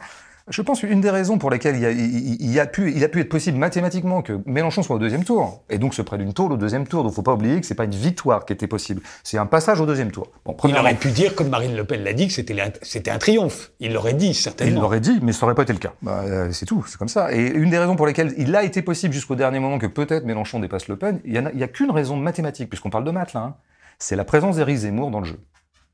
je 0.49 0.61
pense 0.61 0.81
qu'une 0.81 1.01
des 1.01 1.09
raisons 1.09 1.37
pour 1.37 1.49
lesquelles 1.49 1.77
il 1.77 1.85
a, 1.85 1.91
il, 1.91 2.41
il 2.41 2.59
a, 2.59 2.65
pu, 2.65 2.91
il 2.91 3.03
a 3.03 3.09
pu 3.09 3.19
être 3.21 3.29
possible 3.29 3.57
mathématiquement 3.57 4.21
que 4.21 4.39
Mélenchon 4.45 4.83
soit 4.83 4.95
au 4.95 4.99
deuxième 4.99 5.23
tour, 5.23 5.63
et 5.69 5.77
donc 5.77 5.93
se 5.93 6.01
prenne 6.01 6.21
une 6.21 6.33
tôle 6.33 6.53
au 6.53 6.57
deuxième 6.57 6.87
tour. 6.87 7.03
Donc 7.03 7.13
faut 7.13 7.21
pas 7.21 7.33
oublier 7.33 7.59
que 7.59 7.65
c'est 7.65 7.75
pas 7.75 7.85
une 7.85 7.91
victoire 7.91 8.45
qui 8.45 8.53
était 8.53 8.67
possible, 8.67 9.01
c'est 9.23 9.37
un 9.37 9.45
passage 9.45 9.79
au 9.79 9.85
deuxième 9.85 10.11
tour. 10.11 10.27
Bon, 10.45 10.55
il 10.65 10.75
aurait 10.77 10.95
pu 10.95 11.11
dire, 11.11 11.35
comme 11.35 11.49
Marine 11.49 11.75
Le 11.75 11.83
Pen 11.83 12.03
l'a 12.03 12.13
dit, 12.13 12.27
que 12.27 12.33
c'était 12.33 13.11
un 13.11 13.17
triomphe. 13.17 13.71
Il 13.79 13.93
l'aurait 13.93 14.13
dit 14.13 14.33
certainement. 14.33 14.75
Il 14.75 14.81
l'aurait 14.81 14.99
dit, 14.99 15.19
mais 15.21 15.31
ça 15.31 15.45
aurait 15.45 15.55
pas 15.55 15.63
été 15.63 15.73
le 15.73 15.79
cas. 15.79 15.93
Bah, 16.01 16.21
euh, 16.25 16.51
c'est 16.51 16.65
tout, 16.65 16.83
c'est 16.87 16.97
comme 16.97 17.07
ça. 17.07 17.33
Et 17.33 17.47
une 17.47 17.69
des 17.69 17.77
raisons 17.77 17.95
pour 17.95 18.07
lesquelles 18.07 18.33
il 18.37 18.55
a 18.55 18.63
été 18.63 18.81
possible 18.81 19.13
jusqu'au 19.13 19.35
dernier 19.35 19.59
moment 19.59 19.79
que 19.79 19.87
peut-être 19.87 20.25
Mélenchon 20.25 20.59
dépasse 20.59 20.87
Le 20.87 20.97
Pen, 20.97 21.19
il 21.25 21.33
y, 21.33 21.37
a, 21.37 21.51
il 21.53 21.59
y 21.59 21.63
a 21.63 21.67
qu'une 21.67 21.91
raison 21.91 22.17
mathématique, 22.17 22.69
puisqu'on 22.69 22.89
parle 22.89 23.03
de 23.03 23.11
maths 23.11 23.33
là, 23.33 23.41
hein, 23.41 23.55
c'est 23.97 24.15
la 24.15 24.25
présence 24.25 24.55
d'Éric 24.55 24.77
Zemmour 24.77 25.11
dans 25.11 25.19
le 25.19 25.25
jeu. 25.25 25.39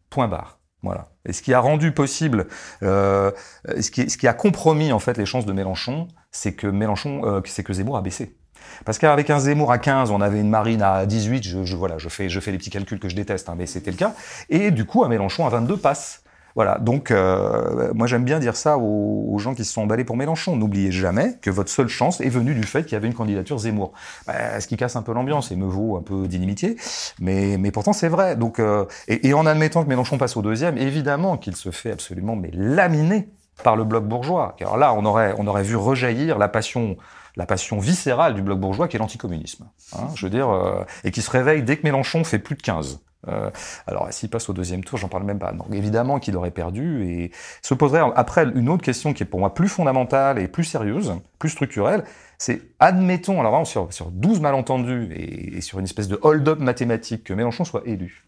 Point 0.09 0.27
barre. 0.27 0.59
Voilà. 0.85 1.09
Et 1.27 1.33
ce 1.33 1.41
qui 1.41 1.53
a 1.53 1.59
rendu 1.59 1.91
possible, 1.91 2.47
euh, 2.83 3.31
ce, 3.79 3.89
qui, 3.89 4.09
ce 4.09 4.17
qui 4.17 4.27
a 4.27 4.33
compromis 4.33 4.91
en 4.91 4.99
fait 4.99 5.17
les 5.17 5.25
chances 5.25 5.45
de 5.45 5.53
Mélenchon, 5.53 6.07
c'est 6.31 6.53
que 6.53 6.67
Mélenchon, 6.67 7.21
euh, 7.25 7.41
c'est 7.45 7.63
que 7.63 7.73
Zemmour 7.73 7.97
a 7.97 8.01
baissé. 8.01 8.35
Parce 8.85 8.97
qu'avec 8.97 9.29
un 9.29 9.39
Zemmour 9.39 9.71
à 9.71 9.77
15, 9.77 10.11
on 10.11 10.21
avait 10.21 10.39
une 10.39 10.49
Marine 10.49 10.81
à 10.81 11.05
18. 11.05 11.43
Je, 11.43 11.63
je 11.65 11.75
voilà, 11.75 11.97
je 11.97 12.09
fais, 12.09 12.29
je 12.29 12.39
fais 12.39 12.51
les 12.51 12.57
petits 12.57 12.69
calculs 12.69 12.99
que 12.99 13.09
je 13.09 13.15
déteste, 13.15 13.49
hein, 13.49 13.55
mais 13.57 13.65
c'était 13.65 13.91
le 13.91 13.97
cas. 13.97 14.13
Et 14.49 14.71
du 14.71 14.85
coup, 14.85 15.03
à 15.03 15.09
Mélenchon 15.09 15.45
à 15.45 15.49
22 15.49 15.77
passe. 15.77 16.23
Voilà, 16.55 16.77
donc 16.79 17.11
euh, 17.11 17.91
moi 17.93 18.07
j'aime 18.07 18.23
bien 18.23 18.39
dire 18.39 18.55
ça 18.55 18.77
aux, 18.77 19.37
gens 19.37 19.53
qui 19.53 19.65
se 19.65 19.73
sont 19.73 19.81
emballés 19.81 20.05
pour 20.05 20.15
Mélenchon. 20.15 20.55
N'oubliez 20.55 20.91
jamais 20.91 21.37
que 21.41 21.49
votre 21.49 21.69
seule 21.69 21.89
chance 21.89 22.21
est 22.21 22.29
venue 22.29 22.55
du 22.55 22.63
fait 22.63 22.83
qu'il 22.83 22.93
y 22.93 22.95
avait 22.95 23.07
une 23.07 23.13
candidature 23.13 23.57
Zemmour. 23.57 23.91
Bah, 24.25 24.61
ce 24.61 24.67
qui 24.67 24.77
casse 24.77 24.95
un 24.95 25.01
peu 25.01 25.13
l'ambiance 25.13 25.51
et 25.51 25.57
me 25.57 25.65
vaut 25.65 25.97
un 25.97 26.01
peu 26.01 26.29
d'inimitié, 26.29 26.77
mais, 27.19 27.57
mais 27.57 27.71
pourtant 27.71 27.91
c'est 27.91 28.07
vrai. 28.07 28.37
Donc, 28.37 28.59
euh, 28.59 28.85
et, 29.09 29.33
en 29.33 29.45
admettant 29.45 29.83
que 29.83 29.89
Mélenchon 29.89 30.17
passe 30.17 30.37
au 30.37 30.41
deuxième, 30.41 30.77
évidemment 30.77 31.35
qu'il 31.35 31.57
se 31.57 31.71
fait 31.71 31.91
absolument 31.91 32.37
mais 32.37 32.51
laminer 32.53 33.27
par 33.63 33.75
le 33.75 33.83
bloc 33.83 34.05
bourgeois. 34.05 34.55
Car 34.57 34.77
là, 34.77 34.93
on 34.93 35.03
aurait, 35.03 35.35
on 35.37 35.47
aurait 35.47 35.63
vu 35.63 35.75
rejaillir 35.75 36.37
la 36.37 36.47
passion 36.47 36.95
la 37.37 37.45
passion 37.45 37.79
viscérale 37.79 38.33
du 38.33 38.41
bloc 38.41 38.59
bourgeois 38.59 38.87
qui 38.87 38.95
est 38.95 38.99
l'anticommunisme. 38.99 39.65
Hein, 39.93 40.07
je 40.15 40.25
veux 40.25 40.29
dire, 40.29 40.49
euh, 40.49 40.83
et 41.03 41.11
qui 41.11 41.21
se 41.21 41.29
réveille 41.29 41.63
dès 41.63 41.75
que 41.75 41.83
Mélenchon 41.83 42.23
fait 42.23 42.39
plus 42.39 42.55
de 42.55 42.61
15. 42.61 43.01
Euh, 43.27 43.49
alors, 43.87 44.07
s'il 44.11 44.29
passe 44.29 44.49
au 44.49 44.53
deuxième 44.53 44.83
tour, 44.83 44.97
j'en 44.97 45.07
parle 45.07 45.23
même 45.23 45.39
pas. 45.39 45.53
Évidemment 45.71 46.19
qu'il 46.19 46.35
aurait 46.37 46.51
perdu 46.51 47.05
et 47.05 47.31
se 47.61 47.73
poserait 47.73 48.01
après 48.15 48.45
une 48.55 48.69
autre 48.69 48.83
question 48.83 49.13
qui 49.13 49.23
est 49.23 49.25
pour 49.25 49.39
moi 49.39 49.53
plus 49.53 49.69
fondamentale 49.69 50.39
et 50.39 50.47
plus 50.47 50.63
sérieuse, 50.63 51.13
plus 51.39 51.49
structurelle. 51.49 52.03
C'est, 52.37 52.61
admettons, 52.79 53.39
alors 53.39 53.51
vraiment 53.51 53.65
sur, 53.65 53.91
sur 53.93 54.11
12 54.11 54.41
malentendus 54.41 55.09
et, 55.13 55.61
sur 55.61 55.79
une 55.79 55.85
espèce 55.85 56.07
de 56.07 56.19
hold-up 56.21 56.59
mathématique 56.59 57.23
que 57.23 57.33
Mélenchon 57.33 57.63
soit 57.63 57.83
élu 57.85 58.25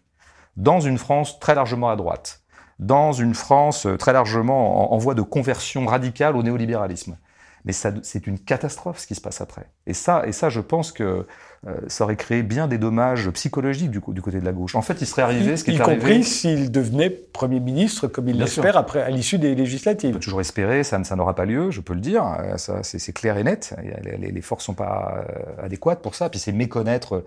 dans 0.56 0.80
une 0.80 0.98
France 0.98 1.38
très 1.38 1.54
largement 1.54 1.88
à 1.88 1.94
droite, 1.94 2.42
dans 2.80 3.12
une 3.12 3.34
France 3.34 3.86
très 3.98 4.12
largement 4.12 4.90
en, 4.92 4.94
en 4.94 4.98
voie 4.98 5.14
de 5.14 5.22
conversion 5.22 5.86
radicale 5.86 6.36
au 6.36 6.42
néolibéralisme. 6.42 7.16
Mais 7.64 7.72
c'est 7.72 8.26
une 8.26 8.38
catastrophe 8.38 8.98
ce 8.98 9.06
qui 9.06 9.14
se 9.14 9.20
passe 9.20 9.40
après. 9.40 9.66
Et 9.86 9.94
ça, 9.94 10.22
et 10.26 10.32
ça 10.32 10.48
je 10.48 10.60
pense 10.60 10.92
que 10.92 11.26
euh, 11.66 11.74
ça 11.88 12.04
aurait 12.04 12.16
créé 12.16 12.42
bien 12.42 12.68
des 12.68 12.78
dommages 12.78 13.28
psychologiques 13.30 13.90
du, 13.90 14.00
du, 14.06 14.22
côté 14.22 14.38
de 14.38 14.44
la 14.44 14.52
gauche. 14.52 14.76
En 14.76 14.82
fait, 14.82 15.00
il 15.00 15.06
serait 15.06 15.22
arrivé 15.22 15.56
ce 15.56 15.64
qui 15.64 15.72
y 15.72 15.74
est 15.74 15.78
compris 15.78 15.94
arrivé. 15.94 16.22
s'il 16.22 16.70
devenait 16.70 17.10
Premier 17.10 17.58
ministre, 17.58 18.06
comme 18.06 18.28
il 18.28 18.38
l'espère, 18.38 18.76
après 18.76 19.02
à 19.02 19.10
l'issue 19.10 19.38
des 19.38 19.54
législatives. 19.54 20.10
On 20.10 20.14
peut 20.14 20.20
toujours 20.20 20.40
espérer, 20.40 20.84
ça, 20.84 21.02
ça 21.02 21.16
n'aura 21.16 21.34
pas 21.34 21.44
lieu, 21.44 21.70
je 21.70 21.80
peux 21.80 21.94
le 21.94 22.00
dire. 22.00 22.24
Ça, 22.56 22.82
c'est 22.82 23.12
clair 23.12 23.36
et 23.38 23.44
net. 23.44 23.74
Les, 24.02 24.30
les 24.30 24.42
forces 24.42 24.64
sont 24.64 24.74
pas 24.74 25.24
euh, 25.28 25.64
adéquates 25.64 26.00
pour 26.00 26.14
ça. 26.14 26.28
Puis 26.28 26.38
c'est 26.38 26.52
méconnaître 26.52 27.24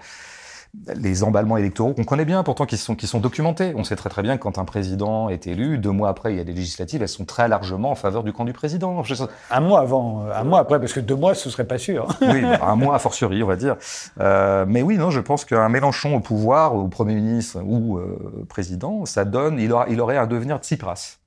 les 0.96 1.24
emballements 1.24 1.58
électoraux 1.58 1.94
qu'on 1.94 2.04
connaît 2.04 2.26
bien, 2.26 2.44
pourtant 2.44 2.66
qui 2.66 2.78
sont, 2.78 2.96
qui 2.96 3.06
sont 3.06 3.20
documentés. 3.20 3.74
On 3.76 3.84
sait 3.84 3.96
très 3.96 4.10
très 4.10 4.22
bien 4.22 4.38
que 4.38 4.44
quand 4.44 4.58
un 4.58 4.66
président 4.66 5.30
est 5.30 5.46
élu, 5.48 5.78
deux 5.78 5.92
mois 5.92 6.10
après, 6.10 6.34
il 6.34 6.38
y 6.38 6.40
a 6.40 6.44
des 6.44 6.54
législatives, 6.54 7.02
elles 7.02 7.10
sont 7.10 7.26
très 7.26 7.48
largement 7.48 7.92
en 7.92 7.96
faveur 7.96 8.24
du 8.24 8.32
camp 8.32 8.46
du 8.46 8.54
président. 8.54 9.04
Un 9.50 9.60
mois 9.60 9.82
avant, 9.82 10.26
un 10.34 10.44
mois 10.44 10.60
après, 10.60 10.80
parce 10.80 10.94
que 10.94 11.02
deux 11.02 11.16
mois, 11.16 11.36
ce 11.36 11.50
serait 11.50 11.68
pas 11.68 11.78
sûr. 11.78 12.08
oui, 12.22 12.44
un 12.44 12.76
mois 12.76 12.96
a 12.96 13.00
fortiori, 13.00 13.44
on 13.44 13.48
va 13.48 13.58
dire. 13.58 13.76
Euh, 14.20 14.66
mais 14.68 14.82
oui, 14.82 14.98
non, 14.98 15.12
je 15.12 15.20
pense 15.20 15.44
qu'un 15.44 15.68
Mélenchon 15.70 16.16
au 16.16 16.20
pouvoir, 16.22 16.76
au 16.76 16.88
Premier 16.88 17.16
ministre 17.16 17.60
ou 17.64 17.98
euh, 17.98 18.46
président, 18.48 19.06
ça 19.06 19.26
donne, 19.26 19.60
il, 19.60 19.74
aura, 19.74 19.88
il 19.90 20.00
aurait 20.00 20.18
un 20.18 20.28
devenir 20.28 20.60
de 20.60 20.64
Tsipras 20.64 21.18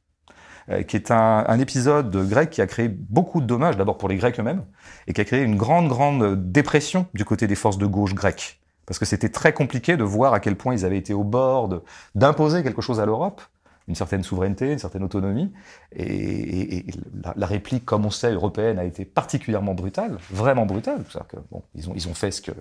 qui 0.88 0.96
est 0.96 1.10
un, 1.10 1.44
un, 1.46 1.58
épisode 1.58 2.26
grec 2.26 2.48
qui 2.48 2.62
a 2.62 2.66
créé 2.66 2.88
beaucoup 2.88 3.42
de 3.42 3.46
dommages, 3.46 3.76
d'abord 3.76 3.98
pour 3.98 4.08
les 4.08 4.16
Grecs 4.16 4.40
eux-mêmes, 4.40 4.62
et 5.06 5.12
qui 5.12 5.20
a 5.20 5.24
créé 5.26 5.42
une 5.42 5.56
grande, 5.56 5.88
grande 5.88 6.50
dépression 6.50 7.04
du 7.12 7.26
côté 7.26 7.46
des 7.46 7.54
forces 7.54 7.76
de 7.76 7.84
gauche 7.84 8.14
grecques 8.14 8.63
parce 8.86 8.98
que 8.98 9.04
c'était 9.04 9.28
très 9.28 9.52
compliqué 9.52 9.96
de 9.96 10.04
voir 10.04 10.34
à 10.34 10.40
quel 10.40 10.56
point 10.56 10.74
ils 10.74 10.84
avaient 10.84 10.98
été 10.98 11.14
au 11.14 11.24
bord 11.24 11.82
d'imposer 12.14 12.62
quelque 12.62 12.82
chose 12.82 13.00
à 13.00 13.06
l'Europe, 13.06 13.40
une 13.88 13.94
certaine 13.94 14.22
souveraineté, 14.22 14.72
une 14.72 14.78
certaine 14.78 15.02
autonomie, 15.02 15.52
et, 15.94 16.04
et, 16.04 16.78
et 16.78 16.86
la, 17.22 17.34
la, 17.36 17.46
réplique, 17.46 17.84
comme 17.84 18.06
on 18.06 18.10
sait, 18.10 18.32
européenne 18.32 18.78
a 18.78 18.84
été 18.84 19.04
particulièrement 19.04 19.74
brutale, 19.74 20.16
vraiment 20.30 20.64
brutale. 20.64 21.04
Que, 21.28 21.36
bon, 21.50 21.62
ils 21.74 21.90
ont, 21.90 21.92
ils 21.94 22.08
ont 22.08 22.14
fait 22.14 22.30
ce 22.30 22.40
que 22.40 22.52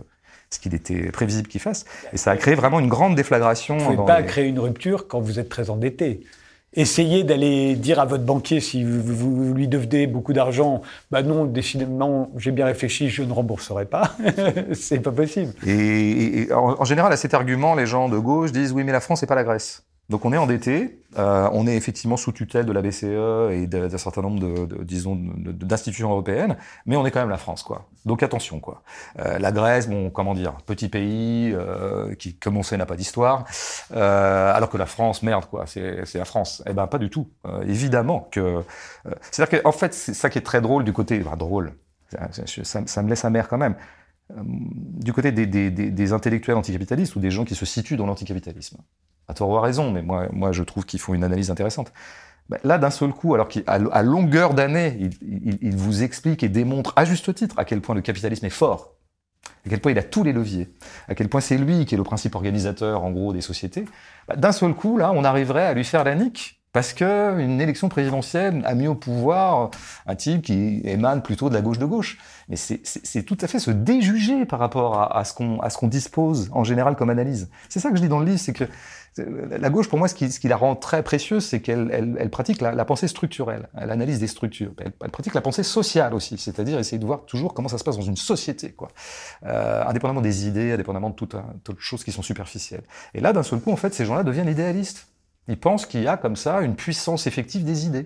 ce 0.50 0.60
qu'il 0.60 0.76
était 0.76 1.12
prévisible 1.12 1.48
qu'ils 1.48 1.62
fassent, 1.62 1.86
et 2.12 2.18
ça 2.18 2.32
a 2.32 2.38
créé 2.38 2.54
vraiment 2.54 2.80
une 2.80 2.90
grande 2.90 3.16
déflagration. 3.16 3.78
Vous 3.78 3.92
ne 3.92 3.96
pouvez 3.96 4.08
pas 4.08 4.20
les... 4.20 4.28
créer 4.28 4.48
une 4.48 4.60
rupture 4.60 5.08
quand 5.08 5.20
vous 5.20 5.40
êtes 5.40 5.50
très 5.50 5.72
endetté. 5.72 6.22
Essayez 6.76 7.24
d'aller 7.24 7.76
dire 7.76 8.00
à 8.00 8.06
votre 8.06 8.24
banquier 8.24 8.60
si 8.60 8.84
vous, 8.84 9.54
lui 9.54 9.68
devez 9.68 10.08
beaucoup 10.08 10.34
d'argent, 10.34 10.82
bah 11.12 11.22
non, 11.22 11.46
décidément, 11.46 12.32
j'ai 12.38 12.52
bien 12.52 12.66
réfléchi, 12.66 13.10
je 13.10 13.24
ne 13.24 13.32
rembourserai 13.32 13.86
pas. 13.86 14.16
c'est 14.74 15.00
pas 15.00 15.12
possible. 15.12 15.54
Et, 15.68 16.48
en, 16.52 16.76
en, 16.80 16.86
général, 16.86 17.14
à 17.14 17.18
cet 17.18 17.34
argument, 17.34 17.76
les 17.76 17.86
gens 17.86 18.10
de 18.10 18.18
gauche 18.18 18.52
disent 18.52 18.72
oui, 18.72 18.84
mais 18.84 18.92
la 18.92 19.02
France, 19.02 19.20
c'est 19.20 19.28
pas 19.28 19.36
la 19.36 19.44
Grèce. 19.44 19.84
Donc 20.10 20.26
on 20.26 20.34
est 20.34 20.38
endetté, 20.38 21.00
euh, 21.18 21.50
on 21.54 21.66
est 21.66 21.76
effectivement 21.76 22.18
sous 22.18 22.34
tutelle 22.34 22.66
de 22.66 22.74
la 22.74 22.82
BCE 22.82 23.52
et 23.52 23.68
d'un 23.68 23.98
certain 23.98 24.22
nombre 24.22 24.40
de, 24.40 24.84
disons, 24.84 25.16
d'institutions 25.16 26.12
européennes, 26.12 26.58
mais 26.86 26.98
on 26.98 27.06
est 27.06 27.12
quand 27.12 27.22
même 27.22 27.30
la 27.30 27.38
France, 27.38 27.64
quoi. 27.64 27.88
Donc 28.06 28.22
attention, 28.22 28.60
quoi. 28.60 28.84
Euh, 29.20 29.40
la 29.40 29.54
Grèce, 29.54 29.88
bon, 29.88 30.10
comment 30.10 30.34
dire, 30.34 30.56
petit 30.66 30.90
pays 30.90 31.54
euh, 31.54 32.16
qui, 32.16 32.36
comme 32.36 32.58
on 32.58 32.64
sait, 32.64 32.76
n'a 32.76 32.86
pas 32.86 32.98
d'histoire, 32.98 33.46
euh, 33.94 34.54
alors 34.54 34.70
que 34.70 34.78
la 34.78 34.86
France, 34.86 35.24
merde, 35.24 35.46
quoi, 35.46 35.66
c'est 35.68 36.14
la 36.16 36.26
France. 36.26 36.62
Eh 36.68 36.74
ben 36.74 36.88
pas 36.88 36.98
du 36.98 37.10
tout. 37.10 37.30
Euh, 37.46 37.62
évidemment 37.64 38.28
que, 38.30 38.62
c'est-à-dire 39.32 39.62
qu'en 39.62 39.72
fait, 39.72 39.94
c'est 39.94 40.14
ça 40.14 40.30
qui 40.30 40.38
est 40.38 40.42
très 40.42 40.60
drôle 40.60 40.84
du 40.84 40.92
côté, 40.92 41.22
enfin, 41.26 41.38
drôle. 41.38 41.74
Ça, 42.10 42.86
ça, 42.86 43.02
me 43.02 43.10
laisse 43.10 43.26
amer 43.26 43.48
quand 43.48 43.58
même 43.58 43.76
du 44.36 45.12
côté 45.14 45.32
des, 45.32 45.48
des, 45.48 45.72
des, 45.72 46.14
intellectuels 46.14 46.56
anticapitalistes 46.56 47.16
ou 47.16 47.20
des 47.20 47.32
gens 47.32 47.44
qui 47.44 47.56
se 47.56 47.66
situent 47.66 47.98
dans 47.98 48.06
l'anticapitalisme. 48.06 48.78
À 49.28 49.34
tort 49.34 49.50
ou 49.50 49.58
à 49.58 49.62
raison, 49.62 49.92
mais 49.92 50.02
moi, 50.02 50.28
moi 50.32 50.52
je 50.52 50.64
trouve 50.64 50.86
qu'ils 50.86 51.00
font 51.00 51.14
une 51.14 51.24
analyse 51.24 51.50
intéressante. 51.50 51.92
Ben, 52.50 52.60
là, 52.64 52.78
d'un 52.78 52.90
seul 52.90 53.12
coup, 53.12 53.34
alors 53.34 53.48
qu'à 53.48 54.02
longueur 54.02 54.54
d'année, 54.54 54.98
il, 55.22 55.58
il, 55.62 55.76
vous 55.76 56.04
explique 56.04 56.44
et 56.44 56.50
démontre 56.50 56.94
à 56.98 57.06
juste 57.06 57.34
titre 57.34 57.58
à 57.58 57.64
quel 57.64 57.80
point 57.80 57.96
le 57.96 58.02
capitalisme 58.02 58.46
est 58.46 58.50
fort, 58.50 58.96
à 59.66 59.70
quel 59.70 59.80
point 59.80 59.94
il 59.94 59.98
a 59.98 60.04
tous 60.04 60.24
les 60.24 60.34
leviers, 60.34 60.74
à 61.08 61.16
quel 61.16 61.30
point 61.30 61.40
c'est 61.40 61.58
lui 61.58 61.86
qui 61.86 61.96
est 61.96 61.98
le 61.98 62.04
principe 62.04 62.36
organisateur, 62.36 63.04
en 63.04 63.12
gros, 63.12 63.32
des 63.32 63.42
sociétés, 63.42 63.86
ben, 64.28 64.36
d'un 64.36 64.52
seul 64.52 64.74
coup, 64.74 64.98
là, 64.98 65.12
on 65.14 65.24
arriverait 65.24 65.68
à 65.68 65.74
lui 65.74 65.86
faire 65.86 66.04
la 66.04 66.16
nique 66.16 66.60
parce 66.74 66.92
que 66.92 67.40
une 67.40 67.62
élection 67.62 67.88
présidentielle 67.88 68.64
a 68.66 68.74
mis 68.74 68.88
au 68.88 68.96
pouvoir 68.96 69.70
un 70.08 70.16
type 70.16 70.42
qui 70.42 70.82
émane 70.84 71.22
plutôt 71.22 71.48
de 71.50 71.54
la 71.54 71.62
gauche 71.62 71.78
de 71.78 71.86
gauche. 71.86 72.18
Mais 72.50 72.56
c'est 72.56 73.24
tout 73.24 73.38
à 73.42 73.48
fait 73.48 73.60
se 73.60 73.70
déjuger 73.70 74.46
par 74.46 74.58
rapport 74.58 75.00
à, 75.00 75.20
à 75.20 75.24
ce 75.24 75.34
qu'on 75.34 75.88
dispose 75.88 76.50
en 76.52 76.64
général 76.64 76.96
comme 76.96 77.12
analyse. 77.12 77.50
C'est 77.70 77.80
ça 77.80 77.92
que 77.92 77.96
je 77.96 78.02
dis 78.02 78.08
dans 78.08 78.20
le 78.20 78.26
livre, 78.26 78.40
c'est 78.40 78.54
que 78.54 78.66
la 79.18 79.70
gauche, 79.70 79.90
pour 79.90 80.00
moi, 80.00 80.08
ce 80.08 80.16
qui, 80.16 80.32
ce 80.32 80.40
qui 80.40 80.48
la 80.48 80.56
rend 80.56 80.76
très 80.76 81.04
précieuse, 81.04 81.46
c'est 81.46 81.62
qu'elle 81.62 81.90
elle, 81.92 82.16
elle 82.20 82.30
pratique 82.30 82.62
la, 82.62 82.74
la, 82.74 82.86
pensée 82.86 83.08
structurelle, 83.08 83.70
l'analyse 83.74 84.20
des 84.20 84.28
structures. 84.28 84.72
Elle, 84.80 84.94
elle, 85.04 85.12
pratique 85.12 85.34
la 85.34 85.42
pensée 85.42 85.64
sociale 85.64 86.14
aussi, 86.14 86.38
c'est-à-dire 86.38 86.80
essayer 86.80 86.98
de 86.98 87.06
voir 87.06 87.26
toujours 87.26 87.54
comment 87.54 87.70
ça 87.70 87.78
se 87.78 87.84
passe 87.84 87.98
dans 87.98 88.04
une 88.04 88.18
société, 88.18 88.72
quoi. 88.72 88.90
Euh, 89.46 89.84
indépendamment 89.86 90.22
des 90.22 90.48
idées, 90.48 90.72
indépendamment 90.72 91.10
de 91.10 91.16
toutes 91.16 91.36
toute 91.64 91.80
choses 91.80 92.04
qui 92.04 92.12
sont 92.12 92.22
superficielles. 92.22 92.84
Et 93.14 93.20
là, 93.20 93.34
d'un 93.34 93.44
seul 93.44 93.60
coup, 93.60 93.72
en 93.72 93.78
fait, 93.78 93.94
ces 93.94 94.06
gens-là 94.06 94.24
deviennent 94.24 94.50
idéalistes. 94.50 95.08
Ils 95.48 95.60
pensent 95.60 95.86
qu'il 95.86 96.02
y 96.02 96.08
a 96.08 96.18
comme 96.18 96.36
ça 96.36 96.62
une 96.62 96.76
puissance 96.76 97.28
effective 97.28 97.64
des 97.64 97.86
idées. 97.86 98.06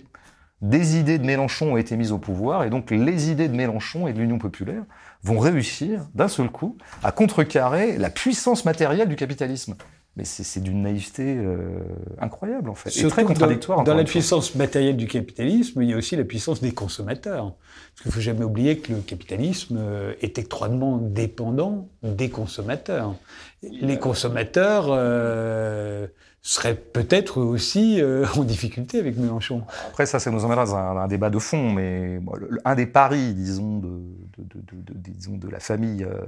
Des 0.62 0.98
idées 0.98 1.20
de 1.20 1.26
Mélenchon 1.26 1.74
ont 1.74 1.78
été 1.78 1.96
mises 1.96 2.12
au 2.12 2.17
pouvoir, 2.17 2.63
et 2.63 2.72
donc 2.72 2.89
les 2.89 3.30
idées 3.30 3.48
de 3.48 3.56
Mélenchon 3.56 4.08
et 4.08 4.13
de 4.13 4.20
l'Union 4.20 4.39
populaire 4.39 4.84
vont 5.22 5.38
réussir, 5.38 6.08
d'un 6.15 6.28
seul 6.28 6.50
coup, 6.50 6.78
à 7.04 7.12
contrecarrer 7.12 7.98
la 7.98 8.10
puissance 8.10 8.65
matérielle 8.65 9.08
du 9.08 9.15
capitalisme. 9.15 9.76
Mais 10.17 10.25
c'est 10.25 10.62
d'une 10.62 10.82
naïveté 10.82 11.38
euh, 11.38 11.80
incroyable, 12.19 12.69
en 12.71 12.75
fait. 12.75 12.89
C'est 12.89 13.08
très 13.08 13.23
contradictoire. 13.23 13.80
Dans, 13.80 13.91
dans 13.91 13.95
la 13.95 14.03
puissance 14.03 14.56
matérielle 14.56 14.97
du 14.97 15.06
capitalisme, 15.08 15.84
il 15.84 15.91
y 15.91 15.93
a 15.93 15.97
aussi 15.97 16.15
la 16.15 16.23
puissance 16.23 16.60
des 16.60 16.71
consommateurs. 16.71 17.53
Parce 17.53 18.01
qu'il 18.01 18.10
ne 18.10 18.13
faut 18.13 18.21
jamais 18.21 18.43
oublier 18.43 18.80
que 18.80 18.93
le 18.93 19.01
capitalisme 19.01 19.77
euh, 19.80 20.13
est 20.21 20.39
étroitement 20.39 20.97
dépendant 20.97 21.88
des 22.01 22.32
consommateurs. 22.32 23.15
Les 23.62 23.99
consommateurs 23.99 24.88
euh, 24.89 26.08
seraient 26.47 26.75
peut-être 26.75 27.41
aussi 27.41 28.01
euh, 28.01 28.25
en 28.36 28.43
difficulté 28.43 28.99
avec 28.99 29.17
Mélenchon. 29.17 29.63
Après, 29.89 30.06
ça, 30.06 30.19
ça 30.19 30.32
nous 30.32 30.45
emmènera 30.45 30.65
dans 30.65 30.75
un, 30.75 30.97
un, 30.97 31.08
débat 31.08 31.30
de 31.30 31.39
fond, 31.39 31.71
mais 31.71 32.19
bon, 32.19 32.34
le, 32.36 32.60
un 32.63 32.75
des 32.75 32.86
paris, 32.86 33.34
disons, 33.34 33.80
de, 33.80 33.89
de, 34.38 34.62
de, 34.62 34.93
de 34.93 34.93
disons, 34.93 35.38
de 35.38 35.49
la 35.49 35.60
famille 35.60 36.03
euh, 36.03 36.21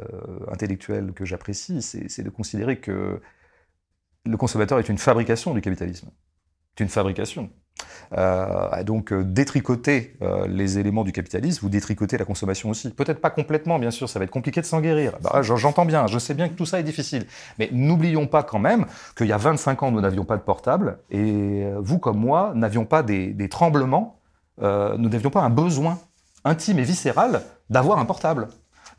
intellectuelle 0.52 1.14
que 1.14 1.24
j'apprécie, 1.24 1.82
c'est 1.82 2.24
de 2.24 2.30
considérer 2.30 2.80
que 2.80 3.22
le 4.26 4.38
consommateur 4.38 4.80
est 4.80 4.90
une 4.90 4.98
fabrication 4.98 5.54
du 5.54 5.62
capitalisme. 5.62 6.10
C'est 6.78 6.84
une 6.84 6.90
fabrication. 6.90 7.50
Euh, 8.18 8.84
donc 8.84 9.14
euh, 9.14 9.24
détricoter 9.24 10.18
euh, 10.22 10.48
les 10.48 10.80
éléments 10.80 11.04
du 11.04 11.12
capitalisme, 11.12 11.60
vous 11.62 11.70
détricotez 11.70 12.18
la 12.18 12.26
consommation 12.26 12.70
aussi. 12.70 12.90
Peut-être 12.90 13.22
pas 13.22 13.30
complètement, 13.30 13.78
bien 13.80 13.92
sûr, 13.92 14.10
ça 14.10 14.18
va 14.20 14.26
être 14.26 14.32
compliqué 14.32 14.62
de 14.62 14.66
s'en 14.66 14.82
guérir. 14.82 15.14
Bah, 15.22 15.42
J'entends 15.42 15.86
bien, 15.86 16.08
je 16.08 16.18
sais 16.18 16.34
bien 16.34 16.50
que 16.50 16.54
tout 16.54 16.66
ça 16.66 16.80
est 16.80 16.84
difficile. 16.84 17.26
Mais 17.60 17.70
n'oublions 17.72 18.28
pas 18.28 18.44
quand 18.44 18.60
même 18.60 18.86
qu'il 19.16 19.28
y 19.28 19.32
a 19.32 19.38
25 19.38 19.84
ans, 19.84 19.92
nous 19.92 20.02
n'avions 20.02 20.26
pas 20.26 20.38
de 20.38 20.42
portable, 20.42 21.00
et 21.12 21.64
vous 21.78 22.00
comme 22.00 22.18
moi 22.18 22.54
n'avions 22.56 22.86
pas 22.86 23.04
des, 23.04 23.50
tremblements, 23.50 24.20
nous 24.62 25.10
n'avions 25.10 25.30
pas 25.30 25.42
un 25.42 25.50
besoin 25.50 26.00
intime 26.46 26.80
et 26.80 26.84
viscéral 26.84 27.42
d'avoir 27.70 28.00
un 28.00 28.06
portable. 28.06 28.48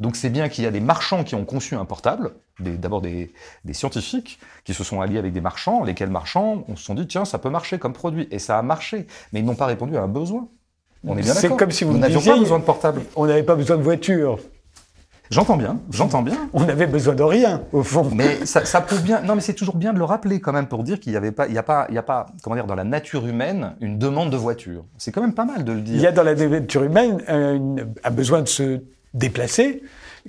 Donc 0.00 0.16
c'est 0.16 0.30
bien 0.30 0.48
qu'il 0.48 0.64
y 0.64 0.66
a 0.66 0.70
des 0.70 0.80
marchands 0.80 1.24
qui 1.24 1.34
ont 1.34 1.44
conçu 1.44 1.74
un 1.74 1.84
portable, 1.84 2.32
d'abord 2.58 3.02
des, 3.02 3.32
des, 3.66 3.74
scientifiques 3.74 4.40
qui 4.64 4.72
se 4.72 4.82
sont 4.82 5.02
alliés 5.02 5.18
avec 5.18 5.32
des 5.32 5.42
marchands, 5.42 5.84
lesquels 5.84 6.10
marchands 6.10 6.64
on 6.68 6.76
se 6.76 6.84
sont 6.84 6.94
dit 6.94 7.06
tiens 7.06 7.26
ça 7.26 7.38
peut 7.38 7.50
marcher 7.50 7.78
comme 7.78 7.92
produit 7.92 8.26
et 8.30 8.38
ça 8.38 8.58
a 8.58 8.62
marché, 8.62 9.06
mais 9.32 9.40
ils 9.40 9.44
n'ont 9.44 9.54
pas 9.54 9.66
répondu 9.66 9.96
à 9.98 10.02
un 10.02 10.08
besoin. 10.08 10.48
On 11.06 11.16
est 11.16 11.22
bien 11.22 11.34
d'accord. 11.34 11.50
C'est 11.50 11.56
comme 11.56 11.70
si 11.70 11.84
vous 11.84 11.96
n'avions 11.96 12.20
pas 12.20 12.38
besoin 12.38 12.58
de 12.58 12.64
portable. 12.64 13.02
On 13.14 13.26
n'avait 13.26 13.42
pas 13.42 13.54
besoin 13.54 13.76
de 13.76 13.82
voiture. 13.82 14.38
J'entends 15.30 15.56
bien, 15.56 15.78
j'entends 15.92 16.22
bien. 16.22 16.48
On 16.52 16.68
avait 16.68 16.88
besoin 16.88 17.14
de 17.14 17.22
rien, 17.22 17.62
au 17.72 17.84
fond. 17.84 18.10
Mais 18.12 18.44
ça, 18.46 18.64
ça 18.64 18.80
prouve 18.80 19.02
bien. 19.02 19.20
Non, 19.20 19.36
mais 19.36 19.40
c'est 19.40 19.54
toujours 19.54 19.76
bien 19.76 19.92
de 19.92 19.98
le 19.98 20.04
rappeler 20.04 20.40
quand 20.40 20.52
même 20.52 20.66
pour 20.66 20.82
dire 20.82 20.98
qu'il 20.98 21.12
n'y 21.12 21.16
avait 21.16 21.30
pas, 21.30 21.46
il 21.46 21.54
y 21.54 21.58
a 21.58 21.62
pas, 21.62 21.86
il 21.88 21.94
y 21.94 21.98
a 21.98 22.02
pas, 22.02 22.26
comment 22.42 22.56
dire, 22.56 22.66
dans 22.66 22.74
la 22.74 22.82
nature 22.82 23.24
humaine, 23.24 23.76
une 23.80 23.96
demande 23.96 24.30
de 24.30 24.36
voiture. 24.36 24.84
C'est 24.98 25.12
quand 25.12 25.20
même 25.20 25.34
pas 25.34 25.44
mal 25.44 25.62
de 25.62 25.72
le 25.72 25.82
dire. 25.82 25.94
Il 25.94 26.00
y 26.00 26.06
a 26.06 26.10
dans 26.10 26.24
la 26.24 26.34
nature 26.34 26.82
humaine 26.82 27.22
un, 27.28 27.76
un 28.02 28.10
besoin 28.10 28.42
de 28.42 28.48
se 28.48 28.80
déplacer 29.14 29.82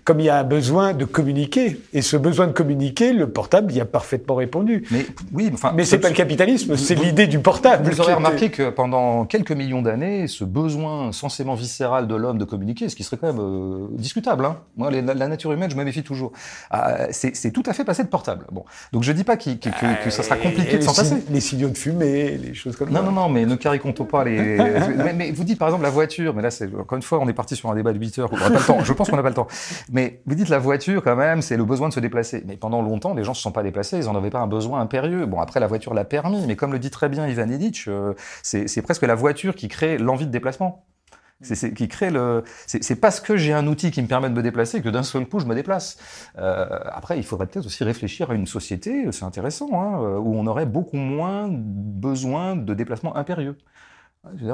comme 0.04 0.20
il 0.20 0.26
y 0.26 0.30
a 0.30 0.40
un 0.40 0.44
besoin 0.44 0.94
de 0.94 1.06
communiquer. 1.06 1.82
Et 1.94 2.02
ce 2.02 2.18
besoin 2.18 2.48
de 2.48 2.52
communiquer, 2.52 3.14
le 3.14 3.30
portable 3.30 3.72
y 3.74 3.82
a 3.82 3.86
parfaitement 3.86 4.36
répondu. 4.36 4.84
Mais 4.92 5.06
oui, 5.34 5.50
enfin, 5.54 5.74
mais 5.76 5.86
c'est 5.86 6.00
pas 6.00 6.10
le 6.10 6.16
capitalisme, 6.16 6.76
c'est 6.78 6.96
l'idée 6.96 7.28
du 7.28 7.40
portable. 7.40 7.90
Vous 7.90 8.02
aurez 8.02 8.14
remarqué 8.14 8.50
que 8.50 8.70
pendant 8.70 9.26
quelques 9.26 9.52
millions 9.52 9.82
d'années, 9.82 10.28
ce 10.28 10.44
besoin 10.44 11.12
censément 11.12 11.56
viscéral 11.56 12.08
de 12.08 12.16
l'homme 12.16 12.38
de 12.38 12.46
communiquer, 12.46 12.90
ce 12.90 12.96
qui 12.96 13.04
serait 13.04 13.18
quand 13.18 13.28
même 13.28 13.42
euh, 13.42 13.88
discutable. 13.92 14.46
Hein. 14.46 14.58
Moi, 14.78 14.92
la, 14.92 15.14
la, 15.14 15.28
nature 15.28 15.52
humaine, 15.52 15.70
je 15.70 15.76
me 15.76 15.84
méfie 15.84 16.04
toujours. 16.04 16.32
Ah, 16.70 17.08
c'est 17.12 17.52
tout 17.52 17.64
à 17.66 17.74
fait 17.74 17.84
passé 17.84 18.04
de 18.04 18.10
portable. 18.10 18.46
Bon, 18.52 18.66
donc 18.92 19.04
je 19.04 19.12
dis 19.12 19.24
pas 19.24 19.38
qu 19.38 19.58
qu 19.58 19.70
que, 19.70 20.04
que, 20.04 20.10
ça 20.10 20.24
sera 20.24 20.38
compliqué 20.38 20.78
de 20.78 20.84
s'en 20.84 20.94
passer. 20.94 21.16
Les 21.30 21.42
signaux 21.42 21.70
de 21.70 21.78
fumée, 21.78 22.38
les 22.38 22.54
choses 22.54 22.76
comme 22.76 22.90
non, 22.90 22.96
ça. 22.96 23.02
Non, 23.04 23.12
non, 23.12 23.22
non, 23.22 23.30
mais 23.30 23.46
ne 23.46 23.56
caricontons 23.56 24.06
pas 24.06 24.24
les. 24.26 24.58
mais, 24.98 25.14
mais, 25.14 25.32
vous 25.32 25.44
dites 25.44 25.60
par 25.60 25.68
exemple 25.68 25.84
la 25.84 25.90
voiture, 25.90 26.34
mais 26.34 26.42
là, 26.42 26.50
encore 26.80 26.96
une 26.96 27.02
fois, 27.02 27.20
on 27.20 27.28
est 27.28 27.34
parti 27.34 27.56
sur 27.56 27.70
un 27.70 27.76
débat 27.76 27.94
de 27.94 28.00
8 28.00 28.20
heures. 28.20 28.30
On 28.32 28.38
pas 28.38 28.50
le 28.50 28.60
temps. 28.60 28.84
Je 28.84 28.94
pense 28.94 29.10
qu'on 29.10 29.16
n'a 29.16 29.24
pas 29.24 29.30
le 29.30 29.36
temps. 29.36 29.48
Mais 29.90 30.22
vous 30.26 30.36
dites 30.36 30.50
la 30.50 30.60
voiture, 30.60 31.04
quand 31.04 31.16
même, 31.16 31.42
c'est 31.42 31.58
le 31.58 31.66
besoin 31.66 31.90
de 31.90 31.94
se 31.94 32.00
déplacer. 32.00 32.44
Mais 32.46 32.58
pendant 32.58 32.82
longtemps, 32.82 33.14
les 33.14 33.24
gens 33.24 33.34
se 33.34 33.42
sont 33.42 33.52
pas 33.52 33.64
déplacés, 33.64 33.98
ils 33.98 34.10
en 34.10 34.16
avaient 34.16 34.30
pas 34.30 34.40
un 34.40 34.48
besoin 34.48 34.82
impérieux. 34.82 35.26
Bon, 35.26 35.40
après, 35.40 35.60
la 35.60 35.68
voiture 35.68 35.94
l'a 35.94 36.06
permis, 36.06 36.46
mais 36.48 36.56
comme 36.56 36.72
le 36.72 36.80
dit 36.80 36.92
très 36.92 37.10
bien 37.10 37.28
Ivan 37.28 37.50
Illich, 37.50 37.86
euh, 37.88 38.14
c'est 38.44 38.82
presque 38.82 39.04
la 39.04 39.16
voiture 39.16 39.56
qui 39.56 39.68
crée 39.68 39.98
l'envie 39.98 40.26
de 40.26 40.32
déplacement. 40.32 40.86
C'est 41.44 41.74
qui 41.74 41.88
crée 41.88 42.12
le. 42.12 42.44
C'est 42.68 42.96
parce 42.98 43.20
que 43.20 43.36
j'ai 43.36 43.52
un 43.52 43.66
outil 43.66 43.90
qui 43.90 44.04
me 44.04 44.08
permet 44.08 44.30
de 44.30 44.36
me 44.36 44.44
déplacer 44.44 44.80
que 44.84 44.90
d'un 44.90 45.02
seul 45.02 45.26
coup 45.26 45.40
je 45.40 45.48
me 45.48 45.56
déplace. 45.56 45.98
Euh, 46.38 46.68
après, 46.86 47.18
il 47.18 47.24
faudrait 47.24 47.48
peut-être 47.48 47.66
aussi 47.66 47.84
réfléchir 47.84 48.30
à 48.30 48.36
une 48.36 48.46
société, 48.46 49.12
c'est 49.12 49.26
intéressant, 49.26 49.70
hein, 49.74 50.20
où 50.20 50.36
on 50.36 50.46
aurait 50.46 50.68
beaucoup 50.68 50.98
moins 50.98 51.50
besoin 51.50 52.56
de 52.56 52.76
déplacements 52.76 53.16
impérieux. 53.16 53.58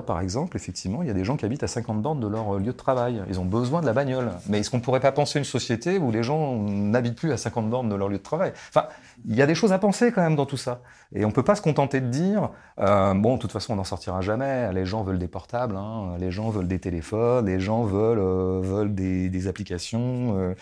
Par 0.06 0.22
exemple, 0.22 0.56
effectivement, 0.56 1.02
il 1.02 1.10
y 1.10 1.12
a 1.12 1.14
des 1.14 1.26
gens 1.26 1.36
qui 1.36 1.44
habitent 1.44 1.64
à 1.64 1.68
50 1.68 2.02
bornes 2.02 2.22
de 2.22 2.28
leur 2.28 2.56
euh, 2.56 2.60
lieu 2.60 2.72
de 2.72 2.78
travail. 2.78 3.22
Ils 3.28 3.38
ont 3.42 3.46
besoin 3.46 3.82
de 3.82 3.86
la 3.86 3.92
bagnole. 3.92 4.32
Mais 4.48 4.60
est-ce 4.60 4.70
qu'on 4.70 4.80
pourrait 4.80 5.02
pas 5.02 5.12
penser 5.12 5.40
une 5.40 5.46
société 5.46 5.98
où 5.98 6.10
les 6.10 6.24
gens 6.24 6.56
n'habitent 6.56 7.18
plus 7.18 7.34
à 7.34 7.38
50 7.38 7.70
bornes 7.70 7.90
de 7.90 7.96
leur 7.96 8.08
lieu 8.08 8.18
de 8.18 8.24
travail? 8.24 8.54
Enfin, 8.70 8.88
il 9.28 9.36
y 9.36 9.42
a 9.42 9.46
des 9.46 9.56
choses 9.56 9.74
à 9.74 9.78
penser 9.78 10.14
quand 10.14 10.22
même 10.22 10.38
dans 10.38 10.46
tout 10.46 10.56
ça. 10.56 10.82
Et 11.14 11.26
on 11.26 11.32
peut 11.32 11.44
pas 11.44 11.56
se 11.56 11.62
contenter 11.62 12.00
de 12.00 12.08
dire, 12.08 12.50
euh, 12.80 13.14
bon, 13.14 13.36
de 13.36 13.42
toute 13.42 13.52
façon, 13.52 13.74
on 13.74 13.76
n'en 13.76 13.84
sortira 13.84 14.22
jamais. 14.22 14.72
Les 14.72 14.86
gens 14.86 15.04
veulent 15.04 15.20
des 15.20 15.28
portables, 15.28 15.76
hein. 15.76 16.16
les 16.18 16.32
gens 16.32 16.50
veulent 16.50 16.70
des 16.70 16.80
téléphones, 16.80 17.46
les 17.46 17.60
gens 17.60 17.84
veulent, 17.84 18.20
euh, 18.22 18.86
des, 18.86 19.48
applications. 19.50 20.56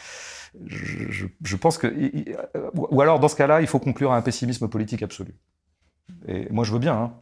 Je, 0.65 1.55
pense 1.57 1.77
que... 1.77 1.93
Ou 2.73 3.01
alors, 3.01 3.19
dans 3.19 3.27
ce 3.27 3.35
cas-là, 3.35 3.61
il 3.61 3.67
faut 3.67 3.79
conclure 3.79 4.13
à 4.13 4.17
un 4.17 4.21
pessimisme 4.23 4.67
politique 4.67 5.03
absolu. 5.03 5.35
Et 6.27 6.47
moi, 6.51 6.63
je 6.63 6.73
veux 6.73 6.79
bien, 6.79 6.95
hein 6.95 7.13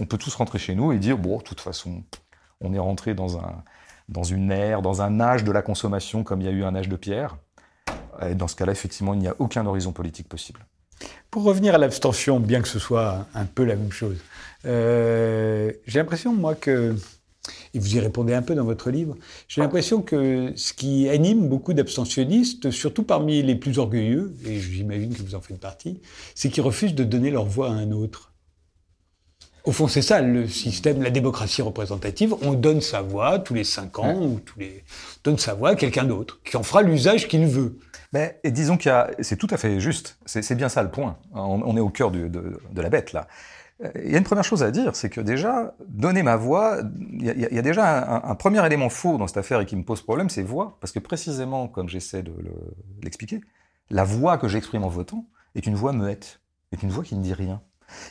on 0.00 0.06
peut 0.06 0.18
tous 0.18 0.34
rentrer 0.34 0.58
chez 0.58 0.74
nous 0.74 0.92
et 0.92 0.98
dire 0.98 1.18
bon, 1.18 1.38
de 1.38 1.42
toute 1.42 1.60
façon, 1.60 2.02
on 2.60 2.72
est 2.72 2.78
rentré 2.78 3.14
dans 3.14 3.38
un 3.38 3.62
dans 4.08 4.22
une 4.22 4.50
ère, 4.52 4.82
dans 4.82 5.02
un 5.02 5.20
âge 5.20 5.44
de 5.44 5.52
la 5.52 5.62
consommation 5.62 6.22
comme 6.22 6.40
il 6.40 6.46
y 6.46 6.48
a 6.48 6.52
eu 6.52 6.64
un 6.64 6.74
âge 6.74 6.88
de 6.88 6.96
pierre. 6.96 7.36
Et 8.22 8.34
dans 8.34 8.48
ce 8.48 8.56
cas-là, 8.56 8.72
effectivement, 8.72 9.14
il 9.14 9.20
n'y 9.20 9.28
a 9.28 9.34
aucun 9.38 9.66
horizon 9.66 9.92
politique 9.92 10.28
possible. 10.28 10.64
Pour 11.30 11.42
revenir 11.42 11.74
à 11.74 11.78
l'abstention, 11.78 12.40
bien 12.40 12.62
que 12.62 12.68
ce 12.68 12.78
soit 12.78 13.26
un 13.34 13.44
peu 13.44 13.64
la 13.64 13.76
même 13.76 13.92
chose, 13.92 14.16
euh, 14.64 15.70
j'ai 15.86 15.98
l'impression, 15.98 16.32
moi, 16.34 16.54
que, 16.54 16.96
et 17.74 17.78
vous 17.78 17.96
y 17.96 18.00
répondez 18.00 18.32
un 18.32 18.40
peu 18.40 18.54
dans 18.54 18.64
votre 18.64 18.90
livre, 18.90 19.16
j'ai 19.46 19.60
l'impression 19.60 20.00
que 20.00 20.52
ce 20.56 20.72
qui 20.72 21.08
anime 21.10 21.48
beaucoup 21.48 21.74
d'abstentionnistes, 21.74 22.70
surtout 22.70 23.02
parmi 23.02 23.42
les 23.42 23.54
plus 23.54 23.78
orgueilleux, 23.78 24.34
et 24.46 24.58
j'imagine 24.58 25.14
que 25.14 25.22
vous 25.22 25.34
en 25.34 25.42
faites 25.42 25.60
partie, 25.60 26.00
c'est 26.34 26.48
qu'ils 26.48 26.62
refusent 26.62 26.94
de 26.94 27.04
donner 27.04 27.30
leur 27.30 27.44
voix 27.44 27.68
à 27.68 27.72
un 27.72 27.92
autre. 27.92 28.32
Au 29.66 29.72
fond, 29.72 29.88
c'est 29.88 30.00
ça 30.00 30.20
le 30.20 30.46
système, 30.46 31.02
la 31.02 31.10
démocratie 31.10 31.60
représentative. 31.60 32.36
On 32.42 32.52
donne 32.52 32.80
sa 32.80 33.02
voix 33.02 33.40
tous 33.40 33.52
les 33.52 33.64
cinq 33.64 33.98
ans, 33.98 34.14
ou 34.14 34.38
tous 34.38 34.60
les, 34.60 34.84
on 35.18 35.30
donne 35.30 35.38
sa 35.38 35.54
voix 35.54 35.70
à 35.70 35.74
quelqu'un 35.74 36.04
d'autre, 36.04 36.40
qui 36.44 36.56
en 36.56 36.62
fera 36.62 36.82
l'usage 36.82 37.26
qu'il 37.26 37.46
veut. 37.46 37.76
Mais 38.12 38.38
et 38.44 38.52
disons 38.52 38.76
qu'il 38.76 38.90
y 38.90 38.92
a, 38.92 39.10
c'est 39.18 39.36
tout 39.36 39.48
à 39.50 39.56
fait 39.56 39.80
juste. 39.80 40.18
C'est 40.24 40.54
bien 40.54 40.68
ça 40.68 40.84
le 40.84 40.90
point. 40.90 41.18
On, 41.34 41.60
on 41.64 41.76
est 41.76 41.80
au 41.80 41.88
cœur 41.88 42.12
du, 42.12 42.28
de, 42.30 42.60
de, 42.70 42.80
la 42.80 42.88
bête 42.88 43.12
là. 43.12 43.26
Il 44.04 44.12
y 44.12 44.14
a 44.14 44.18
une 44.18 44.24
première 44.24 44.44
chose 44.44 44.62
à 44.62 44.70
dire, 44.70 44.94
c'est 44.94 45.10
que 45.10 45.20
déjà, 45.20 45.74
donner 45.88 46.22
ma 46.22 46.36
voix, 46.36 46.78
il 47.12 47.26
y 47.26 47.30
a, 47.30 47.34
il 47.34 47.54
y 47.54 47.58
a 47.58 47.62
déjà 47.62 48.08
un, 48.08 48.30
un, 48.30 48.34
premier 48.36 48.64
élément 48.64 48.88
faux 48.88 49.18
dans 49.18 49.26
cette 49.26 49.36
affaire 49.36 49.60
et 49.60 49.66
qui 49.66 49.74
me 49.74 49.82
pose 49.82 50.00
problème, 50.00 50.30
c'est 50.30 50.44
voix. 50.44 50.78
Parce 50.80 50.92
que 50.92 51.00
précisément, 51.00 51.66
comme 51.66 51.88
j'essaie 51.88 52.22
de 52.22 52.32
l'expliquer, 53.02 53.40
la 53.90 54.04
voix 54.04 54.38
que 54.38 54.46
j'exprime 54.46 54.84
en 54.84 54.88
votant 54.88 55.26
est 55.56 55.66
une 55.66 55.74
voix 55.74 55.92
muette, 55.92 56.40
est 56.70 56.84
une 56.84 56.90
voix 56.90 57.02
qui 57.02 57.16
ne 57.16 57.22
dit 57.22 57.34
rien. 57.34 57.60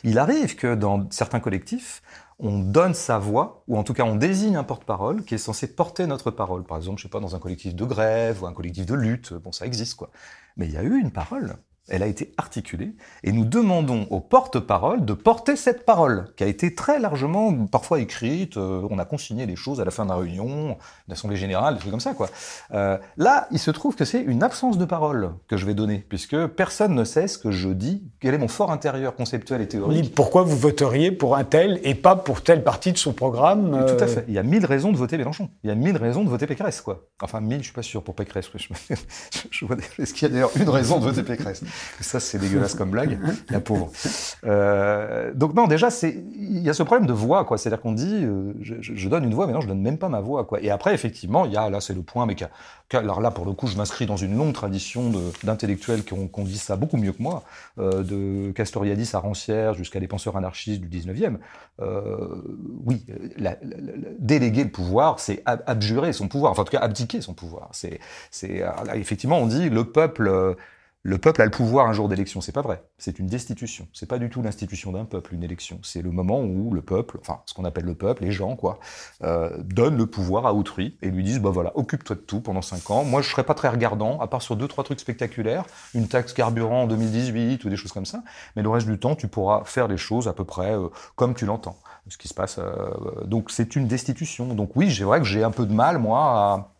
Il 0.04 0.18
arrive 0.18 0.56
que 0.56 0.74
dans 0.74 1.08
certains 1.10 1.40
collectifs, 1.40 2.02
on 2.38 2.58
donne 2.58 2.94
sa 2.94 3.18
voix, 3.18 3.64
ou 3.66 3.78
en 3.78 3.82
tout 3.82 3.94
cas 3.94 4.04
on 4.04 4.16
désigne 4.16 4.56
un 4.56 4.64
porte-parole 4.64 5.24
qui 5.24 5.34
est 5.34 5.38
censé 5.38 5.74
porter 5.74 6.06
notre 6.06 6.30
parole. 6.30 6.64
Par 6.64 6.76
exemple, 6.76 6.98
je 6.98 7.04
sais 7.04 7.08
pas, 7.08 7.20
dans 7.20 7.34
un 7.34 7.38
collectif 7.38 7.74
de 7.74 7.84
grève 7.84 8.42
ou 8.42 8.46
un 8.46 8.52
collectif 8.52 8.86
de 8.86 8.94
lutte, 8.94 9.32
bon, 9.34 9.52
ça 9.52 9.66
existe 9.66 9.94
quoi. 9.94 10.10
Mais 10.56 10.66
il 10.66 10.72
y 10.72 10.76
a 10.76 10.82
eu 10.82 10.98
une 10.98 11.10
parole 11.10 11.56
elle 11.88 12.02
a 12.02 12.06
été 12.06 12.32
articulée, 12.36 12.94
et 13.22 13.32
nous 13.32 13.44
demandons 13.44 14.06
au 14.10 14.20
porte-parole 14.20 15.04
de 15.04 15.12
porter 15.12 15.56
cette 15.56 15.84
parole, 15.84 16.26
qui 16.36 16.44
a 16.44 16.46
été 16.46 16.74
très 16.74 16.98
largement, 16.98 17.66
parfois 17.66 18.00
écrite, 18.00 18.56
euh, 18.56 18.86
on 18.90 18.98
a 18.98 19.04
consigné 19.04 19.46
les 19.46 19.56
choses 19.56 19.80
à 19.80 19.84
la 19.84 19.90
fin 19.90 20.04
de 20.04 20.10
la 20.10 20.16
réunion, 20.16 20.78
d'assemblée 21.06 21.36
générale, 21.36 21.74
des 21.74 21.80
trucs 21.80 21.92
comme 21.92 22.00
ça, 22.00 22.14
quoi. 22.14 22.28
Euh, 22.72 22.98
là, 23.16 23.46
il 23.52 23.58
se 23.58 23.70
trouve 23.70 23.94
que 23.94 24.04
c'est 24.04 24.20
une 24.20 24.42
absence 24.42 24.78
de 24.78 24.84
parole 24.84 25.32
que 25.48 25.56
je 25.56 25.64
vais 25.64 25.74
donner, 25.74 26.04
puisque 26.08 26.46
personne 26.46 26.94
ne 26.94 27.04
sait 27.04 27.28
ce 27.28 27.38
que 27.38 27.52
je 27.52 27.68
dis, 27.68 28.02
quel 28.20 28.34
est 28.34 28.38
mon 28.38 28.48
fort 28.48 28.72
intérieur 28.72 29.14
conceptuel 29.14 29.60
et 29.60 29.68
théorique. 29.68 30.14
pourquoi 30.14 30.42
vous 30.42 30.56
voteriez 30.56 31.12
pour 31.12 31.36
un 31.36 31.44
tel 31.44 31.80
et 31.84 31.94
pas 31.94 32.16
pour 32.16 32.42
telle 32.42 32.64
partie 32.64 32.92
de 32.92 32.98
son 32.98 33.12
programme 33.12 33.70
Tout 33.86 34.02
à 34.02 34.04
euh 34.04 34.06
fait. 34.06 34.24
Il 34.28 34.34
y 34.34 34.38
a 34.38 34.42
mille 34.42 34.66
raisons 34.66 34.90
de 34.90 34.96
voter 34.96 35.16
Mélenchon. 35.18 35.48
Il 35.62 35.68
y 35.68 35.70
a 35.70 35.76
mille 35.76 35.96
raisons 35.96 36.24
de 36.24 36.28
voter 36.28 36.46
Pécresse, 36.46 36.80
quoi. 36.80 37.06
Enfin, 37.22 37.40
mille, 37.40 37.58
je 37.58 37.64
suis 37.64 37.72
pas 37.72 37.82
sûr 37.82 38.02
pour 38.02 38.14
Pécresse. 38.14 38.50
Je, 38.54 38.94
je 39.50 39.64
vois... 39.64 39.76
Est-ce 39.98 40.12
qu'il 40.12 40.28
y 40.28 40.30
a 40.30 40.34
d'ailleurs 40.34 40.50
une 40.56 40.68
raison 40.68 40.98
de 40.98 41.04
voter 41.04 41.22
Pécresse? 41.22 41.62
ça, 42.00 42.20
c'est 42.20 42.38
dégueulasse 42.38 42.74
comme 42.74 42.90
blague, 42.90 43.18
la 43.50 43.60
pauvre. 43.60 43.90
Euh, 44.44 45.32
donc 45.34 45.54
non, 45.54 45.66
déjà, 45.66 45.88
il 46.02 46.58
y 46.58 46.70
a 46.70 46.74
ce 46.74 46.82
problème 46.82 47.06
de 47.06 47.12
voix, 47.12 47.44
quoi. 47.44 47.58
C'est-à-dire 47.58 47.80
qu'on 47.80 47.92
dit, 47.92 48.24
euh, 48.24 48.52
je, 48.60 49.08
donne 49.08 49.24
une 49.24 49.34
voix, 49.34 49.46
mais 49.46 49.52
non, 49.52 49.60
je 49.60 49.68
donne 49.68 49.80
même 49.80 49.98
pas 49.98 50.08
ma 50.08 50.20
voix, 50.20 50.44
quoi. 50.44 50.60
Et 50.62 50.70
après, 50.70 50.94
effectivement, 50.94 51.44
il 51.44 51.52
y 51.52 51.56
a 51.56 51.68
là, 51.70 51.80
c'est 51.80 51.94
le 51.94 52.02
point, 52.02 52.26
mais 52.26 52.36
alors 52.92 53.20
là, 53.20 53.30
pour 53.30 53.44
le 53.44 53.52
coup, 53.52 53.66
je 53.66 53.76
m'inscris 53.76 54.06
dans 54.06 54.16
une 54.16 54.36
longue 54.36 54.52
tradition 54.52 55.12
d'intellectuels 55.42 56.04
qui 56.04 56.12
ont, 56.12 56.28
dit 56.44 56.58
ça 56.58 56.76
beaucoup 56.76 56.96
mieux 56.96 57.12
que 57.12 57.22
moi, 57.22 57.42
euh, 57.78 58.02
de 58.02 58.52
Castoriadis 58.52 59.10
à 59.14 59.18
Rancière 59.18 59.74
jusqu'à 59.74 59.98
des 59.98 60.06
penseurs 60.06 60.36
anarchistes 60.36 60.80
du 60.80 60.88
19e. 60.88 61.38
Euh, 61.80 62.42
oui, 62.84 63.04
déléguer 64.18 64.64
le 64.64 64.70
pouvoir, 64.70 65.18
c'est 65.18 65.42
abjurer 65.44 66.12
son 66.12 66.28
pouvoir, 66.28 66.52
enfin 66.52 66.62
en 66.62 66.64
tout 66.64 66.72
cas 66.72 66.80
abdiquer 66.80 67.20
son 67.20 67.34
pouvoir. 67.34 67.68
C'est 67.72 67.98
effectivement, 68.94 69.38
on 69.38 69.46
dit 69.46 69.68
le 69.68 69.84
peuple 69.84 70.56
le 71.06 71.18
peuple 71.18 71.40
a 71.40 71.44
le 71.44 71.52
pouvoir 71.52 71.86
un 71.86 71.92
jour 71.92 72.08
d'élection. 72.08 72.40
C'est 72.40 72.50
pas 72.50 72.62
vrai. 72.62 72.82
C'est 72.98 73.20
une 73.20 73.28
destitution. 73.28 73.86
C'est 73.92 74.06
pas 74.06 74.18
du 74.18 74.28
tout 74.28 74.42
l'institution 74.42 74.90
d'un 74.90 75.04
peuple, 75.04 75.34
une 75.34 75.44
élection. 75.44 75.78
C'est 75.84 76.02
le 76.02 76.10
moment 76.10 76.40
où 76.40 76.74
le 76.74 76.82
peuple, 76.82 77.18
enfin, 77.20 77.42
ce 77.46 77.54
qu'on 77.54 77.64
appelle 77.64 77.84
le 77.84 77.94
peuple, 77.94 78.24
les 78.24 78.32
gens, 78.32 78.56
quoi, 78.56 78.80
euh, 79.22 79.56
donnent 79.62 79.96
le 79.96 80.06
pouvoir 80.06 80.46
à 80.46 80.52
autrui 80.52 80.98
et 81.02 81.10
lui 81.10 81.22
disent, 81.22 81.38
bah 81.38 81.50
voilà, 81.50 81.70
occupe-toi 81.76 82.16
de 82.16 82.22
tout 82.22 82.40
pendant 82.40 82.60
cinq 82.60 82.90
ans. 82.90 83.04
Moi, 83.04 83.22
je 83.22 83.30
serai 83.30 83.44
pas 83.44 83.54
très 83.54 83.68
regardant, 83.68 84.18
à 84.18 84.26
part 84.26 84.42
sur 84.42 84.56
deux, 84.56 84.66
trois 84.66 84.82
trucs 84.82 84.98
spectaculaires, 84.98 85.64
une 85.94 86.08
taxe 86.08 86.32
carburant 86.32 86.82
en 86.82 86.86
2018 86.88 87.64
ou 87.64 87.68
des 87.68 87.76
choses 87.76 87.92
comme 87.92 88.06
ça. 88.06 88.24
Mais 88.56 88.62
le 88.62 88.68
reste 88.68 88.88
du 88.88 88.98
temps, 88.98 89.14
tu 89.14 89.28
pourras 89.28 89.62
faire 89.64 89.86
les 89.86 89.98
choses 89.98 90.26
à 90.26 90.32
peu 90.32 90.44
près 90.44 90.72
euh, 90.72 90.88
comme 91.14 91.34
tu 91.34 91.46
l'entends. 91.46 91.78
Ce 92.08 92.18
qui 92.18 92.26
se 92.26 92.34
passe. 92.34 92.58
Euh, 92.58 93.24
donc, 93.24 93.52
c'est 93.52 93.76
une 93.76 93.86
destitution. 93.86 94.54
Donc 94.54 94.72
oui, 94.74 94.92
c'est 94.92 95.04
vrai 95.04 95.20
que 95.20 95.24
j'ai 95.24 95.44
un 95.44 95.52
peu 95.52 95.66
de 95.66 95.72
mal, 95.72 95.98
moi, 95.98 96.18
à, 96.18 96.72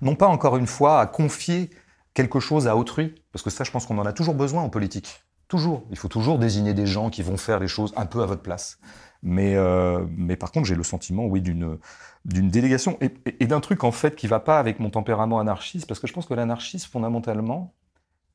non 0.00 0.14
pas 0.14 0.26
encore 0.26 0.56
une 0.56 0.66
fois, 0.66 1.00
à 1.00 1.06
confier 1.06 1.68
quelque 2.16 2.40
chose 2.40 2.66
à 2.66 2.76
autrui, 2.76 3.14
parce 3.30 3.44
que 3.44 3.50
ça, 3.50 3.62
je 3.62 3.70
pense 3.70 3.86
qu'on 3.86 3.98
en 3.98 4.06
a 4.06 4.12
toujours 4.12 4.34
besoin 4.34 4.62
en 4.62 4.70
politique. 4.70 5.22
Toujours. 5.48 5.84
Il 5.90 5.98
faut 5.98 6.08
toujours 6.08 6.38
désigner 6.38 6.74
des 6.74 6.86
gens 6.86 7.10
qui 7.10 7.22
vont 7.22 7.36
faire 7.36 7.60
les 7.60 7.68
choses 7.68 7.92
un 7.94 8.06
peu 8.06 8.22
à 8.22 8.26
votre 8.26 8.42
place. 8.42 8.78
Mais, 9.22 9.54
euh, 9.54 10.04
mais 10.16 10.36
par 10.36 10.50
contre, 10.50 10.66
j'ai 10.66 10.74
le 10.74 10.82
sentiment, 10.82 11.26
oui, 11.26 11.42
d'une 11.42 11.78
délégation 12.24 12.98
et, 13.00 13.46
d'un 13.46 13.60
truc 13.60 13.84
en 13.84 13.92
fait 13.92 14.16
qui 14.16 14.26
va 14.26 14.40
pas 14.40 14.58
avec 14.58 14.80
mon 14.80 14.90
tempérament 14.90 15.38
anarchiste, 15.38 15.86
parce 15.86 16.00
que 16.00 16.06
je 16.06 16.12
pense 16.14 16.26
que 16.26 16.34
l'anarchisme, 16.34 16.90
fondamentalement, 16.90 17.74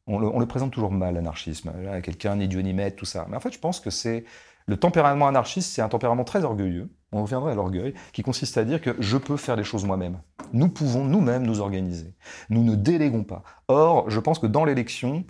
on 0.06 0.20
le, 0.20 0.28
on 0.28 0.40
le, 0.40 0.46
présente 0.46 0.72
toujours 0.72 0.92
mal, 0.92 1.16
l'anarchisme. 1.16 1.74
Quelqu'un 2.04 2.36
ni 2.36 2.48
Dieu 2.48 2.62
ni 2.62 2.74
maître, 2.74 2.96
tout 2.96 3.06
ça. 3.06 3.26
Mais 3.30 3.36
en 3.36 3.40
fait, 3.40 3.52
je 3.52 3.60
pense 3.60 3.80
que 3.80 3.90
c'est 3.90 4.26
le 4.68 4.78
tempérament 4.78 5.28
anarchiste, 5.28 5.72
c'est 5.74 5.82
un 5.82 5.90
tempérament 5.90 6.24
très 6.24 6.44
orgueilleux. 6.44 6.90
On 7.12 7.24
reviendrait 7.24 7.52
à 7.52 7.56
l'orgueil, 7.56 7.94
qui 8.14 8.24
consiste 8.24 8.58
à 8.58 8.64
dire 8.64 8.80
que 8.82 8.96
je 9.00 9.18
peux 9.18 9.38
faire 9.38 9.58
les 9.58 9.64
choses 9.64 9.84
moi-même. 9.84 10.20
Nous 10.54 10.70
pouvons 10.70 11.04
nous-mêmes 11.04 11.46
nous 11.46 11.60
organiser. 11.60 12.14
Nous 12.50 12.64
ne 12.64 12.76
déléguons 12.76 13.24
pas. 13.24 13.44
Or, 13.68 14.10
je 14.10 14.20
pense 14.20 14.40
que 14.40 14.48
dans 14.48 14.64
l'élection, 14.64 15.26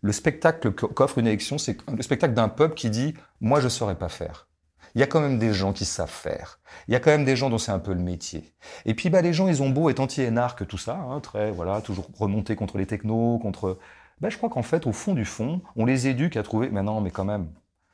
le 0.00 0.12
spectacle 0.12 0.72
qu'offre 0.72 1.18
une 1.18 1.26
élection, 1.26 1.58
c'est 1.58 1.76
le 1.90 2.02
spectacle 2.02 2.34
d'un 2.34 2.48
peuple 2.48 2.74
qui 2.74 2.88
dit 2.88 3.14
Moi, 3.40 3.60
je 3.60 3.64
ne 3.64 3.70
saurais 3.70 3.96
pas 3.96 4.08
faire. 4.08 4.48
Il 4.94 5.00
y 5.00 5.04
a 5.04 5.06
quand 5.06 5.20
même 5.20 5.38
des 5.38 5.54
gens 5.54 5.72
qui 5.72 5.84
savent 5.84 6.10
faire. 6.10 6.60
Il 6.86 6.92
y 6.92 6.96
a 6.96 7.00
quand 7.00 7.10
même 7.10 7.24
des 7.24 7.36
gens 7.36 7.48
dont 7.48 7.58
c'est 7.58 7.72
un 7.72 7.78
peu 7.78 7.94
le 7.94 8.00
métier. 8.00 8.54
Et 8.84 8.94
puis, 8.94 9.08
bah, 9.08 9.22
les 9.22 9.32
gens, 9.32 9.48
ils 9.48 9.62
ont 9.62 9.70
beau 9.70 9.88
être 9.88 10.00
anti-énarques, 10.00 10.66
tout 10.66 10.78
ça, 10.78 10.96
hein, 10.96 11.20
très, 11.20 11.50
voilà, 11.50 11.80
toujours 11.80 12.08
remonter 12.18 12.56
contre 12.56 12.78
les 12.78 12.86
technos, 12.86 13.38
contre. 13.38 13.78
Bah, 14.20 14.28
je 14.28 14.36
crois 14.36 14.50
qu'en 14.50 14.62
fait, 14.62 14.86
au 14.86 14.92
fond 14.92 15.14
du 15.14 15.24
fond, 15.24 15.62
on 15.76 15.86
les 15.86 16.08
éduque 16.08 16.36
à 16.36 16.42
trouver. 16.42 16.68
Mais 16.70 16.82
non, 16.82 17.00
mais 17.00 17.10
quand 17.10 17.24
même, 17.24 17.48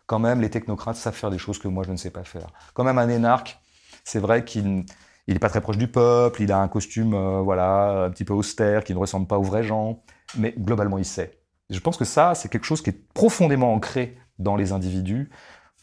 quand 0.08 0.18
même, 0.18 0.40
les 0.40 0.50
technocrates 0.50 0.96
savent 0.96 1.14
faire 1.14 1.30
des 1.30 1.38
choses 1.38 1.58
que 1.58 1.68
moi, 1.68 1.84
je 1.86 1.92
ne 1.92 1.96
sais 1.96 2.10
pas 2.10 2.24
faire. 2.24 2.48
Quand 2.74 2.82
même, 2.82 2.98
un 2.98 3.08
énarque, 3.08 3.60
c'est 4.04 4.18
vrai 4.18 4.44
qu'il 4.44 4.84
il 5.28 5.38
pas 5.38 5.50
très 5.50 5.60
proche 5.60 5.76
du 5.76 5.86
peuple, 5.86 6.42
il 6.42 6.50
a 6.50 6.58
un 6.58 6.68
costume 6.68 7.12
euh, 7.12 7.42
voilà 7.42 8.04
un 8.06 8.10
petit 8.10 8.24
peu 8.24 8.32
austère 8.32 8.82
qui 8.82 8.94
ne 8.94 8.98
ressemble 8.98 9.26
pas 9.26 9.38
aux 9.38 9.42
vrais 9.42 9.62
gens, 9.62 10.02
mais 10.38 10.54
globalement 10.58 10.96
il 10.96 11.04
sait. 11.04 11.38
je 11.68 11.78
pense 11.80 11.98
que 11.98 12.06
ça, 12.06 12.34
c'est 12.34 12.48
quelque 12.48 12.64
chose 12.64 12.80
qui 12.80 12.90
est 12.90 13.12
profondément 13.12 13.74
ancré 13.74 14.16
dans 14.38 14.56
les 14.56 14.72
individus, 14.72 15.28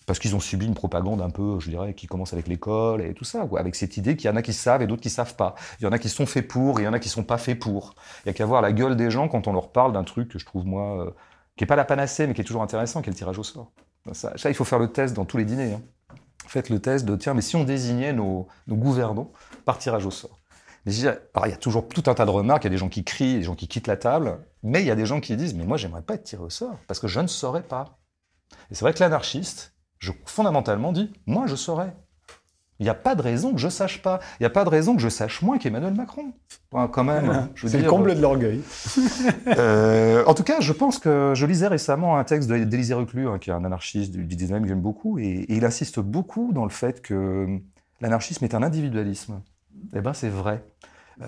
parce 0.07 0.17
qu'ils 0.17 0.35
ont 0.35 0.39
subi 0.39 0.65
une 0.65 0.73
propagande 0.73 1.21
un 1.21 1.29
peu, 1.29 1.59
je 1.59 1.69
dirais, 1.69 1.93
qui 1.93 2.07
commence 2.07 2.33
avec 2.33 2.47
l'école 2.47 3.01
et 3.01 3.13
tout 3.13 3.25
ça, 3.25 3.45
quoi, 3.45 3.59
avec 3.59 3.75
cette 3.75 3.95
idée 3.97 4.15
qu'il 4.15 4.27
y 4.27 4.33
en 4.33 4.35
a 4.35 4.41
qui 4.41 4.53
savent 4.53 4.81
et 4.81 4.88
d'autres 4.88 5.03
qui 5.03 5.11
savent 5.11 5.35
pas. 5.35 5.53
Il 5.79 5.83
y 5.83 5.88
en 5.88 5.91
a 5.91 5.99
qui 5.99 6.09
sont 6.09 6.25
faits 6.25 6.47
pour 6.47 6.79
et 6.79 6.83
il 6.83 6.85
y 6.85 6.88
en 6.88 6.93
a 6.93 6.99
qui 6.99 7.09
sont 7.09 7.23
pas 7.23 7.38
faits 7.38 7.59
pour. 7.59 7.93
Il 8.23 8.27
y 8.27 8.31
a 8.31 8.33
qu'à 8.33 8.45
voir 8.47 8.63
la 8.63 8.71
gueule 8.71 8.95
des 8.95 9.11
gens 9.11 9.27
quand 9.27 9.47
on 9.47 9.53
leur 9.53 9.71
parle 9.71 9.93
d'un 9.93 10.03
truc 10.03 10.29
que 10.29 10.39
je 10.39 10.45
trouve, 10.45 10.65
moi, 10.65 11.05
euh, 11.05 11.11
qui 11.57 11.63
est 11.63 11.67
pas 11.67 11.75
la 11.75 11.85
panacée, 11.85 12.25
mais 12.25 12.33
qui 12.33 12.41
est 12.41 12.45
toujours 12.45 12.63
intéressant, 12.63 13.01
qui 13.01 13.09
est 13.09 13.13
le 13.13 13.17
tirage 13.17 13.38
au 13.38 13.43
sort. 13.43 13.71
Ça, 14.13 14.33
il 14.45 14.53
faut 14.53 14.65
faire 14.65 14.79
le 14.79 14.91
test 14.91 15.15
dans 15.15 15.25
tous 15.25 15.37
les 15.37 15.45
dîners. 15.45 15.73
Hein 15.73 15.81
faites 16.47 16.69
le 16.69 16.79
test 16.79 17.05
de 17.05 17.15
tiens, 17.15 17.33
mais 17.33 17.41
si 17.41 17.55
on 17.55 17.63
désignait 17.63 18.13
nos, 18.13 18.47
gouvernants 18.67 19.31
par 19.65 19.77
tirage 19.77 20.05
au 20.05 20.11
sort. 20.11 20.39
Mais 20.85 20.93
il 20.95 21.03
y 21.03 21.07
a 21.53 21.57
toujours 21.57 21.87
tout 21.87 22.03
un 22.07 22.13
tas 22.13 22.25
de 22.25 22.29
remarques, 22.29 22.63
il 22.63 22.67
y 22.67 22.69
a 22.69 22.71
des 22.71 22.77
gens 22.77 22.89
qui 22.89 23.03
crient, 23.03 23.37
des 23.37 23.43
gens 23.43 23.55
qui 23.55 23.67
quittent 23.67 23.87
la 23.87 23.97
table, 23.97 24.39
mais 24.61 24.81
il 24.81 24.85
y 24.85 24.91
a 24.91 24.95
des 24.95 25.05
gens 25.05 25.19
qui 25.19 25.35
disent, 25.35 25.55
mais 25.55 25.65
moi 25.65 25.77
j'aimerais 25.77 26.03
pas 26.03 26.13
être 26.13 26.23
tiré 26.23 26.43
au 26.43 26.49
sort, 26.49 26.77
parce 26.87 26.99
que 26.99 27.07
je 27.07 27.19
ne 27.19 27.27
saurais 27.27 27.63
pas. 27.63 27.97
Et 28.69 28.75
c'est 28.75 28.85
vrai 28.85 28.93
que 28.93 28.99
l'anarchiste, 28.99 29.73
je, 29.97 30.11
fondamentalement, 30.25 30.91
dit, 30.91 31.11
moi 31.25 31.47
je 31.47 31.55
saurais. 31.55 31.95
Il 32.79 32.83
n'y 32.83 32.89
a 32.89 32.95
pas 32.95 33.15
de 33.15 33.21
raison 33.21 33.53
que 33.53 33.59
je 33.59 33.69
sache 33.69 34.01
pas. 34.01 34.19
Il 34.39 34.43
n'y 34.43 34.47
a 34.47 34.49
pas 34.49 34.65
de 34.65 34.69
raison 34.69 34.95
que 34.95 35.01
je 35.01 35.07
sache 35.07 35.41
moins 35.41 35.57
qu'Emmanuel 35.57 35.93
Macron. 35.93 36.33
quand 36.71 37.03
même. 37.03 37.49
C'est 37.55 37.79
le 37.79 37.89
comble 37.89 38.15
de 38.15 38.21
l'orgueil. 38.21 38.61
euh, 39.47 40.23
en 40.25 40.33
tout 40.33 40.43
cas, 40.43 40.59
je 40.59 40.73
pense 40.73 40.99
que 40.99 41.31
je 41.35 41.45
lisais 41.45 41.67
récemment 41.67 42.17
un 42.17 42.23
texte 42.25 42.51
d'Élisée 42.51 42.93
Reclus, 42.93 43.27
hein, 43.27 43.39
qui 43.39 43.49
est 43.49 43.53
un 43.53 43.63
anarchiste 43.63 44.11
du 44.11 44.35
19e 44.35 44.61
que 44.61 44.67
j'aime 44.67 44.81
beaucoup, 44.81 45.19
et, 45.19 45.45
il 45.47 45.63
insiste 45.63 45.99
beaucoup 45.99 46.51
dans 46.53 46.65
le 46.65 46.69
fait 46.69 47.01
que 47.01 47.59
l'anarchisme 48.01 48.43
est 48.43 48.53
un 48.53 48.63
individualisme. 48.63 49.41
Eh 49.93 50.01
ben, 50.01 50.13
c'est 50.13 50.29
vrai. 50.29 50.61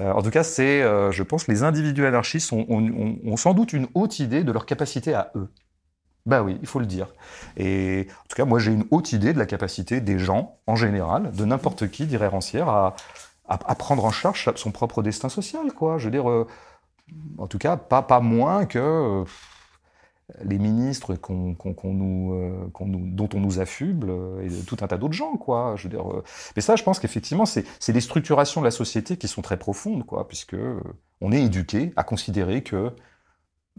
Euh, 0.01 0.11
en 0.11 0.21
tout 0.21 0.31
cas, 0.31 0.43
c'est, 0.43 0.81
euh, 0.81 1.11
je 1.11 1.23
pense, 1.23 1.47
les 1.47 1.63
individus 1.63 2.05
anarchistes 2.05 2.51
ont 2.51 3.37
sans 3.37 3.53
doute 3.53 3.71
une 3.71 3.87
haute 3.93 4.19
idée 4.19 4.43
de 4.43 4.51
leur 4.51 4.65
capacité 4.65 5.13
à 5.13 5.31
eux. 5.35 5.49
Ben 6.27 6.43
oui, 6.43 6.57
il 6.61 6.67
faut 6.67 6.79
le 6.79 6.85
dire. 6.85 7.07
Et 7.55 8.07
en 8.09 8.27
tout 8.27 8.35
cas, 8.35 8.43
moi, 8.43 8.59
j'ai 8.59 8.73
une 8.73 8.85
haute 8.91 9.13
idée 9.13 9.31
de 9.31 9.39
la 9.39 9.45
capacité 9.45 10.01
des 10.01 10.19
gens, 10.19 10.57
en 10.67 10.75
général, 10.75 11.31
de 11.31 11.45
n'importe 11.45 11.89
qui, 11.89 12.05
dirait 12.05 12.27
Rancière, 12.27 12.67
à, 12.67 12.95
à, 13.47 13.75
prendre 13.75 14.03
en 14.03 14.11
charge 14.11 14.49
son 14.55 14.71
propre 14.71 15.01
destin 15.01 15.29
social, 15.29 15.71
quoi. 15.73 15.97
Je 15.97 16.05
veux 16.05 16.11
dire, 16.11 16.29
euh, 16.29 16.45
en 17.37 17.47
tout 17.47 17.57
cas, 17.57 17.77
pas, 17.77 18.01
pas 18.01 18.19
moins 18.19 18.65
que 18.65 18.77
euh, 18.77 19.23
les 20.43 20.59
ministres 20.59 21.13
euh, 21.13 21.55
dont 21.55 23.29
on 23.33 23.39
nous 23.39 23.59
affuble 23.61 24.11
et 24.43 24.49
tout 24.65 24.75
un 24.81 24.87
tas 24.87 24.97
d'autres 24.97 25.13
gens, 25.13 25.37
quoi. 25.37 25.75
Je 25.77 25.83
veux 25.83 25.89
dire, 25.89 26.03
mais 26.57 26.61
ça, 26.61 26.75
je 26.75 26.83
pense 26.83 26.99
qu'effectivement, 26.99 27.45
c'est 27.45 27.93
des 27.93 28.01
structurations 28.01 28.59
de 28.59 28.65
la 28.65 28.71
société 28.71 29.15
qui 29.15 29.29
sont 29.29 29.41
très 29.41 29.57
profondes, 29.57 30.05
quoi, 30.05 30.27
puisque 30.27 30.55
est 30.55 31.41
éduqué 31.41 31.93
à 31.95 32.03
considérer 32.03 32.63
que 32.63 32.91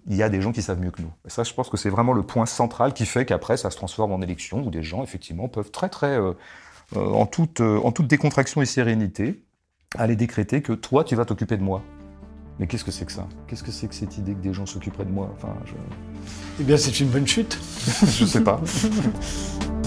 il 0.06 0.16
y 0.16 0.22
a 0.22 0.28
des 0.28 0.40
gens 0.40 0.52
qui 0.52 0.62
savent 0.62 0.80
mieux 0.80 0.90
que 0.90 1.02
nous. 1.02 1.12
Et 1.26 1.30
ça, 1.30 1.44
je 1.44 1.52
pense 1.52 1.68
que 1.68 1.76
c'est 1.76 1.90
vraiment 1.90 2.12
le 2.12 2.22
point 2.22 2.46
central 2.46 2.92
qui 2.94 3.06
fait 3.06 3.24
qu'après, 3.24 3.56
ça 3.56 3.70
se 3.70 3.76
transforme 3.76 4.12
en 4.12 4.20
élection 4.20 4.66
où 4.66 4.70
des 4.70 4.82
gens, 4.82 5.02
effectivement, 5.02 5.48
peuvent 5.48 5.70
très, 5.70 5.88
très, 5.88 6.18
euh, 6.18 6.32
euh, 6.96 7.10
en, 7.12 7.26
toute, 7.26 7.60
euh, 7.60 7.80
en 7.82 7.92
toute 7.92 8.06
décontraction 8.06 8.62
et 8.62 8.66
sérénité, 8.66 9.44
aller 9.96 10.16
décréter 10.16 10.62
que 10.62 10.72
toi, 10.72 11.04
tu 11.04 11.16
vas 11.16 11.24
t'occuper 11.24 11.56
de 11.56 11.62
moi. 11.62 11.82
Mais 12.58 12.66
qu'est-ce 12.66 12.84
que 12.84 12.90
c'est 12.90 13.04
que 13.04 13.12
ça? 13.12 13.26
Qu'est-ce 13.46 13.62
que 13.62 13.70
c'est 13.70 13.86
que 13.86 13.94
cette 13.94 14.18
idée 14.18 14.34
que 14.34 14.40
des 14.40 14.52
gens 14.52 14.66
s'occuperaient 14.66 15.04
de 15.04 15.12
moi? 15.12 15.30
Enfin, 15.36 15.54
Eh 16.60 16.64
bien, 16.64 16.76
c'est 16.76 16.98
une 17.00 17.08
bonne 17.08 17.26
chute. 17.26 17.58
je 18.18 18.24
sais 18.24 18.42
pas. 18.42 18.60